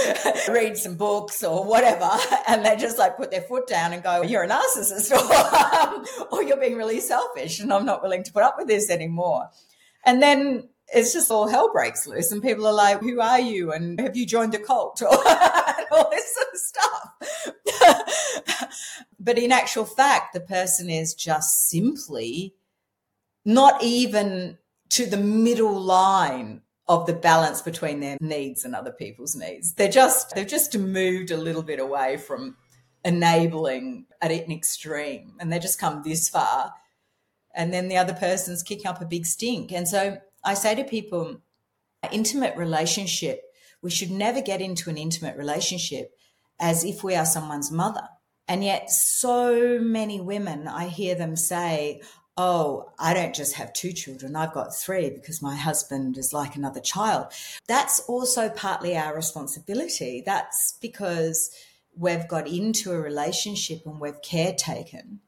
read 0.53 0.77
some 0.77 0.95
books 0.95 1.43
or 1.43 1.65
whatever. 1.65 2.09
And 2.47 2.65
they 2.65 2.77
just 2.77 2.97
like 2.97 3.17
put 3.17 3.33
their 3.33 3.43
foot 3.43 3.67
down 3.67 3.93
and 3.93 4.05
go, 4.05 4.23
you're 4.23 4.45
a 4.45 4.49
narcissist 4.49 5.11
or, 5.13 5.89
um, 5.89 6.07
or 6.31 6.45
you're 6.45 6.61
being 6.61 6.77
really 6.77 7.01
selfish 7.01 7.59
and 7.59 7.73
I'm 7.73 7.85
not 7.85 8.03
willing 8.03 8.23
to 8.23 8.33
put 8.33 8.45
up 8.45 8.55
with 8.57 8.69
this 8.69 8.89
anymore. 8.89 9.51
And 10.05 10.23
then 10.23 10.69
it's 10.93 11.13
just 11.13 11.31
all 11.31 11.49
hell 11.49 11.73
breaks 11.73 12.07
loose 12.07 12.33
and 12.33 12.43
people 12.43 12.67
are 12.67 12.73
like 12.73 13.01
who 13.01 13.21
are 13.21 13.41
you? 13.41 13.73
And 13.73 14.01
have 14.01 14.17
you 14.17 14.27
joined 14.27 14.55
a 14.55 14.59
cult? 14.59 15.03
Or 15.03 15.09
all 15.93 16.11
this 16.11 16.35
sort 16.35 16.49
of 16.53 16.59
stuff. 16.59 17.09
But 19.25 19.39
in 19.39 19.53
actual 19.53 19.85
fact 19.85 20.33
the 20.33 20.41
person 20.41 20.91
is 20.91 21.15
just 21.15 21.69
simply 21.69 22.55
not 23.45 23.81
even 23.81 24.59
to 24.91 25.07
the 25.07 25.17
middle 25.17 25.81
line 25.81 26.63
of 26.89 27.07
the 27.07 27.13
balance 27.13 27.63
between 27.63 28.01
their 28.01 28.17
needs 28.21 28.65
and 28.65 28.75
other 28.75 28.91
people's 28.91 29.37
needs. 29.37 29.75
They're 29.75 29.89
just 29.89 30.35
they've 30.35 30.47
just 30.47 30.77
moved 30.77 31.31
a 31.31 31.37
little 31.37 31.63
bit 31.63 31.79
away 31.79 32.17
from 32.17 32.57
enabling 33.05 34.07
at 34.21 34.33
an 34.33 34.51
extreme 34.51 35.35
and 35.39 35.53
they 35.53 35.61
just 35.61 35.79
come 35.79 36.03
this 36.03 36.29
far 36.29 36.73
and 37.55 37.73
then 37.73 37.89
the 37.89 37.97
other 37.97 38.15
person's 38.15 38.63
kicking 38.63 38.87
up 38.87 39.01
a 39.01 39.07
big 39.07 39.27
stink. 39.27 39.73
And 39.73 39.87
so 39.87 40.19
I 40.45 40.55
say 40.55 40.75
to 40.75 40.85
people, 40.85 41.41
intimate 42.11 42.57
relationship, 42.57 43.43
we 43.81 43.91
should 43.91 44.11
never 44.11 44.41
get 44.41 44.61
into 44.61 44.91
an 44.91 44.99
intimate 44.99 45.37
relationship 45.37 46.17
as 46.61 46.85
if 46.85 47.03
we 47.03 47.15
are 47.15 47.27
someone's 47.27 47.71
mother. 47.71 48.09
And 48.49 48.65
yet, 48.65 48.91
so 48.91 49.79
many 49.81 50.21
women, 50.21 50.69
I 50.69 50.89
hear 50.89 51.15
them 51.15 51.37
say, 51.37 52.03
Oh, 52.37 52.91
I 52.99 53.13
don't 53.13 53.35
just 53.35 53.55
have 53.55 53.75
two 53.75 53.93
children, 53.93 54.37
I've 54.37 54.55
got 54.55 54.75
three 54.75 55.11
because 55.11 55.43
my 55.43 55.55
husband 55.55 56.17
is 56.17 56.33
like 56.33 56.57
another 56.57 56.81
child. 56.81 57.27
That's 57.69 58.01
also 58.01 58.49
partly 58.49 58.97
our 58.97 59.15
responsibility. 59.15 60.23
That's 60.25 60.79
because 60.81 61.51
we've 61.95 62.27
got 62.27 62.49
into 62.49 62.93
a 62.93 63.01
relationship 63.01 63.83
and 63.85 64.01
we've 64.01 64.23
caretaken 64.23 65.19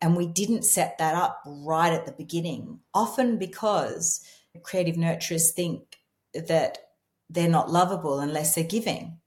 and 0.00 0.16
we 0.16 0.28
didn't 0.28 0.64
set 0.64 0.98
that 0.98 1.16
up 1.16 1.42
right 1.44 1.92
at 1.92 2.06
the 2.06 2.12
beginning, 2.12 2.78
often 2.94 3.38
because 3.38 4.24
creative 4.62 4.96
nurturers 4.96 5.50
think 5.50 5.96
that 6.34 6.78
they're 7.30 7.48
not 7.48 7.70
lovable 7.70 8.20
unless 8.20 8.54
they're 8.54 8.64
giving. 8.64 9.18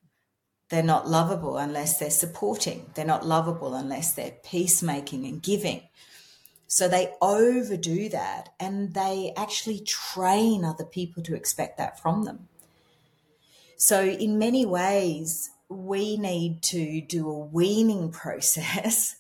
They're 0.70 0.84
not 0.84 1.08
lovable 1.08 1.58
unless 1.58 1.98
they're 1.98 2.10
supporting. 2.10 2.88
They're 2.96 3.06
not 3.06 3.26
lovable 3.26 3.76
unless 3.76 4.14
they're 4.14 4.38
peacemaking 4.44 5.26
and 5.26 5.42
giving. 5.42 5.82
So 6.68 6.88
they 6.88 7.14
overdo 7.22 8.10
that 8.10 8.50
and 8.60 8.94
they 8.94 9.34
actually 9.38 9.82
train 9.82 10.66
other 10.66 10.86
people 10.86 11.22
to 11.24 11.36
expect 11.36 11.78
that 11.78 12.00
from 12.02 12.24
them. 12.24 12.48
So, 13.78 14.04
in 14.04 14.40
many 14.40 14.66
ways, 14.66 15.50
we 15.70 16.18
need 16.18 16.62
to 16.64 17.02
do 17.02 17.30
a 17.30 17.38
weaning 17.38 18.12
process 18.24 19.16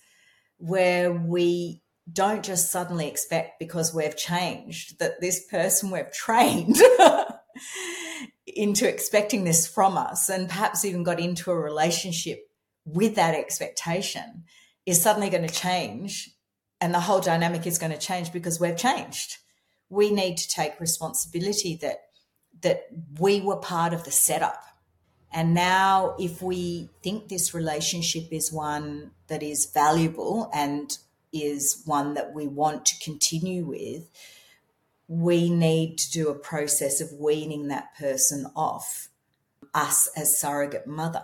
where 0.57 1.11
we 1.11 1.81
don't 2.11 2.43
just 2.43 2.71
suddenly 2.71 3.07
expect 3.07 3.59
because 3.59 3.93
we've 3.93 4.15
changed 4.15 4.99
that 4.99 5.21
this 5.21 5.45
person 5.47 5.91
we've 5.91 6.11
trained 6.13 6.77
into 8.47 8.87
expecting 8.87 9.43
this 9.43 9.67
from 9.67 9.97
us 9.97 10.29
and 10.29 10.49
perhaps 10.49 10.85
even 10.85 11.03
got 11.03 11.19
into 11.19 11.51
a 11.51 11.59
relationship 11.59 12.47
with 12.85 13.15
that 13.15 13.33
expectation 13.33 14.43
is 14.85 15.01
suddenly 15.01 15.29
going 15.29 15.47
to 15.47 15.53
change 15.53 16.29
and 16.79 16.93
the 16.93 16.99
whole 16.99 17.21
dynamic 17.21 17.65
is 17.65 17.79
going 17.79 17.91
to 17.91 17.97
change 17.97 18.31
because 18.31 18.59
we've 18.59 18.77
changed. 18.77 19.37
We 19.89 20.11
need 20.11 20.37
to 20.37 20.47
take 20.47 20.79
responsibility 20.79 21.77
that 21.81 22.01
that 22.61 22.87
we 23.19 23.41
were 23.41 23.57
part 23.57 23.93
of 23.93 24.05
the 24.05 24.11
setup. 24.11 24.63
And 25.33 25.53
now 25.53 26.15
if 26.17 26.41
we 26.41 26.89
think 27.03 27.27
this 27.27 27.53
relationship 27.53 28.27
is 28.31 28.51
one 28.51 29.11
that 29.27 29.43
is 29.43 29.69
valuable 29.73 30.49
and 30.53 30.97
is 31.36 31.84
one 31.86 32.13
that 32.13 32.34
we 32.34 32.48
want 32.48 32.86
to 32.86 33.00
continue 33.04 33.65
with, 33.65 34.10
we 35.08 35.50
need 35.50 35.98
to 36.00 36.12
do 36.12 36.30
a 36.30 36.39
process 36.39 37.02
of 37.02 37.12
weaning 37.13 37.67
that 37.67 37.95
person 37.98 38.48
off 38.56 39.10
us 39.74 40.10
as 40.15 40.39
surrogate 40.39 40.88
mother 40.88 41.24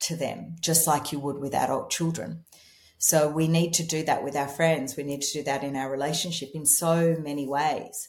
to 0.00 0.16
them, 0.16 0.56
just 0.60 0.86
like 0.86 1.12
you 1.12 1.18
would 1.18 1.38
with 1.38 1.54
adult 1.54 1.90
children. 1.90 2.44
So 2.96 3.28
we 3.28 3.48
need 3.48 3.74
to 3.74 3.86
do 3.86 4.04
that 4.04 4.22
with 4.22 4.36
our 4.36 4.48
friends. 4.48 4.96
We 4.96 5.02
need 5.02 5.22
to 5.22 5.32
do 5.32 5.42
that 5.44 5.64
in 5.64 5.76
our 5.76 5.90
relationship 5.90 6.50
in 6.54 6.66
so 6.66 7.16
many 7.18 7.46
ways. 7.46 8.08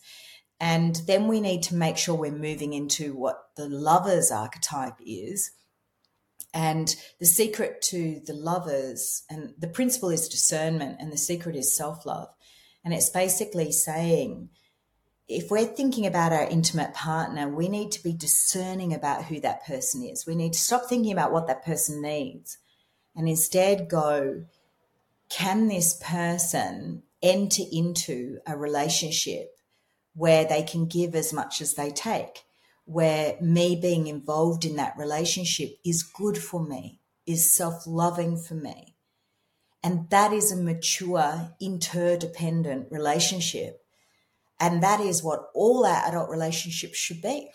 And 0.60 0.96
then 1.08 1.28
we 1.28 1.42
need 1.42 1.64
to 1.64 1.76
make 1.76 1.98
sure 1.98 2.14
we're 2.14 2.32
moving 2.32 2.74
into 2.74 3.16
what 3.16 3.48
the 3.56 3.68
lover's 3.68 4.32
archetype 4.32 4.98
is, 5.04 5.52
and 6.54 6.96
the 7.20 7.26
secret 7.26 7.82
to 7.84 8.22
the 8.26 8.34
lovers, 8.34 9.24
and 9.30 9.54
the 9.58 9.68
principle 9.68 10.10
is 10.10 10.28
discernment, 10.28 10.98
and 11.00 11.12
the 11.12 11.18
secret 11.18 11.56
is 11.56 11.76
self 11.76 12.06
love. 12.06 12.30
And 12.84 12.94
it's 12.94 13.10
basically 13.10 13.72
saying, 13.72 14.50
if 15.28 15.50
we're 15.50 15.66
thinking 15.66 16.06
about 16.06 16.34
our 16.34 16.46
intimate 16.46 16.94
partner, 16.94 17.48
we 17.48 17.70
need 17.70 17.92
to 17.94 18.04
be 18.04 18.14
discerning 18.14 18.94
about 18.94 19.26
who 19.26 19.40
that 19.42 19.66
person 19.66 20.04
is. 20.04 20.26
We 20.26 20.36
need 20.36 20.54
to 20.54 20.60
stop 20.60 20.86
thinking 20.90 21.12
about 21.12 21.32
what 21.32 21.48
that 21.48 21.64
person 21.64 22.02
needs 22.02 22.58
and 23.16 23.28
instead 23.28 23.90
go, 23.90 24.46
can 25.30 25.68
this 25.68 26.00
person 26.02 27.04
enter 27.22 27.64
into 27.72 28.40
a 28.48 28.58
relationship 28.58 29.56
where 30.14 30.46
they 30.46 30.64
can 30.64 30.86
give 30.86 31.16
as 31.16 31.34
much 31.34 31.62
as 31.62 31.74
they 31.74 31.90
take? 31.90 32.44
Where 32.86 33.38
me 33.42 33.76
being 33.76 34.08
involved 34.08 34.66
in 34.66 34.76
that 34.76 34.98
relationship 34.98 35.78
is 35.86 36.04
good 36.04 36.38
for 36.38 36.66
me, 36.66 37.00
is 37.26 37.54
self 37.54 37.86
loving 37.86 38.38
for 38.38 38.56
me. 38.56 38.96
And 39.84 40.10
that 40.10 40.32
is 40.32 40.52
a 40.52 40.56
mature, 40.56 41.56
interdependent 41.60 42.92
relationship. 42.92 43.84
And 44.60 44.84
that 44.84 45.00
is 45.00 45.24
what 45.24 45.50
all 45.56 45.86
our 45.86 46.08
adult 46.08 46.30
relationships 46.30 46.98
should 46.98 47.22
be. 47.22 47.50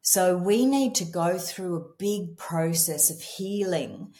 So 0.00 0.36
we 0.36 0.64
need 0.64 0.94
to 0.96 1.04
go 1.04 1.38
through 1.38 1.76
a 1.76 1.94
big 1.98 2.36
process 2.38 3.10
of 3.10 3.20
healing 3.20 4.14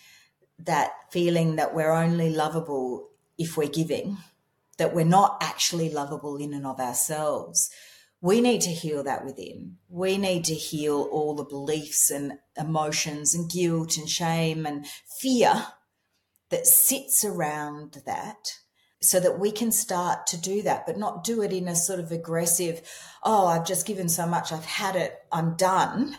that 0.59 0.92
feeling 1.11 1.57
that 1.57 1.74
we're 1.74 1.90
only 1.90 2.30
lovable 2.30 3.09
if 3.38 3.57
we're 3.57 3.68
giving, 3.68 4.18
that 4.78 4.94
we're 4.94 5.04
not 5.04 5.38
actually 5.40 5.90
lovable 5.90 6.36
in 6.36 6.54
and 6.54 6.66
of 6.66 6.78
ourselves 6.78 7.70
we 8.22 8.40
need 8.40 8.60
to 8.62 8.70
heal 8.70 9.02
that 9.02 9.24
within. 9.24 9.78
We 9.88 10.16
need 10.16 10.44
to 10.44 10.54
heal 10.54 11.08
all 11.10 11.34
the 11.34 11.44
beliefs 11.44 12.08
and 12.08 12.38
emotions 12.56 13.34
and 13.34 13.50
guilt 13.50 13.98
and 13.98 14.08
shame 14.08 14.64
and 14.64 14.86
fear 15.20 15.66
that 16.50 16.66
sits 16.66 17.24
around 17.24 18.00
that 18.06 18.58
so 19.00 19.18
that 19.18 19.40
we 19.40 19.50
can 19.50 19.72
start 19.72 20.28
to 20.28 20.40
do 20.40 20.62
that, 20.62 20.86
but 20.86 20.96
not 20.96 21.24
do 21.24 21.42
it 21.42 21.52
in 21.52 21.66
a 21.66 21.74
sort 21.74 21.98
of 21.98 22.12
aggressive, 22.12 22.80
oh, 23.24 23.48
I've 23.48 23.66
just 23.66 23.86
given 23.86 24.08
so 24.08 24.24
much, 24.24 24.52
I've 24.52 24.64
had 24.64 24.94
it, 24.94 25.18
I'm 25.32 25.56
done. 25.56 26.16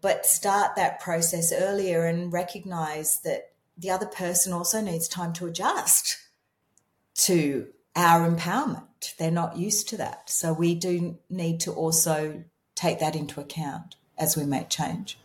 but 0.00 0.26
start 0.26 0.76
that 0.76 1.00
process 1.00 1.52
earlier 1.52 2.04
and 2.04 2.32
recognize 2.32 3.20
that 3.22 3.52
the 3.76 3.90
other 3.90 4.06
person 4.06 4.52
also 4.52 4.80
needs 4.80 5.08
time 5.08 5.32
to 5.34 5.46
adjust 5.46 6.18
to 7.14 7.68
our 7.96 8.28
empowerment. 8.28 8.87
They're 9.18 9.30
not 9.30 9.56
used 9.56 9.88
to 9.90 9.96
that. 9.98 10.30
So 10.30 10.52
we 10.52 10.74
do 10.74 11.18
need 11.28 11.60
to 11.60 11.72
also 11.72 12.44
take 12.74 13.00
that 13.00 13.16
into 13.16 13.40
account 13.40 13.96
as 14.16 14.36
we 14.36 14.44
make 14.44 14.68
change. 14.68 15.18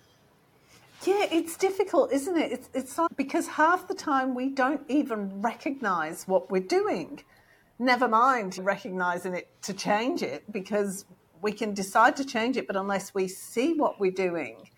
Yeah, 1.06 1.26
it's 1.32 1.58
difficult, 1.58 2.14
isn't 2.14 2.38
it? 2.38 2.52
It's, 2.52 2.70
it's 2.74 3.00
because 3.18 3.48
half 3.48 3.88
the 3.88 3.94
time 3.94 4.36
we 4.36 4.50
don't 4.50 4.82
even 4.88 5.42
recognize 5.42 6.26
what 6.28 6.50
we're 6.50 6.62
doing. 6.62 7.22
Never 7.78 8.08
mind 8.08 8.58
recognizing 8.58 9.34
it 9.34 9.50
to 9.64 9.74
change 9.74 10.24
it 10.24 10.50
because 10.52 11.06
we 11.42 11.52
can 11.52 11.74
decide 11.74 12.16
to 12.16 12.26
change 12.26 12.56
it, 12.56 12.68
but 12.68 12.78
unless 12.78 13.14
we 13.14 13.28
see 13.28 13.74
what 13.74 14.00
we're 14.00 14.12
doing, 14.12 14.70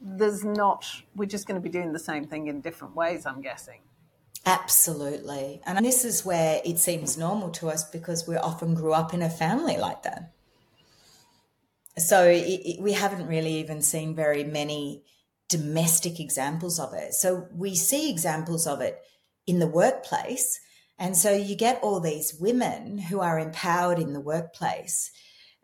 there's 0.00 0.44
not, 0.44 0.86
we're 1.14 1.26
just 1.26 1.46
going 1.46 1.60
to 1.60 1.62
be 1.62 1.68
doing 1.68 1.92
the 1.92 1.98
same 1.98 2.24
thing 2.24 2.46
in 2.46 2.62
different 2.62 2.96
ways, 2.96 3.26
I'm 3.26 3.42
guessing. 3.42 3.80
Absolutely. 4.46 5.60
And 5.66 5.84
this 5.84 6.04
is 6.04 6.24
where 6.24 6.60
it 6.64 6.78
seems 6.78 7.18
normal 7.18 7.50
to 7.50 7.68
us 7.68 7.82
because 7.90 8.28
we 8.28 8.36
often 8.36 8.74
grew 8.74 8.92
up 8.92 9.12
in 9.12 9.20
a 9.20 9.28
family 9.28 9.76
like 9.76 10.04
that. 10.04 10.32
So 11.98 12.24
it, 12.24 12.44
it, 12.44 12.80
we 12.80 12.92
haven't 12.92 13.26
really 13.26 13.54
even 13.54 13.82
seen 13.82 14.14
very 14.14 14.44
many 14.44 15.02
domestic 15.48 16.20
examples 16.20 16.78
of 16.78 16.94
it. 16.94 17.14
So 17.14 17.48
we 17.52 17.74
see 17.74 18.08
examples 18.08 18.68
of 18.68 18.80
it 18.80 19.02
in 19.48 19.58
the 19.58 19.66
workplace. 19.66 20.60
And 20.96 21.16
so 21.16 21.32
you 21.32 21.56
get 21.56 21.80
all 21.82 21.98
these 21.98 22.36
women 22.38 22.98
who 22.98 23.20
are 23.20 23.40
empowered 23.40 23.98
in 23.98 24.12
the 24.12 24.20
workplace 24.20 25.10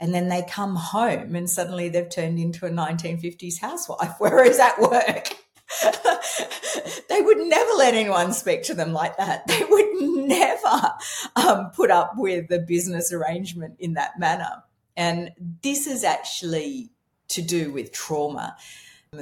and 0.01 0.13
then 0.13 0.29
they 0.29 0.43
come 0.43 0.75
home 0.75 1.37
and 1.37 1.49
suddenly 1.49 1.89
they've 1.89 2.11
turned 2.11 2.41
into 2.41 2.67
a 2.67 2.71
1950s 2.71 3.61
housewife, 3.61 4.15
whereas 4.19 4.59
at 4.59 4.81
work, 4.81 5.37
they 7.09 7.21
would 7.21 7.39
never 7.39 7.71
let 7.73 7.95
anyone 7.95 8.33
speak 8.33 8.63
to 8.65 8.75
them 8.75 8.93
like 8.93 9.17
that. 9.17 9.47
They 9.47 9.65
would 9.65 10.03
never 10.27 10.93
um, 11.37 11.71
put 11.75 11.91
up 11.91 12.13
with 12.17 12.49
the 12.49 12.59
business 12.61 13.13
arrangement 13.13 13.77
in 13.79 13.95
that 13.95 14.19
manner. 14.19 14.63
And 14.97 15.31
this 15.63 15.87
is 15.87 16.05
actually 16.05 16.91
to 17.29 17.43
do 17.43 17.73
with 17.73 17.93
trauma. 17.93 18.57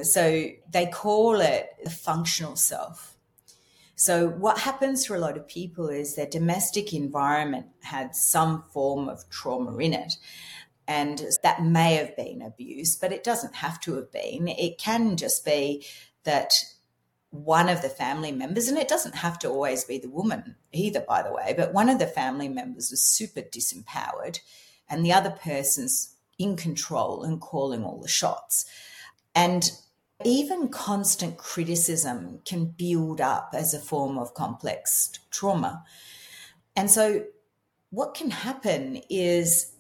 So 0.03 0.47
they 0.71 0.87
call 0.87 1.41
it 1.41 1.69
the 1.83 1.91
functional 1.91 2.57
self. 2.57 3.17
So 3.97 4.29
what 4.29 4.59
happens 4.59 5.05
for 5.05 5.15
a 5.15 5.19
lot 5.19 5.37
of 5.37 5.47
people 5.47 5.89
is 5.89 6.15
their 6.15 6.27
domestic 6.27 6.95
environment 6.95 7.67
had 7.83 8.15
some 8.15 8.65
form 8.73 9.09
of 9.09 9.29
trauma 9.29 9.77
in 9.77 9.93
it. 9.93 10.15
And 10.89 11.23
that 11.43 11.63
may 11.63 11.97
have 11.97 12.17
been 12.17 12.41
abuse, 12.41 12.97
but 12.97 13.13
it 13.13 13.23
doesn't 13.23 13.57
have 13.57 13.79
to 13.83 13.97
have 13.97 14.11
been. 14.11 14.49
It 14.49 14.79
can 14.79 15.17
just 15.17 15.45
be 15.45 15.85
that 16.25 16.53
one 17.31 17.69
of 17.69 17.83
the 17.83 17.89
family 17.89 18.33
members, 18.33 18.69
and 18.69 18.77
it 18.77 18.89
doesn't 18.89 19.15
have 19.15 19.39
to 19.39 19.49
always 19.49 19.85
be 19.85 19.99
the 19.99 20.11
woman 20.11 20.57
either, 20.73 21.01
by 21.01 21.23
the 21.23 21.33
way, 21.33 21.55
but 21.57 21.73
one 21.73 21.89
of 21.89 21.99
the 21.99 22.07
family 22.07 22.49
members 22.49 22.91
was 22.91 23.01
super 23.01 23.41
disempowered 23.41 24.41
and 24.89 25.05
the 25.05 25.13
other 25.13 25.31
person's 25.31 26.17
in 26.39 26.57
control 26.57 27.23
and 27.23 27.41
calling 27.41 27.85
all 27.85 28.01
the 28.01 28.09
shots. 28.09 28.67
And 29.35 29.71
even 30.25 30.69
constant 30.69 31.39
criticism 31.39 32.41
can 32.45 32.67
build 32.67 33.21
up 33.21 33.51
as 33.55 33.73
a 33.73 33.79
form 33.79 34.19
of 34.19 34.35
complex 34.35 35.13
trauma. 35.31 35.85
And 36.75 36.91
so, 36.91 37.25
what 37.91 38.15
can 38.15 38.31
happen 38.31 39.03
is 39.09 39.73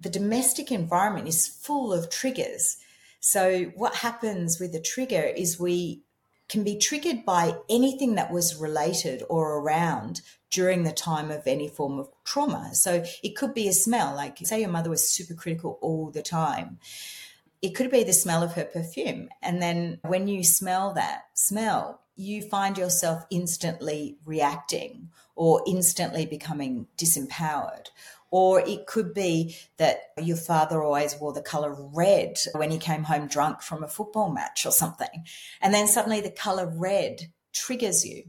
the 0.00 0.10
domestic 0.10 0.72
environment 0.72 1.28
is 1.28 1.46
full 1.46 1.92
of 1.92 2.10
triggers. 2.10 2.78
So, 3.24 3.72
what 3.76 3.94
happens 3.96 4.60
with 4.60 4.74
a 4.74 4.80
trigger 4.80 5.22
is 5.22 5.58
we 5.58 6.02
can 6.48 6.64
be 6.64 6.76
triggered 6.76 7.24
by 7.24 7.54
anything 7.70 8.16
that 8.16 8.32
was 8.32 8.56
related 8.56 9.22
or 9.30 9.58
around 9.58 10.20
during 10.50 10.82
the 10.82 10.92
time 10.92 11.30
of 11.30 11.46
any 11.46 11.68
form 11.68 11.98
of 11.98 12.10
trauma. 12.24 12.74
So, 12.74 13.04
it 13.22 13.36
could 13.36 13.54
be 13.54 13.68
a 13.68 13.72
smell, 13.72 14.14
like 14.14 14.38
say 14.42 14.60
your 14.60 14.70
mother 14.70 14.90
was 14.90 15.08
super 15.08 15.34
critical 15.34 15.78
all 15.80 16.10
the 16.10 16.22
time 16.22 16.78
it 17.62 17.76
could 17.76 17.90
be 17.90 18.02
the 18.02 18.12
smell 18.12 18.42
of 18.42 18.54
her 18.54 18.64
perfume. 18.64 19.28
And 19.40 19.62
then 19.62 20.00
when 20.02 20.26
you 20.26 20.42
smell 20.42 20.92
that 20.94 21.26
smell, 21.34 22.00
you 22.16 22.42
find 22.42 22.76
yourself 22.76 23.24
instantly 23.30 24.18
reacting 24.26 25.10
or 25.36 25.62
instantly 25.66 26.26
becoming 26.26 26.88
disempowered. 26.98 27.86
Or 28.32 28.60
it 28.60 28.86
could 28.86 29.12
be 29.12 29.56
that 29.76 29.98
your 30.20 30.38
father 30.38 30.82
always 30.82 31.14
wore 31.20 31.34
the 31.34 31.42
color 31.42 31.76
red 31.78 32.38
when 32.54 32.70
he 32.70 32.78
came 32.78 33.04
home 33.04 33.28
drunk 33.28 33.60
from 33.60 33.84
a 33.84 33.88
football 33.88 34.32
match 34.32 34.64
or 34.64 34.72
something. 34.72 35.26
And 35.60 35.72
then 35.72 35.86
suddenly 35.86 36.22
the 36.22 36.30
color 36.30 36.66
red 36.66 37.30
triggers 37.52 38.06
you. 38.06 38.24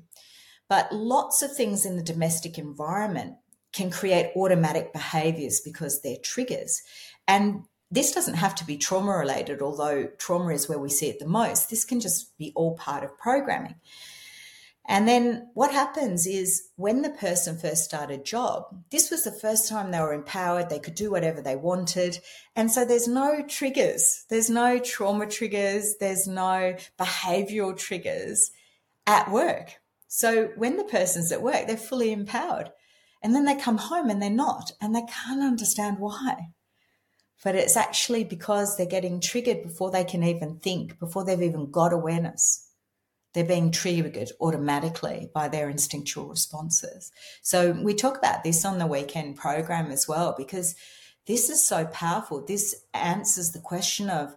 But 0.67 0.93
lots 0.93 1.41
of 1.41 1.55
things 1.55 1.85
in 1.85 1.95
the 1.95 2.03
domestic 2.03 2.57
environment 2.57 3.35
can 3.71 3.89
create 3.89 4.31
automatic 4.35 4.91
behaviors 4.91 5.61
because 5.61 6.01
they're 6.01 6.17
triggers. 6.21 6.81
And 7.25 7.63
this 7.89 8.11
doesn't 8.11 8.35
have 8.35 8.55
to 8.55 8.65
be 8.65 8.77
trauma 8.77 9.17
related, 9.17 9.61
although 9.61 10.09
trauma 10.17 10.49
is 10.49 10.67
where 10.67 10.79
we 10.79 10.89
see 10.89 11.07
it 11.07 11.19
the 11.19 11.27
most. 11.27 11.69
This 11.69 11.85
can 11.85 12.01
just 12.01 12.37
be 12.37 12.51
all 12.55 12.75
part 12.75 13.03
of 13.03 13.17
programming. 13.17 13.75
And 14.85 15.07
then 15.07 15.49
what 15.53 15.71
happens 15.71 16.27
is 16.27 16.69
when 16.75 17.01
the 17.01 17.09
person 17.09 17.57
first 17.57 17.85
started 17.85 18.25
job, 18.25 18.65
this 18.91 19.09
was 19.09 19.23
the 19.23 19.31
first 19.31 19.69
time 19.69 19.91
they 19.91 19.99
were 19.99 20.13
empowered, 20.13 20.69
they 20.69 20.79
could 20.79 20.95
do 20.95 21.09
whatever 21.09 21.41
they 21.41 21.55
wanted. 21.55 22.19
And 22.55 22.69
so 22.69 22.83
there's 22.83 23.07
no 23.07 23.43
triggers, 23.47 24.25
there's 24.29 24.49
no 24.49 24.79
trauma 24.79 25.27
triggers, 25.27 25.95
there's 25.99 26.27
no 26.27 26.75
behavioral 26.99 27.77
triggers 27.77 28.51
at 29.07 29.31
work. 29.31 29.75
So 30.09 30.49
when 30.57 30.75
the 30.75 30.83
person's 30.83 31.31
at 31.31 31.41
work, 31.41 31.65
they're 31.67 31.77
fully 31.77 32.11
empowered. 32.11 32.71
And 33.21 33.33
then 33.33 33.45
they 33.45 33.55
come 33.55 33.77
home 33.77 34.09
and 34.09 34.21
they're 34.21 34.29
not, 34.29 34.73
and 34.81 34.93
they 34.93 35.03
can't 35.03 35.41
understand 35.41 35.97
why 35.99 36.49
but 37.43 37.55
it's 37.55 37.75
actually 37.75 38.23
because 38.23 38.77
they're 38.77 38.85
getting 38.85 39.19
triggered 39.19 39.63
before 39.63 39.91
they 39.91 40.05
can 40.05 40.23
even 40.23 40.59
think, 40.59 40.97
before 40.97 41.25
they've 41.25 41.41
even 41.41 41.69
got 41.69 41.91
awareness. 41.91 42.69
They're 43.33 43.43
being 43.43 43.71
triggered 43.71 44.31
automatically 44.39 45.29
by 45.33 45.47
their 45.47 45.69
instinctual 45.69 46.27
responses. 46.27 47.11
So 47.41 47.71
we 47.71 47.93
talk 47.93 48.17
about 48.17 48.43
this 48.43 48.63
on 48.63 48.77
the 48.77 48.87
weekend 48.87 49.37
program 49.37 49.91
as 49.91 50.07
well, 50.07 50.35
because 50.37 50.75
this 51.25 51.49
is 51.49 51.65
so 51.65 51.85
powerful. 51.85 52.45
This 52.45 52.75
answers 52.93 53.51
the 53.51 53.59
question 53.59 54.09
of, 54.09 54.35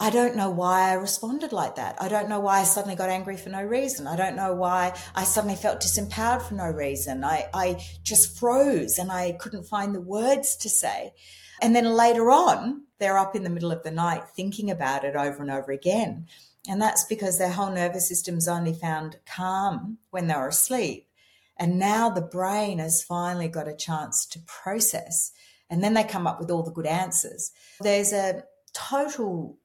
I 0.00 0.10
don't 0.10 0.36
know 0.36 0.48
why 0.48 0.90
I 0.90 0.92
responded 0.92 1.52
like 1.52 1.74
that. 1.74 2.00
I 2.00 2.08
don't 2.08 2.28
know 2.28 2.38
why 2.38 2.60
I 2.60 2.64
suddenly 2.64 2.94
got 2.94 3.10
angry 3.10 3.36
for 3.36 3.48
no 3.48 3.62
reason. 3.62 4.06
I 4.06 4.14
don't 4.14 4.36
know 4.36 4.54
why 4.54 4.96
I 5.14 5.24
suddenly 5.24 5.56
felt 5.56 5.80
disempowered 5.80 6.42
for 6.42 6.54
no 6.54 6.70
reason. 6.70 7.24
I, 7.24 7.48
I 7.52 7.84
just 8.04 8.38
froze 8.38 8.98
and 8.98 9.10
I 9.10 9.32
couldn't 9.32 9.64
find 9.64 9.94
the 9.94 10.00
words 10.00 10.56
to 10.58 10.68
say. 10.68 11.14
And 11.60 11.74
then 11.74 11.84
later 11.84 12.30
on, 12.30 12.84
they're 13.00 13.18
up 13.18 13.34
in 13.34 13.42
the 13.42 13.50
middle 13.50 13.72
of 13.72 13.82
the 13.82 13.90
night 13.90 14.22
thinking 14.36 14.70
about 14.70 15.04
it 15.04 15.16
over 15.16 15.42
and 15.42 15.50
over 15.50 15.72
again. 15.72 16.28
And 16.68 16.80
that's 16.80 17.04
because 17.04 17.38
their 17.38 17.50
whole 17.50 17.70
nervous 17.70 18.06
system's 18.06 18.46
only 18.46 18.74
found 18.74 19.16
calm 19.26 19.98
when 20.10 20.26
they're 20.26 20.48
asleep. 20.48 21.08
And 21.56 21.78
now 21.78 22.10
the 22.10 22.20
brain 22.20 22.78
has 22.78 23.02
finally 23.02 23.48
got 23.48 23.66
a 23.66 23.74
chance 23.74 24.26
to 24.26 24.38
process. 24.46 25.32
And 25.70 25.82
then 25.82 25.94
they 25.94 26.04
come 26.04 26.26
up 26.26 26.38
with 26.38 26.50
all 26.50 26.62
the 26.62 26.70
good 26.70 26.86
answers. 26.86 27.50
There's 27.80 28.12
a 28.12 28.44
total 28.74 29.58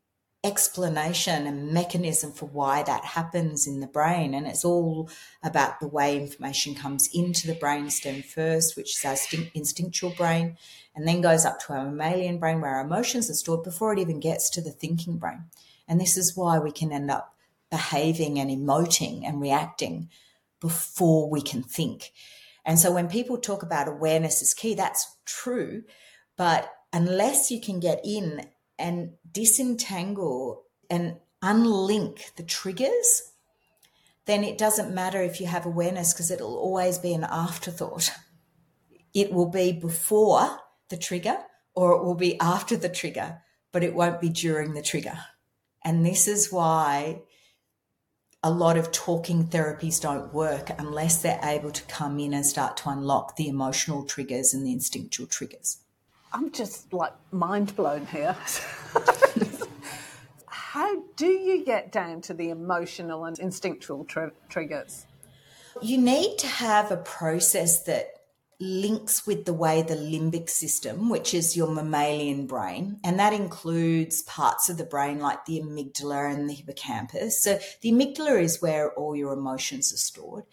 explanation 0.45 1.47
and 1.47 1.71
mechanism 1.71 2.31
for 2.31 2.47
why 2.47 2.83
that 2.83 3.05
happens 3.05 3.67
in 3.67 3.79
the 3.79 3.87
brain. 3.87 4.33
And 4.33 4.47
it's 4.47 4.65
all 4.65 5.09
about 5.43 5.79
the 5.79 5.87
way 5.87 6.17
information 6.17 6.73
comes 6.75 7.09
into 7.13 7.47
the 7.47 7.55
brainstem 7.55 8.23
first, 8.25 8.75
which 8.75 8.97
is 8.97 9.05
our 9.05 9.15
instinctual 9.53 10.11
brain, 10.11 10.57
and 10.95 11.07
then 11.07 11.21
goes 11.21 11.45
up 11.45 11.59
to 11.61 11.73
our 11.73 11.85
mammalian 11.85 12.39
brain 12.39 12.59
where 12.59 12.75
our 12.75 12.85
emotions 12.85 13.29
are 13.29 13.35
stored 13.35 13.63
before 13.63 13.93
it 13.93 13.99
even 13.99 14.19
gets 14.19 14.49
to 14.51 14.61
the 14.61 14.71
thinking 14.71 15.17
brain. 15.17 15.45
And 15.93 16.01
this 16.01 16.17
is 16.17 16.35
why 16.35 16.57
we 16.57 16.71
can 16.71 16.91
end 16.91 17.11
up 17.11 17.35
behaving 17.69 18.39
and 18.39 18.49
emoting 18.49 19.27
and 19.27 19.39
reacting 19.39 20.09
before 20.59 21.29
we 21.29 21.39
can 21.39 21.61
think. 21.61 22.13
And 22.65 22.79
so 22.79 22.91
when 22.91 23.07
people 23.07 23.37
talk 23.37 23.61
about 23.61 23.87
awareness 23.87 24.41
is 24.41 24.55
key, 24.55 24.73
that's 24.73 25.15
true. 25.23 25.83
But 26.35 26.67
unless 26.91 27.51
you 27.51 27.61
can 27.61 27.79
get 27.79 28.01
in 28.03 28.47
and 28.79 29.11
disentangle 29.31 30.63
and 30.89 31.17
unlink 31.43 32.33
the 32.37 32.43
triggers, 32.43 33.31
then 34.25 34.43
it 34.43 34.57
doesn't 34.57 34.95
matter 34.95 35.21
if 35.21 35.39
you 35.39 35.45
have 35.45 35.67
awareness 35.67 36.11
because 36.11 36.31
it'll 36.31 36.57
always 36.57 36.97
be 36.97 37.13
an 37.13 37.23
afterthought. 37.23 38.09
It 39.13 39.31
will 39.31 39.51
be 39.51 39.71
before 39.73 40.57
the 40.89 40.97
trigger 40.97 41.37
or 41.75 41.91
it 41.91 42.03
will 42.03 42.15
be 42.15 42.39
after 42.39 42.75
the 42.75 42.89
trigger, 42.89 43.43
but 43.71 43.83
it 43.83 43.93
won't 43.93 44.19
be 44.19 44.29
during 44.29 44.73
the 44.73 44.81
trigger. 44.81 45.19
And 45.83 46.05
this 46.05 46.27
is 46.27 46.51
why 46.51 47.21
a 48.43 48.51
lot 48.51 48.77
of 48.77 48.91
talking 48.91 49.47
therapies 49.47 50.01
don't 50.01 50.33
work 50.33 50.69
unless 50.77 51.21
they're 51.21 51.39
able 51.43 51.71
to 51.71 51.83
come 51.83 52.19
in 52.19 52.33
and 52.33 52.45
start 52.45 52.75
to 52.77 52.89
unlock 52.89 53.35
the 53.35 53.47
emotional 53.47 54.03
triggers 54.03 54.53
and 54.53 54.65
the 54.65 54.73
instinctual 54.73 55.27
triggers. 55.27 55.77
I'm 56.33 56.51
just 56.51 56.91
like 56.91 57.13
mind 57.31 57.75
blown 57.75 58.05
here. 58.07 58.35
how 60.47 61.03
do 61.15 61.27
you 61.27 61.63
get 61.63 61.91
down 61.91 62.21
to 62.21 62.33
the 62.33 62.49
emotional 62.49 63.25
and 63.25 63.37
instinctual 63.39 64.05
tr- 64.05 64.33
triggers? 64.49 65.05
You 65.81 65.97
need 65.97 66.37
to 66.39 66.47
have 66.47 66.91
a 66.91 66.97
process 66.97 67.83
that 67.83 68.22
links 68.63 69.27
with 69.27 69.43
the 69.43 69.53
way 69.53 69.81
the 69.81 69.95
limbic 69.95 70.49
system, 70.49 71.09
which 71.09 71.33
is 71.33 71.57
your 71.57 71.67
mammalian 71.69 72.47
brain, 72.47 72.97
and 73.03 73.19
that 73.19 73.33
includes 73.33 74.21
parts 74.21 74.69
of 74.69 74.77
the 74.77 74.85
brain 74.85 75.19
like 75.19 75.45
the 75.45 75.59
amygdala 75.59 76.33
and 76.33 76.49
the 76.49 76.53
hippocampus. 76.53 77.43
So, 77.43 77.59
the 77.81 77.91
amygdala 77.91 78.41
is 78.41 78.61
where 78.61 78.93
all 78.93 79.15
your 79.15 79.33
emotions 79.33 79.93
are 79.93 79.97
stored. 79.97 80.45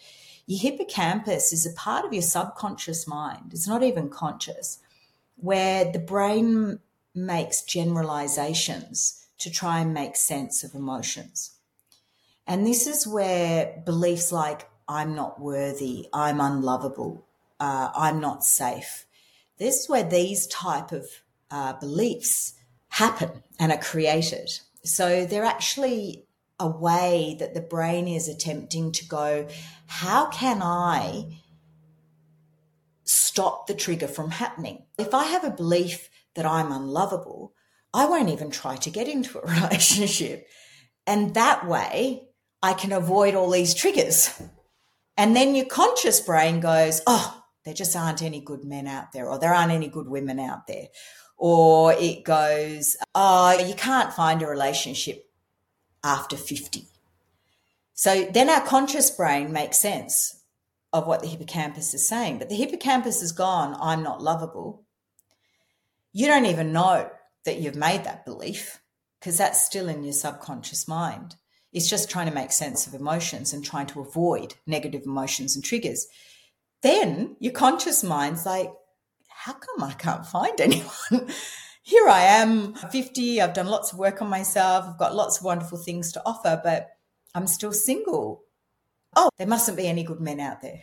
Your 0.46 0.60
hippocampus 0.60 1.52
is 1.52 1.64
a 1.64 1.72
part 1.72 2.04
of 2.04 2.12
your 2.12 2.22
subconscious 2.22 3.06
mind, 3.06 3.52
it's 3.52 3.68
not 3.68 3.84
even 3.84 4.08
conscious, 4.08 4.78
where 5.36 5.90
the 5.90 6.00
brain 6.00 6.80
makes 7.14 7.62
generalizations 7.62 9.28
to 9.38 9.50
try 9.50 9.78
and 9.78 9.94
make 9.94 10.16
sense 10.16 10.64
of 10.64 10.74
emotions. 10.74 11.52
And 12.46 12.66
this 12.66 12.86
is 12.88 13.06
where 13.06 13.82
beliefs 13.86 14.32
like, 14.32 14.68
I'm 14.88 15.14
not 15.14 15.40
worthy, 15.40 16.08
I'm 16.12 16.40
unlovable, 16.40 17.28
uh, 17.60 17.90
I'm 17.94 18.20
not 18.20 18.44
safe. 18.44 19.06
This 19.58 19.82
is 19.82 19.88
where 19.88 20.02
these 20.02 20.46
type 20.46 20.90
of 20.90 21.06
uh, 21.50 21.74
beliefs 21.74 22.54
happen 22.88 23.42
and 23.58 23.70
are 23.70 23.78
created. 23.78 24.50
So 24.82 25.26
they're 25.26 25.44
actually 25.44 26.24
a 26.58 26.68
way 26.68 27.36
that 27.38 27.54
the 27.54 27.60
brain 27.60 28.08
is 28.08 28.28
attempting 28.28 28.92
to 28.92 29.06
go, 29.06 29.46
how 29.86 30.26
can 30.30 30.60
I 30.62 31.38
stop 33.04 33.66
the 33.66 33.74
trigger 33.74 34.08
from 34.08 34.30
happening? 34.30 34.84
If 34.98 35.14
I 35.14 35.24
have 35.24 35.44
a 35.44 35.50
belief 35.50 36.08
that 36.34 36.46
I'm 36.46 36.72
unlovable, 36.72 37.54
I 37.92 38.06
won't 38.06 38.28
even 38.28 38.50
try 38.50 38.76
to 38.76 38.90
get 38.90 39.08
into 39.08 39.38
a 39.38 39.46
relationship. 39.62 40.46
And 41.06 41.34
that 41.34 41.66
way, 41.66 42.28
I 42.62 42.74
can 42.74 42.92
avoid 42.92 43.34
all 43.34 43.50
these 43.50 43.74
triggers. 43.74 44.40
And 45.16 45.34
then 45.34 45.54
your 45.54 45.66
conscious 45.66 46.20
brain 46.20 46.60
goes, 46.60 47.00
oh, 47.06 47.39
there 47.64 47.74
just 47.74 47.96
aren't 47.96 48.22
any 48.22 48.40
good 48.40 48.64
men 48.64 48.86
out 48.86 49.12
there, 49.12 49.28
or 49.28 49.38
there 49.38 49.54
aren't 49.54 49.72
any 49.72 49.88
good 49.88 50.08
women 50.08 50.38
out 50.38 50.66
there. 50.66 50.88
Or 51.36 51.92
it 51.94 52.24
goes, 52.24 52.96
oh, 53.14 53.58
you 53.58 53.74
can't 53.74 54.12
find 54.12 54.42
a 54.42 54.46
relationship 54.46 55.30
after 56.04 56.36
50. 56.36 56.84
So 57.94 58.24
then 58.32 58.48
our 58.48 58.62
conscious 58.62 59.10
brain 59.10 59.52
makes 59.52 59.78
sense 59.78 60.42
of 60.92 61.06
what 61.06 61.20
the 61.20 61.28
hippocampus 61.28 61.94
is 61.94 62.08
saying. 62.08 62.38
But 62.38 62.48
the 62.48 62.56
hippocampus 62.56 63.22
is 63.22 63.32
gone, 63.32 63.76
I'm 63.80 64.02
not 64.02 64.22
lovable. 64.22 64.84
You 66.12 66.26
don't 66.26 66.46
even 66.46 66.72
know 66.72 67.10
that 67.44 67.58
you've 67.58 67.76
made 67.76 68.04
that 68.04 68.24
belief 68.24 68.80
because 69.18 69.38
that's 69.38 69.64
still 69.64 69.88
in 69.88 70.02
your 70.02 70.12
subconscious 70.12 70.88
mind. 70.88 71.36
It's 71.72 71.88
just 71.88 72.10
trying 72.10 72.28
to 72.28 72.34
make 72.34 72.52
sense 72.52 72.86
of 72.86 72.94
emotions 72.94 73.52
and 73.52 73.64
trying 73.64 73.86
to 73.88 74.00
avoid 74.00 74.54
negative 74.66 75.02
emotions 75.04 75.54
and 75.54 75.64
triggers 75.64 76.06
then 76.82 77.36
your 77.40 77.52
conscious 77.52 78.02
mind's 78.02 78.46
like, 78.46 78.72
how 79.28 79.52
come 79.52 79.82
I 79.82 79.92
can't 79.92 80.26
find 80.26 80.60
anyone? 80.60 81.30
Here 81.82 82.08
I 82.08 82.22
am, 82.22 82.74
50, 82.74 83.40
I've 83.40 83.54
done 83.54 83.66
lots 83.66 83.92
of 83.92 83.98
work 83.98 84.20
on 84.20 84.28
myself, 84.28 84.84
I've 84.86 84.98
got 84.98 85.14
lots 85.14 85.38
of 85.38 85.44
wonderful 85.44 85.78
things 85.78 86.12
to 86.12 86.22
offer, 86.26 86.60
but 86.62 86.88
I'm 87.34 87.46
still 87.46 87.72
single. 87.72 88.44
Oh, 89.16 89.30
there 89.38 89.46
mustn't 89.46 89.76
be 89.76 89.88
any 89.88 90.04
good 90.04 90.20
men 90.20 90.40
out 90.40 90.60
there. 90.60 90.82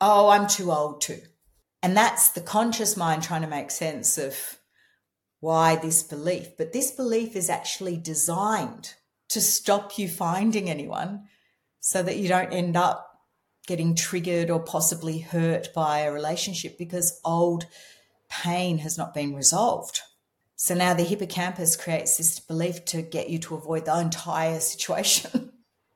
Oh, 0.00 0.30
I'm 0.30 0.48
too 0.48 0.72
old 0.72 1.00
too. 1.00 1.20
And 1.82 1.96
that's 1.96 2.30
the 2.30 2.40
conscious 2.40 2.96
mind 2.96 3.22
trying 3.22 3.42
to 3.42 3.48
make 3.48 3.70
sense 3.70 4.18
of 4.18 4.36
why 5.40 5.76
this 5.76 6.02
belief. 6.02 6.56
But 6.56 6.72
this 6.72 6.90
belief 6.90 7.34
is 7.34 7.48
actually 7.48 7.96
designed 7.96 8.94
to 9.30 9.40
stop 9.40 9.98
you 9.98 10.08
finding 10.08 10.68
anyone 10.68 11.24
so 11.80 12.02
that 12.02 12.18
you 12.18 12.28
don't 12.28 12.52
end 12.52 12.76
up 12.76 13.11
getting 13.66 13.94
triggered 13.94 14.50
or 14.50 14.60
possibly 14.60 15.18
hurt 15.18 15.72
by 15.74 16.00
a 16.00 16.12
relationship 16.12 16.76
because 16.78 17.20
old 17.24 17.66
pain 18.28 18.78
has 18.78 18.98
not 18.98 19.14
been 19.14 19.34
resolved. 19.34 20.00
So 20.56 20.74
now 20.74 20.94
the 20.94 21.02
hippocampus 21.02 21.76
creates 21.76 22.16
this 22.16 22.38
belief 22.40 22.84
to 22.86 23.02
get 23.02 23.30
you 23.30 23.38
to 23.40 23.54
avoid 23.54 23.84
the 23.84 23.98
entire 23.98 24.60
situation. 24.60 25.52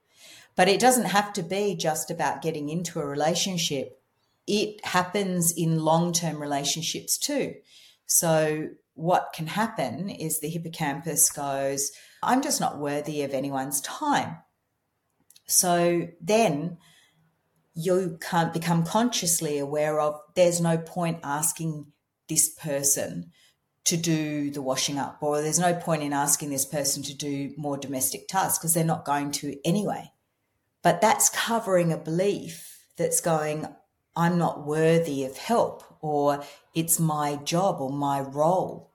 but 0.57 0.69
it 0.69 0.81
doesn't 0.81 1.07
have 1.07 1.33
to 1.35 1.43
be 1.43 1.77
just 1.77 2.11
about 2.11 2.43
getting 2.43 2.69
into 2.69 3.01
a 3.01 3.07
relationship. 3.07 4.01
It 4.47 4.85
happens 4.85 5.53
in 5.53 5.81
long 5.81 6.13
term 6.13 6.41
relationships 6.41 7.19
too. 7.19 7.55
So, 8.07 8.69
what 8.95 9.33
can 9.35 9.47
happen 9.47 10.09
is 10.09 10.41
the 10.41 10.49
hippocampus 10.49 11.31
goes, 11.31 11.93
I'm 12.23 12.41
just 12.41 12.61
not 12.61 12.79
worthy 12.79 13.23
of 13.23 13.35
anyone's 13.35 13.81
time. 13.83 14.39
So 15.47 16.09
then 16.21 16.79
you 17.77 18.19
can't 18.23 18.55
become 18.55 18.85
consciously 18.85 19.59
aware 19.59 20.01
of 20.01 20.19
there's 20.35 20.61
no 20.61 20.79
point 20.79 21.21
asking 21.23 21.87
this 22.27 22.49
person 22.49 23.31
to 23.85 23.97
do 23.97 24.51
the 24.51 24.63
washing 24.63 24.99
up, 24.99 25.19
or 25.21 25.43
there's 25.43 25.61
no 25.61 25.75
point 25.75 26.03
in 26.03 26.13
asking 26.13 26.51
this 26.51 26.65
person 26.65 27.03
to 27.05 27.15
do 27.15 27.53
more 27.57 27.77
domestic 27.77 28.27
tasks 28.27 28.59
because 28.59 28.75
they're 28.75 28.83
not 28.83 29.05
going 29.05 29.31
to 29.31 29.57
anyway. 29.65 30.11
But 30.83 31.01
that's 31.01 31.29
covering 31.29 31.93
a 31.93 31.99
belief 31.99 32.87
that's 32.97 33.21
going, 33.21 33.67
I'm 34.17 34.39
not 34.39 34.67
worthy 34.67 35.25
of 35.25 35.37
help, 35.37 35.85
or 36.01 36.43
it's 36.75 36.99
my 36.99 37.37
job 37.37 37.81
or 37.81 37.91
my 37.91 38.21
role 38.21 38.91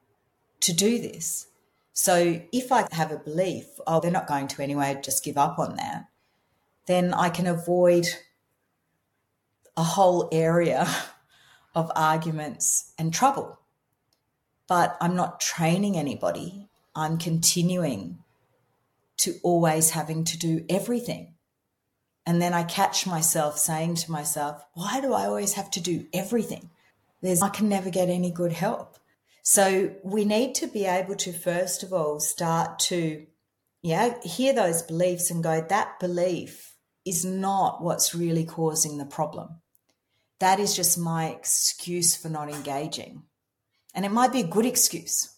to 0.62 0.74
do 0.74 1.00
this. 1.00 1.48
So 1.94 2.42
if 2.52 2.72
I 2.72 2.88
have 2.92 3.12
a 3.12 3.18
belief, 3.18 3.66
oh, 3.86 4.00
they're 4.00 4.12
not 4.12 4.28
going 4.28 4.48
to 4.50 4.64
anyway, 4.64 5.00
just 5.04 5.24
give 5.24 5.38
up 5.38 5.60
on 5.60 5.76
that, 5.76 6.06
then 6.88 7.14
I 7.14 7.30
can 7.30 7.46
avoid 7.46 8.08
a 9.78 9.84
whole 9.84 10.30
area 10.32 10.88
of 11.76 11.92
arguments 11.96 12.94
and 12.98 13.14
trouble. 13.14 13.60
But 14.68 14.98
I'm 15.02 15.16
not 15.16 15.40
training 15.42 15.98
anybody. 15.98 16.70
I'm 16.96 17.18
continuing 17.18 18.20
to 19.18 19.36
always 19.44 19.92
having 19.92 20.24
to 20.26 20.38
do 20.38 20.66
everything. 20.70 21.36
And 22.26 22.42
then 22.42 22.54
I 22.54 22.64
catch 22.64 23.08
myself 23.08 23.58
saying 23.58 23.96
to 23.96 24.12
myself, 24.12 24.64
why 24.74 25.02
do 25.02 25.14
I 25.14 25.26
always 25.26 25.54
have 25.54 25.72
to 25.72 25.82
do 25.82 26.06
everything? 26.14 26.70
There's, 27.22 27.42
I 27.42 27.50
can 27.50 27.70
never 27.70 27.90
get 27.90 28.10
any 28.10 28.32
good 28.32 28.52
help. 28.52 28.98
So 29.44 29.96
we 30.04 30.26
need 30.26 30.56
to 30.56 30.68
be 30.68 30.86
able 30.86 31.16
to, 31.16 31.34
first 31.34 31.84
of 31.84 31.94
all, 31.94 32.20
start 32.20 32.80
to, 32.80 33.26
yeah, 33.82 34.22
hear 34.22 34.54
those 34.54 34.84
beliefs 34.84 35.32
and 35.32 35.44
go, 35.44 35.66
that 35.68 36.00
belief 36.00 36.71
is 37.06 37.26
not 37.26 37.84
what's 37.84 38.14
really 38.14 38.46
causing 38.46 38.98
the 38.98 39.06
problem 39.06 39.62
that 40.42 40.60
is 40.60 40.76
just 40.76 40.98
my 40.98 41.28
excuse 41.28 42.16
for 42.16 42.28
not 42.28 42.50
engaging. 42.50 43.22
And 43.94 44.06
it 44.06 44.12
might 44.12 44.34
be 44.34 44.40
a 44.40 44.48
good 44.48 44.66
excuse, 44.66 45.36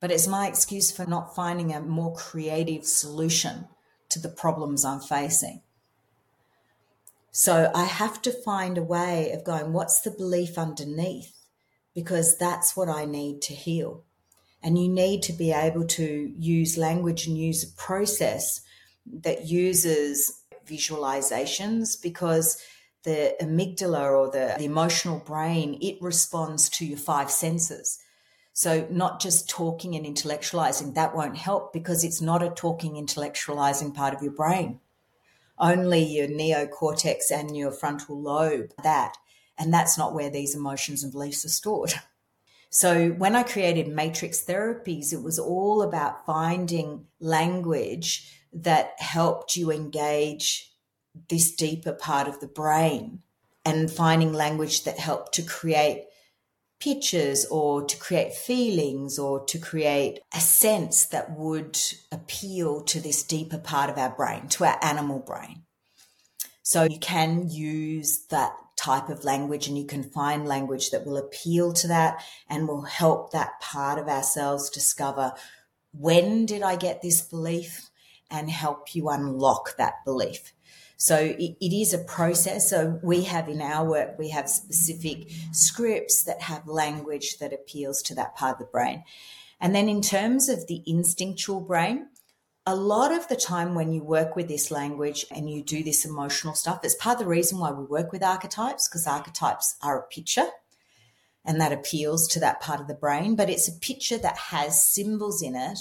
but 0.00 0.10
it's 0.10 0.26
my 0.26 0.48
excuse 0.48 0.90
for 0.90 1.06
not 1.06 1.36
finding 1.36 1.72
a 1.72 1.80
more 1.80 2.12
creative 2.12 2.84
solution 2.84 3.68
to 4.08 4.18
the 4.18 4.28
problems 4.28 4.84
I'm 4.84 4.98
facing. 4.98 5.62
So 7.30 7.70
I 7.72 7.84
have 7.84 8.20
to 8.22 8.32
find 8.32 8.76
a 8.76 8.82
way 8.82 9.30
of 9.30 9.44
going, 9.44 9.72
what's 9.72 10.00
the 10.00 10.10
belief 10.10 10.58
underneath? 10.58 11.32
Because 11.94 12.36
that's 12.36 12.76
what 12.76 12.88
I 12.88 13.04
need 13.04 13.42
to 13.42 13.54
heal. 13.54 14.02
And 14.60 14.76
you 14.76 14.88
need 14.88 15.22
to 15.22 15.32
be 15.32 15.52
able 15.52 15.86
to 15.86 16.34
use 16.36 16.76
language 16.76 17.28
and 17.28 17.38
use 17.38 17.62
a 17.62 17.76
process 17.80 18.60
that 19.06 19.46
uses 19.46 20.41
visualizations 20.66 22.00
because 22.00 22.62
the 23.04 23.34
amygdala 23.40 24.10
or 24.10 24.30
the, 24.30 24.54
the 24.58 24.64
emotional 24.64 25.18
brain, 25.18 25.78
it 25.80 26.00
responds 26.00 26.68
to 26.70 26.86
your 26.86 26.98
five 26.98 27.30
senses. 27.30 27.98
So, 28.54 28.86
not 28.90 29.20
just 29.20 29.48
talking 29.48 29.96
and 29.96 30.04
intellectualizing, 30.04 30.94
that 30.94 31.16
won't 31.16 31.38
help 31.38 31.72
because 31.72 32.04
it's 32.04 32.20
not 32.20 32.42
a 32.42 32.50
talking, 32.50 32.94
intellectualizing 32.94 33.94
part 33.94 34.14
of 34.14 34.22
your 34.22 34.32
brain. 34.32 34.80
Only 35.58 36.04
your 36.04 36.28
neocortex 36.28 37.30
and 37.32 37.56
your 37.56 37.72
frontal 37.72 38.20
lobe, 38.20 38.72
that. 38.82 39.16
And 39.58 39.72
that's 39.72 39.96
not 39.96 40.14
where 40.14 40.30
these 40.30 40.54
emotions 40.54 41.02
and 41.02 41.12
beliefs 41.12 41.44
are 41.44 41.50
stored. 41.50 41.94
So, 42.74 43.10
when 43.10 43.36
I 43.36 43.42
created 43.42 43.88
matrix 43.88 44.42
therapies, 44.42 45.12
it 45.12 45.22
was 45.22 45.38
all 45.38 45.82
about 45.82 46.24
finding 46.24 47.04
language 47.20 48.41
that 48.52 48.94
helped 48.98 49.56
you 49.56 49.70
engage 49.70 50.72
this 51.28 51.54
deeper 51.54 51.92
part 51.92 52.28
of 52.28 52.40
the 52.40 52.46
brain 52.46 53.22
and 53.64 53.90
finding 53.90 54.32
language 54.32 54.84
that 54.84 54.98
helped 54.98 55.34
to 55.34 55.42
create 55.42 56.06
pictures 56.80 57.44
or 57.46 57.84
to 57.84 57.96
create 57.96 58.34
feelings 58.34 59.18
or 59.18 59.44
to 59.44 59.58
create 59.58 60.18
a 60.34 60.40
sense 60.40 61.06
that 61.06 61.30
would 61.30 61.78
appeal 62.10 62.80
to 62.80 63.00
this 63.00 63.22
deeper 63.22 63.58
part 63.58 63.88
of 63.88 63.96
our 63.96 64.10
brain, 64.10 64.48
to 64.48 64.64
our 64.64 64.78
animal 64.82 65.20
brain. 65.20 65.62
So 66.64 66.84
you 66.84 66.98
can 66.98 67.48
use 67.48 68.26
that 68.30 68.52
type 68.76 69.08
of 69.08 69.22
language 69.22 69.68
and 69.68 69.78
you 69.78 69.84
can 69.84 70.02
find 70.02 70.48
language 70.48 70.90
that 70.90 71.06
will 71.06 71.16
appeal 71.16 71.72
to 71.72 71.86
that 71.86 72.24
and 72.48 72.66
will 72.66 72.82
help 72.82 73.30
that 73.30 73.60
part 73.60 73.98
of 73.98 74.08
ourselves 74.08 74.68
discover 74.68 75.34
when 75.92 76.46
did 76.46 76.62
I 76.62 76.76
get 76.76 77.02
this 77.02 77.20
belief 77.20 77.90
and 78.32 78.50
help 78.50 78.94
you 78.94 79.10
unlock 79.10 79.76
that 79.76 80.04
belief. 80.04 80.52
So 80.96 81.16
it, 81.16 81.56
it 81.60 81.72
is 81.74 81.92
a 81.92 81.98
process. 81.98 82.70
So 82.70 83.00
we 83.02 83.24
have 83.24 83.48
in 83.48 83.60
our 83.60 83.84
work, 83.84 84.18
we 84.18 84.30
have 84.30 84.48
specific 84.48 85.30
scripts 85.52 86.24
that 86.24 86.42
have 86.42 86.66
language 86.66 87.38
that 87.38 87.52
appeals 87.52 88.02
to 88.02 88.14
that 88.14 88.34
part 88.36 88.54
of 88.54 88.58
the 88.60 88.72
brain. 88.72 89.04
And 89.60 89.74
then 89.74 89.88
in 89.88 90.00
terms 90.00 90.48
of 90.48 90.66
the 90.66 90.82
instinctual 90.86 91.60
brain, 91.60 92.06
a 92.64 92.76
lot 92.76 93.12
of 93.12 93.26
the 93.26 93.36
time 93.36 93.74
when 93.74 93.92
you 93.92 94.04
work 94.04 94.36
with 94.36 94.46
this 94.46 94.70
language 94.70 95.26
and 95.30 95.50
you 95.50 95.62
do 95.64 95.82
this 95.82 96.04
emotional 96.04 96.54
stuff, 96.54 96.80
it's 96.84 96.94
part 96.94 97.18
of 97.18 97.24
the 97.24 97.30
reason 97.30 97.58
why 97.58 97.72
we 97.72 97.84
work 97.84 98.12
with 98.12 98.22
archetypes, 98.22 98.88
because 98.88 99.06
archetypes 99.06 99.76
are 99.82 99.98
a 99.98 100.06
picture 100.06 100.46
and 101.44 101.60
that 101.60 101.72
appeals 101.72 102.28
to 102.28 102.40
that 102.40 102.60
part 102.60 102.80
of 102.80 102.86
the 102.86 102.94
brain. 102.94 103.34
But 103.34 103.50
it's 103.50 103.68
a 103.68 103.80
picture 103.80 104.18
that 104.18 104.38
has 104.38 104.86
symbols 104.86 105.42
in 105.42 105.56
it 105.56 105.80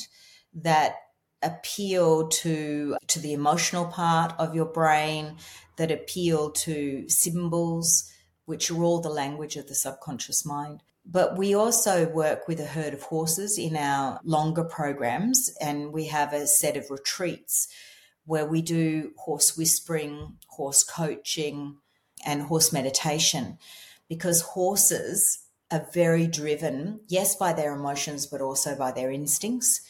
that 0.55 0.95
appeal 1.43 2.27
to 2.27 2.97
to 3.07 3.19
the 3.19 3.33
emotional 3.33 3.85
part 3.85 4.33
of 4.37 4.55
your 4.55 4.65
brain 4.65 5.37
that 5.77 5.91
appeal 5.91 6.51
to 6.51 7.07
symbols 7.09 8.11
which 8.45 8.69
are 8.69 8.83
all 8.83 9.01
the 9.01 9.09
language 9.09 9.55
of 9.55 9.67
the 9.67 9.75
subconscious 9.75 10.45
mind. 10.45 10.83
But 11.05 11.37
we 11.37 11.53
also 11.53 12.07
work 12.07 12.47
with 12.47 12.59
a 12.59 12.65
herd 12.65 12.93
of 12.93 13.03
horses 13.03 13.57
in 13.57 13.75
our 13.75 14.19
longer 14.23 14.63
programs 14.63 15.51
and 15.59 15.91
we 15.91 16.05
have 16.07 16.33
a 16.33 16.45
set 16.45 16.77
of 16.77 16.91
retreats 16.91 17.67
where 18.25 18.45
we 18.45 18.61
do 18.61 19.11
horse 19.17 19.57
whispering 19.57 20.37
horse 20.47 20.83
coaching 20.83 21.77
and 22.25 22.43
horse 22.43 22.71
meditation 22.71 23.57
because 24.07 24.41
horses 24.41 25.39
are 25.71 25.87
very 25.93 26.27
driven 26.27 26.99
yes 27.07 27.35
by 27.35 27.53
their 27.53 27.73
emotions 27.73 28.27
but 28.27 28.41
also 28.41 28.75
by 28.75 28.91
their 28.91 29.11
instincts 29.11 29.81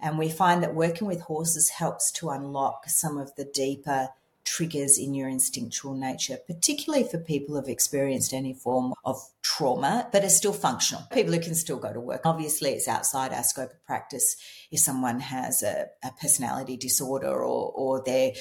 and 0.00 0.18
we 0.18 0.28
find 0.28 0.62
that 0.62 0.74
working 0.74 1.06
with 1.06 1.22
horses 1.22 1.70
helps 1.70 2.10
to 2.12 2.30
unlock 2.30 2.88
some 2.88 3.18
of 3.18 3.34
the 3.36 3.44
deeper 3.44 4.10
triggers 4.44 4.96
in 4.96 5.12
your 5.12 5.28
instinctual 5.28 5.94
nature, 5.94 6.38
particularly 6.46 7.04
for 7.04 7.18
people 7.18 7.56
who've 7.56 7.68
experienced 7.68 8.32
any 8.32 8.54
form 8.54 8.94
of 9.04 9.20
trauma, 9.42 10.08
but 10.12 10.24
are 10.24 10.28
still 10.28 10.52
functional. 10.52 11.02
People 11.12 11.34
who 11.34 11.40
can 11.40 11.54
still 11.54 11.78
go 11.78 11.92
to 11.92 12.00
work. 12.00 12.22
Obviously, 12.24 12.70
it's 12.70 12.88
outside 12.88 13.32
our 13.32 13.42
scope 13.42 13.72
of 13.72 13.84
practice 13.84 14.36
if 14.70 14.80
someone 14.80 15.20
has 15.20 15.62
a, 15.62 15.86
a 16.04 16.12
personality 16.20 16.76
disorder 16.76 17.28
or, 17.28 17.72
or 17.74 18.02
they're 18.06 18.32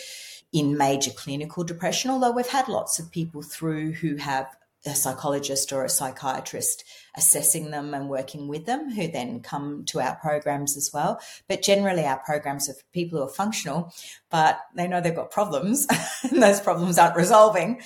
in 0.53 0.78
major 0.78 1.12
clinical 1.12 1.64
depression, 1.64 2.12
although 2.12 2.32
we've 2.32 2.47
had 2.47 2.70
lots 2.70 2.99
of 2.99 3.12
people 3.12 3.41
through 3.41 3.91
who 3.91 4.16
have 4.16 4.56
a 4.86 4.95
psychologist 4.95 5.74
or 5.74 5.84
a 5.84 5.89
psychiatrist 5.89 6.86
assessing 7.18 7.72
them 7.72 7.93
and 7.93 8.09
working 8.09 8.47
with 8.47 8.66
them, 8.66 8.91
who 8.91 9.07
then 9.07 9.39
come 9.39 9.84
to 9.86 9.99
our 9.99 10.16
programs 10.16 10.76
as 10.78 10.91
well. 10.93 11.20
But 11.47 11.61
generally, 11.61 12.05
our 12.05 12.20
programs 12.20 12.70
are 12.70 12.74
for 12.74 12.84
people 12.93 13.20
who 13.20 13.26
are 13.26 13.30
functional, 13.30 13.93
but 14.30 14.59
they 14.76 14.88
know 14.88 15.01
they've 15.01 15.16
got 15.16 15.32
problems, 15.32 15.88
and 16.24 16.41
those 16.41 16.61
problems 16.61 16.97
aren't 16.97 17.16
resolving. 17.16 17.82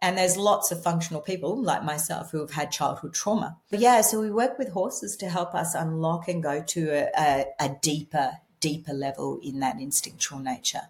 And 0.00 0.16
there's 0.16 0.36
lots 0.36 0.70
of 0.70 0.82
functional 0.82 1.20
people 1.20 1.60
like 1.60 1.82
myself 1.82 2.30
who 2.30 2.38
have 2.40 2.52
had 2.52 2.70
childhood 2.70 3.14
trauma. 3.14 3.56
But 3.70 3.80
yeah, 3.80 4.00
so 4.02 4.20
we 4.20 4.30
work 4.30 4.56
with 4.58 4.70
horses 4.70 5.16
to 5.16 5.28
help 5.28 5.54
us 5.54 5.74
unlock 5.74 6.28
and 6.28 6.40
go 6.42 6.62
to 6.62 6.90
a, 6.90 7.08
a, 7.18 7.44
a 7.58 7.76
deeper, 7.82 8.32
deeper 8.60 8.92
level 8.92 9.40
in 9.42 9.58
that 9.58 9.80
instinctual 9.80 10.38
nature. 10.38 10.82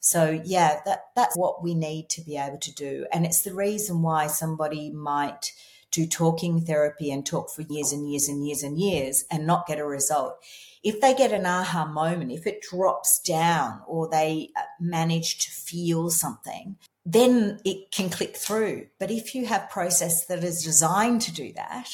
So 0.00 0.42
yeah, 0.44 0.80
that 0.84 1.04
that's 1.14 1.36
what 1.36 1.62
we 1.62 1.74
need 1.74 2.08
to 2.10 2.22
be 2.22 2.36
able 2.36 2.58
to 2.58 2.74
do. 2.74 3.06
And 3.12 3.24
it's 3.24 3.42
the 3.42 3.54
reason 3.54 4.02
why 4.02 4.26
somebody 4.26 4.90
might 4.90 5.52
do 5.92 6.06
talking 6.06 6.60
therapy 6.60 7.12
and 7.12 7.24
talk 7.24 7.50
for 7.50 7.62
years 7.62 7.92
and 7.92 8.10
years 8.10 8.28
and 8.28 8.44
years 8.44 8.62
and 8.62 8.78
years 8.78 9.24
and 9.30 9.46
not 9.46 9.66
get 9.66 9.78
a 9.78 9.84
result. 9.84 10.38
If 10.82 11.00
they 11.00 11.14
get 11.14 11.32
an 11.32 11.46
aha 11.46 11.84
moment, 11.84 12.32
if 12.32 12.46
it 12.46 12.62
drops 12.62 13.20
down 13.20 13.82
or 13.86 14.08
they 14.08 14.50
uh, 14.56 14.62
manage 14.80 15.38
to 15.44 15.50
feel 15.50 16.10
something, 16.10 16.76
then 17.06 17.60
it 17.64 17.92
can 17.92 18.10
click 18.10 18.36
through. 18.36 18.88
But 18.98 19.10
if 19.10 19.34
you 19.34 19.46
have 19.46 19.70
process 19.70 20.26
that 20.26 20.42
is 20.42 20.64
designed 20.64 21.20
to 21.22 21.32
do 21.32 21.52
that, 21.52 21.88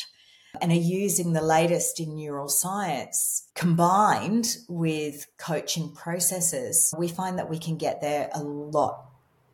and 0.61 0.72
are 0.72 0.74
using 0.74 1.34
the 1.34 1.42
latest 1.42 2.01
in 2.01 2.16
neuroscience 2.16 3.42
combined 3.55 4.57
with 4.68 5.26
coaching 5.36 5.92
processes, 5.94 6.94
we 6.96 7.07
find 7.07 7.38
that 7.38 7.51
we 7.51 7.59
can 7.59 7.76
get 7.76 8.01
there 8.01 8.30
a 8.32 8.42
lot 8.42 9.05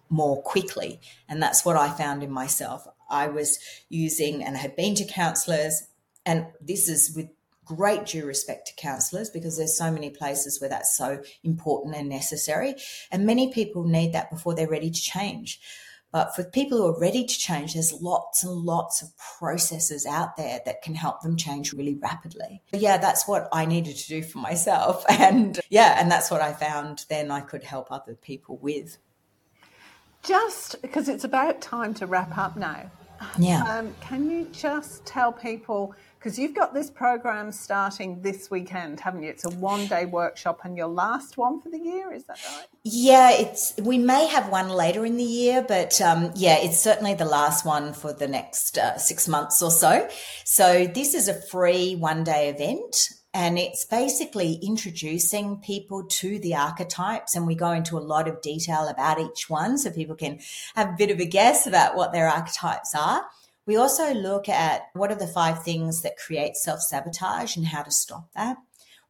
more 0.08 0.40
quickly. 0.42 1.00
And 1.28 1.42
that's 1.42 1.64
what 1.64 1.76
I 1.76 1.90
found 1.90 2.22
in 2.22 2.30
myself. 2.30 2.86
I 3.08 3.28
was 3.28 3.58
using 3.88 4.42
and 4.42 4.56
had 4.56 4.76
been 4.76 4.94
to 4.96 5.04
counselors, 5.04 5.88
and 6.24 6.46
this 6.60 6.88
is 6.88 7.14
with 7.14 7.28
great 7.64 8.06
due 8.06 8.26
respect 8.26 8.66
to 8.66 8.74
counselors 8.74 9.30
because 9.30 9.56
there's 9.56 9.76
so 9.76 9.90
many 9.90 10.10
places 10.10 10.60
where 10.60 10.70
that's 10.70 10.96
so 10.96 11.22
important 11.42 11.96
and 11.96 12.08
necessary. 12.08 12.74
And 13.10 13.26
many 13.26 13.52
people 13.52 13.84
need 13.84 14.12
that 14.12 14.30
before 14.30 14.54
they're 14.54 14.68
ready 14.68 14.90
to 14.90 15.00
change. 15.00 15.60
But 16.14 16.36
for 16.36 16.44
people 16.44 16.78
who 16.78 16.86
are 16.86 17.00
ready 17.00 17.24
to 17.24 17.38
change, 17.38 17.74
there's 17.74 17.92
lots 17.92 18.44
and 18.44 18.54
lots 18.54 19.02
of 19.02 19.08
processes 19.18 20.06
out 20.06 20.36
there 20.36 20.60
that 20.64 20.80
can 20.80 20.94
help 20.94 21.22
them 21.22 21.36
change 21.36 21.72
really 21.72 21.96
rapidly. 21.96 22.62
But 22.70 22.78
yeah, 22.78 22.98
that's 22.98 23.26
what 23.26 23.48
I 23.52 23.64
needed 23.64 23.96
to 23.96 24.08
do 24.08 24.22
for 24.22 24.38
myself. 24.38 25.04
And 25.24 25.58
yeah, 25.70 25.96
and 25.98 26.10
that's 26.10 26.30
what 26.30 26.40
I 26.40 26.52
found 26.52 27.06
then 27.08 27.30
I 27.30 27.40
could 27.40 27.64
help 27.64 27.90
other 27.90 28.14
people 28.14 28.58
with. 28.58 28.98
Just 30.24 30.80
because 30.82 31.08
it's 31.08 31.24
about 31.24 31.60
time 31.60 31.94
to 31.94 32.06
wrap 32.06 32.36
up 32.36 32.56
now. 32.56 32.90
Yeah. 33.38 33.62
Um, 33.62 33.94
can 34.00 34.30
you 34.30 34.48
just 34.52 35.04
tell 35.06 35.32
people 35.32 35.94
because 36.18 36.38
you've 36.38 36.54
got 36.54 36.72
this 36.72 36.90
program 36.90 37.52
starting 37.52 38.22
this 38.22 38.50
weekend, 38.50 38.98
haven't 39.00 39.22
you? 39.22 39.28
It's 39.28 39.44
a 39.44 39.50
one 39.50 39.86
day 39.86 40.06
workshop 40.06 40.60
and 40.64 40.74
your 40.74 40.86
last 40.86 41.36
one 41.36 41.60
for 41.60 41.68
the 41.68 41.78
year, 41.78 42.12
is 42.12 42.24
that 42.24 42.38
right? 42.48 42.66
Yeah, 42.82 43.32
it's 43.32 43.74
we 43.82 43.98
may 43.98 44.26
have 44.28 44.48
one 44.48 44.70
later 44.70 45.04
in 45.04 45.18
the 45.18 45.22
year, 45.22 45.62
but 45.66 46.00
um, 46.00 46.32
yeah, 46.34 46.56
it's 46.58 46.80
certainly 46.80 47.12
the 47.12 47.26
last 47.26 47.66
one 47.66 47.92
for 47.92 48.14
the 48.14 48.26
next 48.26 48.78
uh, 48.78 48.96
six 48.96 49.28
months 49.28 49.60
or 49.60 49.70
so. 49.70 50.08
So 50.44 50.86
this 50.86 51.12
is 51.12 51.28
a 51.28 51.34
free 51.34 51.94
one 51.94 52.24
day 52.24 52.48
event. 52.48 53.10
And 53.34 53.58
it's 53.58 53.84
basically 53.84 54.60
introducing 54.62 55.56
people 55.56 56.04
to 56.04 56.38
the 56.38 56.54
archetypes. 56.54 57.34
And 57.34 57.48
we 57.48 57.56
go 57.56 57.72
into 57.72 57.98
a 57.98 58.00
lot 58.00 58.28
of 58.28 58.40
detail 58.40 58.86
about 58.86 59.20
each 59.20 59.50
one 59.50 59.76
so 59.76 59.90
people 59.90 60.14
can 60.14 60.38
have 60.76 60.90
a 60.90 60.96
bit 60.96 61.10
of 61.10 61.18
a 61.18 61.26
guess 61.26 61.66
about 61.66 61.96
what 61.96 62.12
their 62.12 62.28
archetypes 62.28 62.94
are. 62.94 63.26
We 63.66 63.76
also 63.76 64.14
look 64.14 64.48
at 64.48 64.82
what 64.92 65.10
are 65.10 65.16
the 65.16 65.26
five 65.26 65.64
things 65.64 66.02
that 66.02 66.16
create 66.16 66.56
self 66.56 66.80
sabotage 66.80 67.56
and 67.56 67.66
how 67.66 67.82
to 67.82 67.90
stop 67.90 68.28
that. 68.36 68.56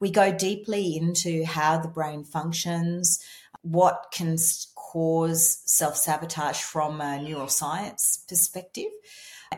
We 0.01 0.11
go 0.11 0.33
deeply 0.33 0.97
into 0.97 1.45
how 1.45 1.79
the 1.79 1.89
brain 1.89 2.25
functions, 2.25 3.23
what 3.61 4.07
can 4.11 4.39
cause 4.75 5.61
self 5.67 5.97
sabotage 5.97 6.63
from 6.63 7.01
a 7.01 7.19
neuroscience 7.19 8.27
perspective. 8.27 8.91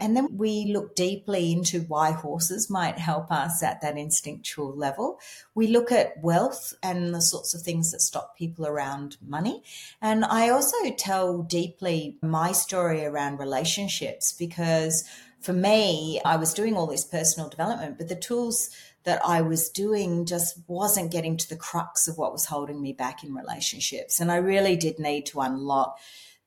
And 0.01 0.17
then 0.17 0.37
we 0.37 0.73
look 0.73 0.95
deeply 0.95 1.53
into 1.53 1.83
why 1.83 2.13
horses 2.13 2.71
might 2.71 2.99
help 2.99 3.31
us 3.31 3.63
at 3.63 3.81
that 3.81 3.97
instinctual 3.97 4.75
level. 4.75 5.21
We 5.55 5.67
look 5.67 5.93
at 5.93 6.23
wealth 6.23 6.75
and 6.83 7.15
the 7.15 7.21
sorts 7.21 7.55
of 7.55 7.63
things 7.63 7.93
that 7.93 8.01
stop 8.01 8.37
people 8.37 8.67
around 8.67 9.17
money. 9.27 9.63
And 10.01 10.25
I 10.25 10.49
also 10.49 10.77
tell 10.97 11.43
deeply 11.43 12.19
my 12.23 12.53
story 12.53 13.05
around 13.05 13.39
relationships 13.39 14.33
because 14.33 15.05
for 15.41 15.53
me, 15.53 16.21
I 16.25 16.37
was 16.37 16.55
doing 16.55 16.77
all 16.77 16.87
this 16.87 17.05
personal 17.05 17.49
development, 17.49 17.99
but 17.99 18.09
the 18.09 18.17
tools 18.17 18.71
that 19.05 19.21
I 19.25 19.41
was 19.41 19.69
doing 19.69 20.27
just 20.27 20.59
wasn't 20.67 21.13
getting 21.13 21.37
to 21.37 21.49
the 21.49 21.57
crux 21.57 22.09
of 22.09 22.19
what 22.19 22.33
was 22.33 22.47
holding 22.47 22.83
me 22.83 22.93
back 22.93 23.23
in 23.23 23.35
relationships. 23.35 24.19
And 24.21 24.33
I 24.33 24.37
really 24.37 24.75
did 24.75 24.99
need 24.99 25.27
to 25.27 25.41
unlock 25.41 25.99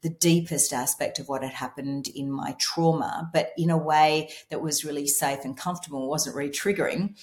the 0.02 0.10
deepest 0.10 0.74
aspect 0.74 1.20
of 1.20 1.28
what 1.28 1.44
had 1.44 1.54
happened 1.54 2.08
in 2.08 2.32
my 2.32 2.56
trauma, 2.60 3.30
but 3.34 3.52
in 3.58 3.70
a 3.70 3.78
way 3.78 4.30
that 4.50 4.62
was 4.62 4.86
really 4.86 5.08
safe 5.08 5.44
and 5.44 5.58
comfortable, 5.58 6.10
wasn't 6.10 6.36
re 6.36 6.50
triggering. 6.50 7.18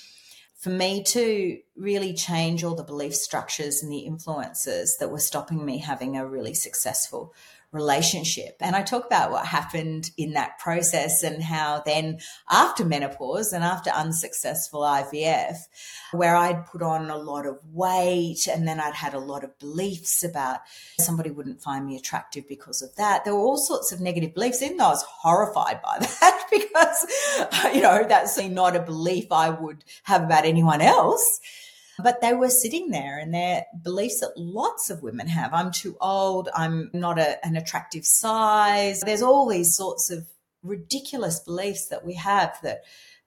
For 0.55 0.71
me 0.71 1.03
to 1.05 1.59
really 1.77 2.15
change 2.15 2.65
all 2.65 2.75
the 2.75 2.83
belief 2.83 3.15
structures 3.15 3.83
and 3.83 3.93
the 3.93 4.01
influences 4.01 4.97
that 4.99 5.11
were 5.11 5.19
stopping 5.19 5.65
me 5.65 5.79
having 5.79 6.17
a 6.17 6.27
really 6.27 6.55
successful 6.55 7.35
relationship. 7.77 8.57
And 8.61 8.75
I 8.75 8.83
talk 8.83 9.07
about 9.07 9.31
what 9.31 9.47
happened 9.47 10.11
in 10.17 10.33
that 10.33 10.59
process 10.59 11.23
and 11.23 11.43
how 11.43 11.83
then 11.87 12.19
after 12.51 12.85
menopause 12.85 13.53
and 13.53 13.63
after 13.63 13.91
unsuccessful 13.91 14.81
IVF, 14.81 15.59
where 16.13 16.35
I'd 16.35 16.67
put 16.67 16.83
on 16.83 17.11
a 17.11 17.17
lot 17.17 17.47
of 17.47 17.59
weight 17.71 18.49
and 18.49 18.67
then 18.67 18.81
I'd 18.81 18.95
had 18.95 19.15
a 19.15 19.21
lot 19.21 19.45
of 19.45 19.59
beliefs 19.59 20.25
about 20.25 20.61
somebody 20.99 21.31
wouldn't 21.31 21.63
find 21.63 21.87
me 21.87 21.97
attractive 21.97 22.49
because 22.49 22.83
of 22.83 22.97
that. 22.97 23.25
There 23.25 23.35
were 23.35 23.41
all 23.41 23.59
sorts 23.59 23.93
of 23.93 24.01
negative 24.01 24.35
beliefs, 24.35 24.63
even 24.63 24.79
though 24.79 24.87
I 24.87 24.91
was 24.91 25.05
horrified 25.07 25.83
by 25.83 25.99
that 26.21 26.45
because, 26.51 27.07
you 27.75 27.83
know, 27.83 28.05
that's 28.09 28.39
not 28.39 28.75
a 28.75 28.83
belief 28.83 29.27
I 29.31 29.51
would 29.51 29.85
have 30.05 30.25
about 30.25 30.45
anyone 30.45 30.81
else. 30.81 31.41
But 32.03 32.21
they 32.21 32.35
were 32.35 32.51
sitting 32.51 32.91
there 32.91 33.19
and 33.19 33.33
their 33.33 33.65
beliefs 33.83 34.21
that 34.21 34.37
lots 34.37 34.91
of 34.91 35.03
women 35.03 35.29
have. 35.29 35.53
I'm 35.55 35.71
too 35.71 35.97
old. 36.01 36.49
I'm 36.55 36.91
not 36.93 37.19
a, 37.19 37.45
an 37.45 37.57
attractive 37.57 38.05
size. 38.05 39.01
There's 39.01 39.23
all 39.23 39.49
these 39.49 39.75
sorts 39.75 40.11
of 40.11 40.27
ridiculous 40.63 41.41
beliefs 41.41 41.87
that 41.89 42.05
we 42.05 42.15
have 42.15 42.59
that 42.63 42.83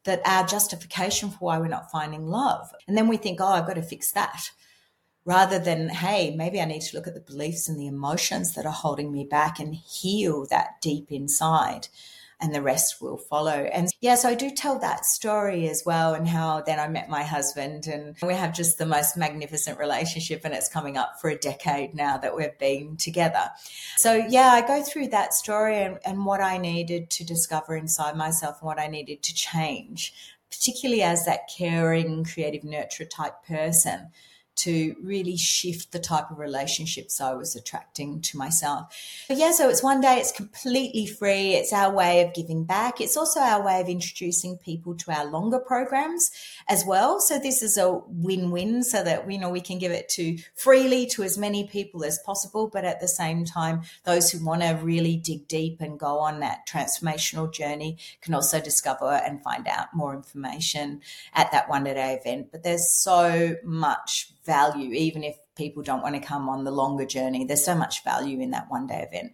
that 0.05 0.22
our 0.26 0.45
justification 0.45 1.30
for 1.30 1.38
why 1.39 1.59
we're 1.59 1.67
not 1.67 1.91
finding 1.91 2.26
love. 2.28 2.72
And 2.88 2.97
then 2.97 3.09
we 3.09 3.17
think, 3.17 3.41
oh, 3.41 3.47
I've 3.47 3.67
got 3.67 3.74
to 3.74 3.82
fix 3.82 4.11
that. 4.13 4.51
Rather 5.26 5.59
than, 5.59 5.89
hey, 5.89 6.34
maybe 6.36 6.61
I 6.61 6.65
need 6.65 6.82
to 6.84 6.95
look 6.95 7.05
at 7.05 7.13
the 7.13 7.20
beliefs 7.20 7.67
and 7.67 7.78
the 7.78 7.88
emotions 7.88 8.55
that 8.55 8.65
are 8.65 8.72
holding 8.72 9.11
me 9.11 9.26
back 9.26 9.59
and 9.59 9.76
heal 9.76 10.47
that 10.49 10.82
deep 10.82 11.11
inside 11.11 11.89
and 12.42 12.54
the 12.54 12.62
rest 12.62 13.02
will 13.02 13.18
follow. 13.18 13.52
And 13.52 13.90
yeah, 14.00 14.16
so 14.16 14.30
I 14.30 14.36
do 14.36 14.50
tell 14.50 14.80
that 14.80 15.06
story 15.06 15.68
as 15.68 15.84
well 15.86 16.14
and 16.14 16.28
how 16.28 16.62
then 16.62 16.80
I 16.80 16.88
met 16.88 17.10
my 17.10 17.24
husband 17.24 17.88
and 17.88 18.16
we 18.22 18.34
have 18.34 18.54
just 18.54 18.78
the 18.78 18.86
most 18.86 19.18
magnificent 19.18 19.78
relationship 19.78 20.42
and 20.46 20.54
it's 20.54 20.70
coming 20.70 20.98
up 20.98 21.20
for 21.20 21.30
a 21.30 21.38
decade 21.38 21.94
now 21.94 22.18
that 22.18 22.36
we've 22.36 22.58
been 22.58 22.96
together. 22.96 23.50
So 23.98 24.14
yeah, 24.14 24.50
I 24.50 24.66
go 24.66 24.82
through 24.82 25.10
that 25.10 25.34
story 25.34 25.82
and, 25.82 26.00
and 26.06 26.26
what 26.26 26.42
I 26.42 26.58
needed 26.58 27.10
to 27.12 27.26
discover 27.26 27.76
inside 27.76 28.16
myself 28.16 28.58
and 28.62 28.68
what 28.68 28.80
I 28.80 28.88
needed 28.88 29.22
to 29.24 29.34
change, 29.34 30.14
particularly 30.50 31.04
as 31.04 31.26
that 31.26 31.50
caring, 31.56 32.24
creative 32.24 32.64
nurture 32.64 33.06
type 33.06 33.44
person 33.46 34.12
to 34.60 34.95
really 35.01 35.38
shift 35.38 35.91
the 35.91 35.99
type 35.99 36.32
of 36.32 36.39
relationships 36.39 37.20
I 37.22 37.34
was 37.34 37.55
attracting 37.55 38.22
to 38.22 38.38
myself. 38.38 38.93
But 39.28 39.38
yeah, 39.38 39.51
so 39.51 39.70
it's 39.70 39.84
one 39.84 40.01
day, 40.01 40.16
it's 40.16 40.32
completely 40.32 41.05
free. 41.05 41.53
It's 41.55 41.74
our 41.74 41.93
way 41.93 42.22
of 42.22 42.34
giving 42.34 42.64
back. 42.66 43.01
It's 43.01 43.18
also 43.18 43.39
our 43.39 43.64
way 43.66 43.82
of 43.82 43.89
introducing 43.89 44.57
people 44.57 44.95
to 44.95 45.12
our 45.12 45.26
longer 45.26 45.60
programs 45.60 46.32
as 46.68 46.86
well. 46.86 47.20
So 47.20 47.39
this 47.39 47.62
is 47.62 47.78
a 47.78 48.01
win-win 48.07 48.84
so 48.84 49.03
that, 49.03 49.32
you 49.32 49.39
know, 49.39 49.49
we 49.49 49.62
can 49.62 49.80
give 49.80 49.91
it 49.91 50.10
to 50.10 50.38
freely 50.55 51.05
to 51.07 51.24
as 51.24 51.38
many 51.38 51.68
people 51.68 52.03
as 52.03 52.20
possible. 52.26 52.68
But 52.68 52.86
at 52.86 52.99
the 52.99 53.07
same 53.07 53.45
time, 53.45 53.82
those 54.03 54.32
who 54.32 54.43
want 54.43 54.62
to 54.62 54.80
really 54.82 55.18
dig 55.18 55.47
deep 55.47 55.82
and 55.82 55.99
go 55.99 56.20
on 56.20 56.39
that 56.41 56.68
transformational 56.68 57.51
journey 57.51 57.97
can 58.22 58.34
also 58.34 58.60
discover 58.60 59.12
and 59.12 59.41
find 59.43 59.68
out 59.68 59.88
more 59.93 60.14
information 60.14 61.01
at 61.34 61.51
that 61.51 61.70
one 61.70 61.86
day 61.86 62.20
event. 62.20 62.51
But 62.51 62.64
there's 62.64 62.91
so 62.91 63.55
much 63.64 64.32
value, 64.50 64.91
even 64.93 65.24
if 65.24 65.38
people 65.56 65.84
don't 65.84 66.02
want 66.02 66.16
to 66.16 66.22
come 66.22 66.50
on 66.50 66.64
the 66.64 66.72
longer 66.72 67.06
journey. 67.06 67.45
There's 67.45 67.64
so 67.64 67.76
much 67.76 68.04
value 68.04 68.39
in 68.39 68.50
that 68.52 68.66
one 68.70 68.88
day 68.88 69.06
event. 69.08 69.34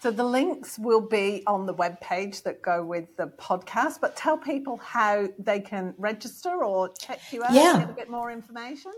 So 0.00 0.10
the 0.10 0.24
links 0.24 0.78
will 0.78 1.00
be 1.00 1.44
on 1.46 1.64
the 1.64 1.72
web 1.72 2.00
page 2.00 2.42
that 2.42 2.60
go 2.60 2.84
with 2.84 3.16
the 3.16 3.28
podcast, 3.38 4.00
but 4.02 4.16
tell 4.16 4.36
people 4.36 4.76
how 4.76 5.28
they 5.38 5.60
can 5.60 5.94
register 5.96 6.62
or 6.62 6.90
check 7.00 7.20
you 7.32 7.42
out 7.42 7.52
yeah. 7.52 7.78
get 7.78 7.90
a 7.90 7.94
bit 7.94 8.10
more 8.10 8.30
information. 8.30 8.92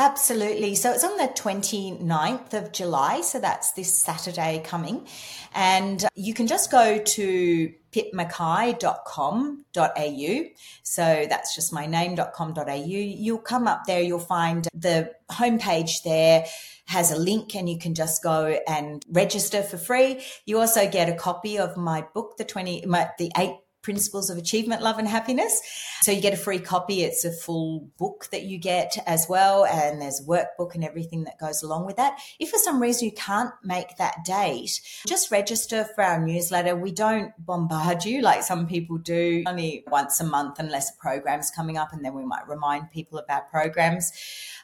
Absolutely. 0.00 0.74
So 0.76 0.92
it's 0.92 1.04
on 1.04 1.18
the 1.18 1.28
29th 1.28 2.54
of 2.54 2.72
July. 2.72 3.20
So 3.20 3.38
that's 3.38 3.72
this 3.72 3.92
Saturday 3.92 4.62
coming. 4.64 5.06
And 5.54 6.06
you 6.14 6.32
can 6.32 6.46
just 6.46 6.70
go 6.70 6.96
to 6.96 7.74
pipmckay.com.au. 7.92 10.44
So 10.82 11.26
that's 11.28 11.54
just 11.54 11.74
my 11.74 11.84
name.com.au. 11.84 12.74
You'll 12.74 13.38
come 13.40 13.68
up 13.68 13.84
there, 13.86 14.00
you'll 14.00 14.20
find 14.20 14.66
the 14.72 15.12
homepage 15.30 16.02
there 16.02 16.46
has 16.86 17.12
a 17.12 17.16
link 17.16 17.54
and 17.54 17.68
you 17.68 17.78
can 17.78 17.94
just 17.94 18.22
go 18.22 18.58
and 18.66 19.04
register 19.10 19.62
for 19.62 19.76
free. 19.76 20.24
You 20.46 20.60
also 20.60 20.90
get 20.90 21.10
a 21.10 21.14
copy 21.14 21.58
of 21.58 21.76
my 21.76 22.06
book, 22.14 22.38
the 22.38 22.44
20, 22.44 22.86
my, 22.86 23.10
the 23.18 23.30
eight 23.36 23.56
Principles 23.82 24.30
of 24.30 24.38
Achievement, 24.38 24.82
Love 24.82 24.98
and 24.98 25.08
Happiness. 25.08 25.60
So 26.02 26.12
you 26.12 26.20
get 26.20 26.34
a 26.34 26.38
free 26.38 26.58
copy. 26.58 27.02
It's 27.02 27.24
a 27.24 27.32
full 27.32 27.88
book 27.98 28.28
that 28.32 28.42
you 28.42 28.58
get 28.58 28.96
as 29.06 29.26
well. 29.28 29.64
And 29.64 30.00
there's 30.00 30.20
a 30.20 30.24
workbook 30.24 30.74
and 30.74 30.84
everything 30.84 31.24
that 31.24 31.38
goes 31.38 31.62
along 31.62 31.86
with 31.86 31.96
that. 31.96 32.18
If 32.38 32.50
for 32.50 32.58
some 32.58 32.80
reason 32.80 33.06
you 33.06 33.12
can't 33.12 33.52
make 33.64 33.96
that 33.96 34.24
date, 34.24 34.80
just 35.06 35.30
register 35.30 35.86
for 35.94 36.04
our 36.04 36.24
newsletter. 36.24 36.76
We 36.76 36.92
don't 36.92 37.32
bombard 37.38 38.04
you 38.04 38.22
like 38.22 38.42
some 38.42 38.66
people 38.66 38.98
do 38.98 39.44
only 39.46 39.84
once 39.88 40.20
a 40.20 40.24
month 40.24 40.58
unless 40.58 40.90
a 40.90 40.98
program's 40.98 41.50
coming 41.50 41.76
up 41.76 41.92
and 41.92 42.04
then 42.04 42.14
we 42.14 42.24
might 42.24 42.48
remind 42.48 42.90
people 42.90 43.18
about 43.18 43.50
programs. 43.50 44.12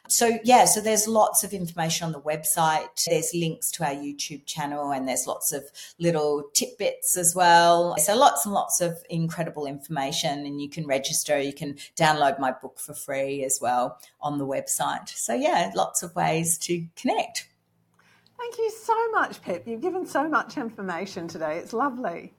So 0.07 0.39
yeah, 0.43 0.65
so 0.65 0.79
there's 0.79 1.07
lots 1.07 1.43
of 1.43 1.53
information 1.53 2.05
on 2.05 2.11
the 2.11 2.21
website. 2.21 3.03
There's 3.05 3.33
links 3.33 3.71
to 3.71 3.83
our 3.83 3.93
YouTube 3.93 4.45
channel 4.45 4.91
and 4.91 5.07
there's 5.07 5.27
lots 5.27 5.51
of 5.51 5.63
little 5.99 6.43
tidbits 6.53 7.17
as 7.17 7.35
well. 7.35 7.95
So 7.97 8.15
lots 8.15 8.45
and 8.45 8.53
lots 8.53 8.81
of 8.81 9.03
incredible 9.09 9.65
information 9.65 10.45
and 10.45 10.61
you 10.61 10.69
can 10.69 10.85
register, 10.85 11.39
you 11.39 11.53
can 11.53 11.75
download 11.95 12.39
my 12.39 12.51
book 12.51 12.79
for 12.79 12.93
free 12.93 13.43
as 13.43 13.59
well 13.61 13.99
on 14.21 14.37
the 14.37 14.45
website. 14.45 15.09
So 15.09 15.33
yeah, 15.33 15.71
lots 15.75 16.03
of 16.03 16.15
ways 16.15 16.57
to 16.59 16.85
connect. 16.95 17.49
Thank 18.37 18.57
you 18.59 18.71
so 18.71 19.11
much, 19.11 19.41
Pip. 19.41 19.67
You've 19.67 19.81
given 19.81 20.05
so 20.05 20.29
much 20.29 20.57
information 20.57 21.27
today. 21.27 21.57
It's 21.57 21.73
lovely. 21.73 22.36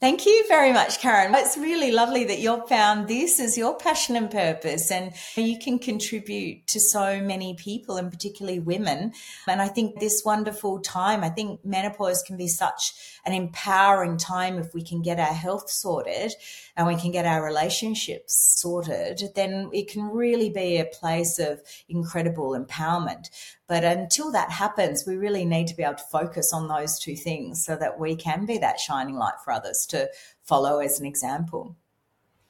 Thank 0.00 0.26
you 0.26 0.44
very 0.46 0.72
much, 0.72 1.00
Karen. 1.00 1.34
It's 1.34 1.56
really 1.58 1.90
lovely 1.90 2.22
that 2.26 2.38
you've 2.38 2.68
found 2.68 3.08
this 3.08 3.40
as 3.40 3.58
your 3.58 3.74
passion 3.76 4.14
and 4.14 4.30
purpose, 4.30 4.92
and 4.92 5.12
you 5.34 5.58
can 5.58 5.80
contribute 5.80 6.68
to 6.68 6.78
so 6.78 7.20
many 7.20 7.54
people, 7.54 7.96
and 7.96 8.08
particularly 8.08 8.60
women. 8.60 9.12
And 9.48 9.60
I 9.60 9.66
think 9.66 9.98
this 9.98 10.22
wonderful 10.24 10.78
time, 10.78 11.24
I 11.24 11.30
think 11.30 11.64
menopause 11.64 12.22
can 12.22 12.36
be 12.36 12.46
such 12.46 12.92
an 13.26 13.32
empowering 13.32 14.18
time 14.18 14.58
if 14.58 14.72
we 14.72 14.84
can 14.84 15.02
get 15.02 15.18
our 15.18 15.34
health 15.34 15.68
sorted 15.68 16.32
and 16.78 16.86
we 16.86 16.94
can 16.94 17.10
get 17.10 17.26
our 17.26 17.44
relationships 17.44 18.54
sorted, 18.60 19.20
then 19.34 19.68
it 19.72 19.90
can 19.90 20.04
really 20.04 20.48
be 20.48 20.78
a 20.78 20.84
place 20.84 21.40
of 21.40 21.60
incredible 21.88 22.50
empowerment. 22.50 23.30
But 23.66 23.82
until 23.82 24.30
that 24.30 24.52
happens, 24.52 25.04
we 25.04 25.16
really 25.16 25.44
need 25.44 25.66
to 25.66 25.76
be 25.76 25.82
able 25.82 25.96
to 25.96 26.04
focus 26.04 26.52
on 26.54 26.68
those 26.68 27.00
two 27.00 27.16
things 27.16 27.64
so 27.64 27.74
that 27.76 27.98
we 27.98 28.14
can 28.14 28.46
be 28.46 28.58
that 28.58 28.78
shining 28.78 29.16
light 29.16 29.40
for 29.44 29.52
others 29.52 29.86
to 29.86 30.08
follow 30.44 30.78
as 30.78 31.00
an 31.00 31.06
example. 31.06 31.76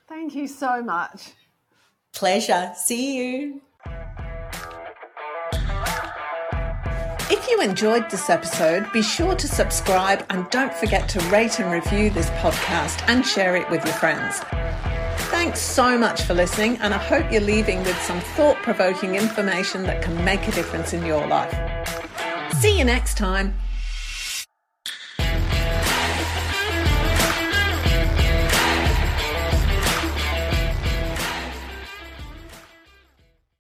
Thank 0.06 0.34
you 0.34 0.46
so 0.46 0.82
much. 0.82 1.32
Pleasure. 2.12 2.72
See 2.76 3.16
you. 3.16 3.62
You 7.50 7.60
enjoyed 7.60 8.10
this 8.10 8.30
episode, 8.30 8.90
be 8.92 9.02
sure 9.02 9.34
to 9.34 9.48
subscribe 9.48 10.24
and 10.30 10.48
don't 10.50 10.72
forget 10.74 11.08
to 11.10 11.20
rate 11.30 11.60
and 11.60 11.70
review 11.70 12.10
this 12.10 12.30
podcast 12.30 13.02
and 13.08 13.24
share 13.24 13.56
it 13.56 13.68
with 13.70 13.84
your 13.84 13.94
friends. 13.94 14.40
Thanks 15.30 15.60
so 15.60 15.96
much 15.96 16.22
for 16.22 16.34
listening, 16.34 16.78
and 16.78 16.92
I 16.92 16.98
hope 16.98 17.30
you're 17.30 17.40
leaving 17.40 17.78
with 17.80 18.00
some 18.02 18.20
thought 18.20 18.56
provoking 18.62 19.14
information 19.14 19.82
that 19.84 20.02
can 20.02 20.24
make 20.24 20.46
a 20.48 20.52
difference 20.52 20.92
in 20.92 21.04
your 21.06 21.26
life. 21.26 21.54
See 22.60 22.78
you 22.78 22.84
next 22.84 23.16
time. 23.16 23.54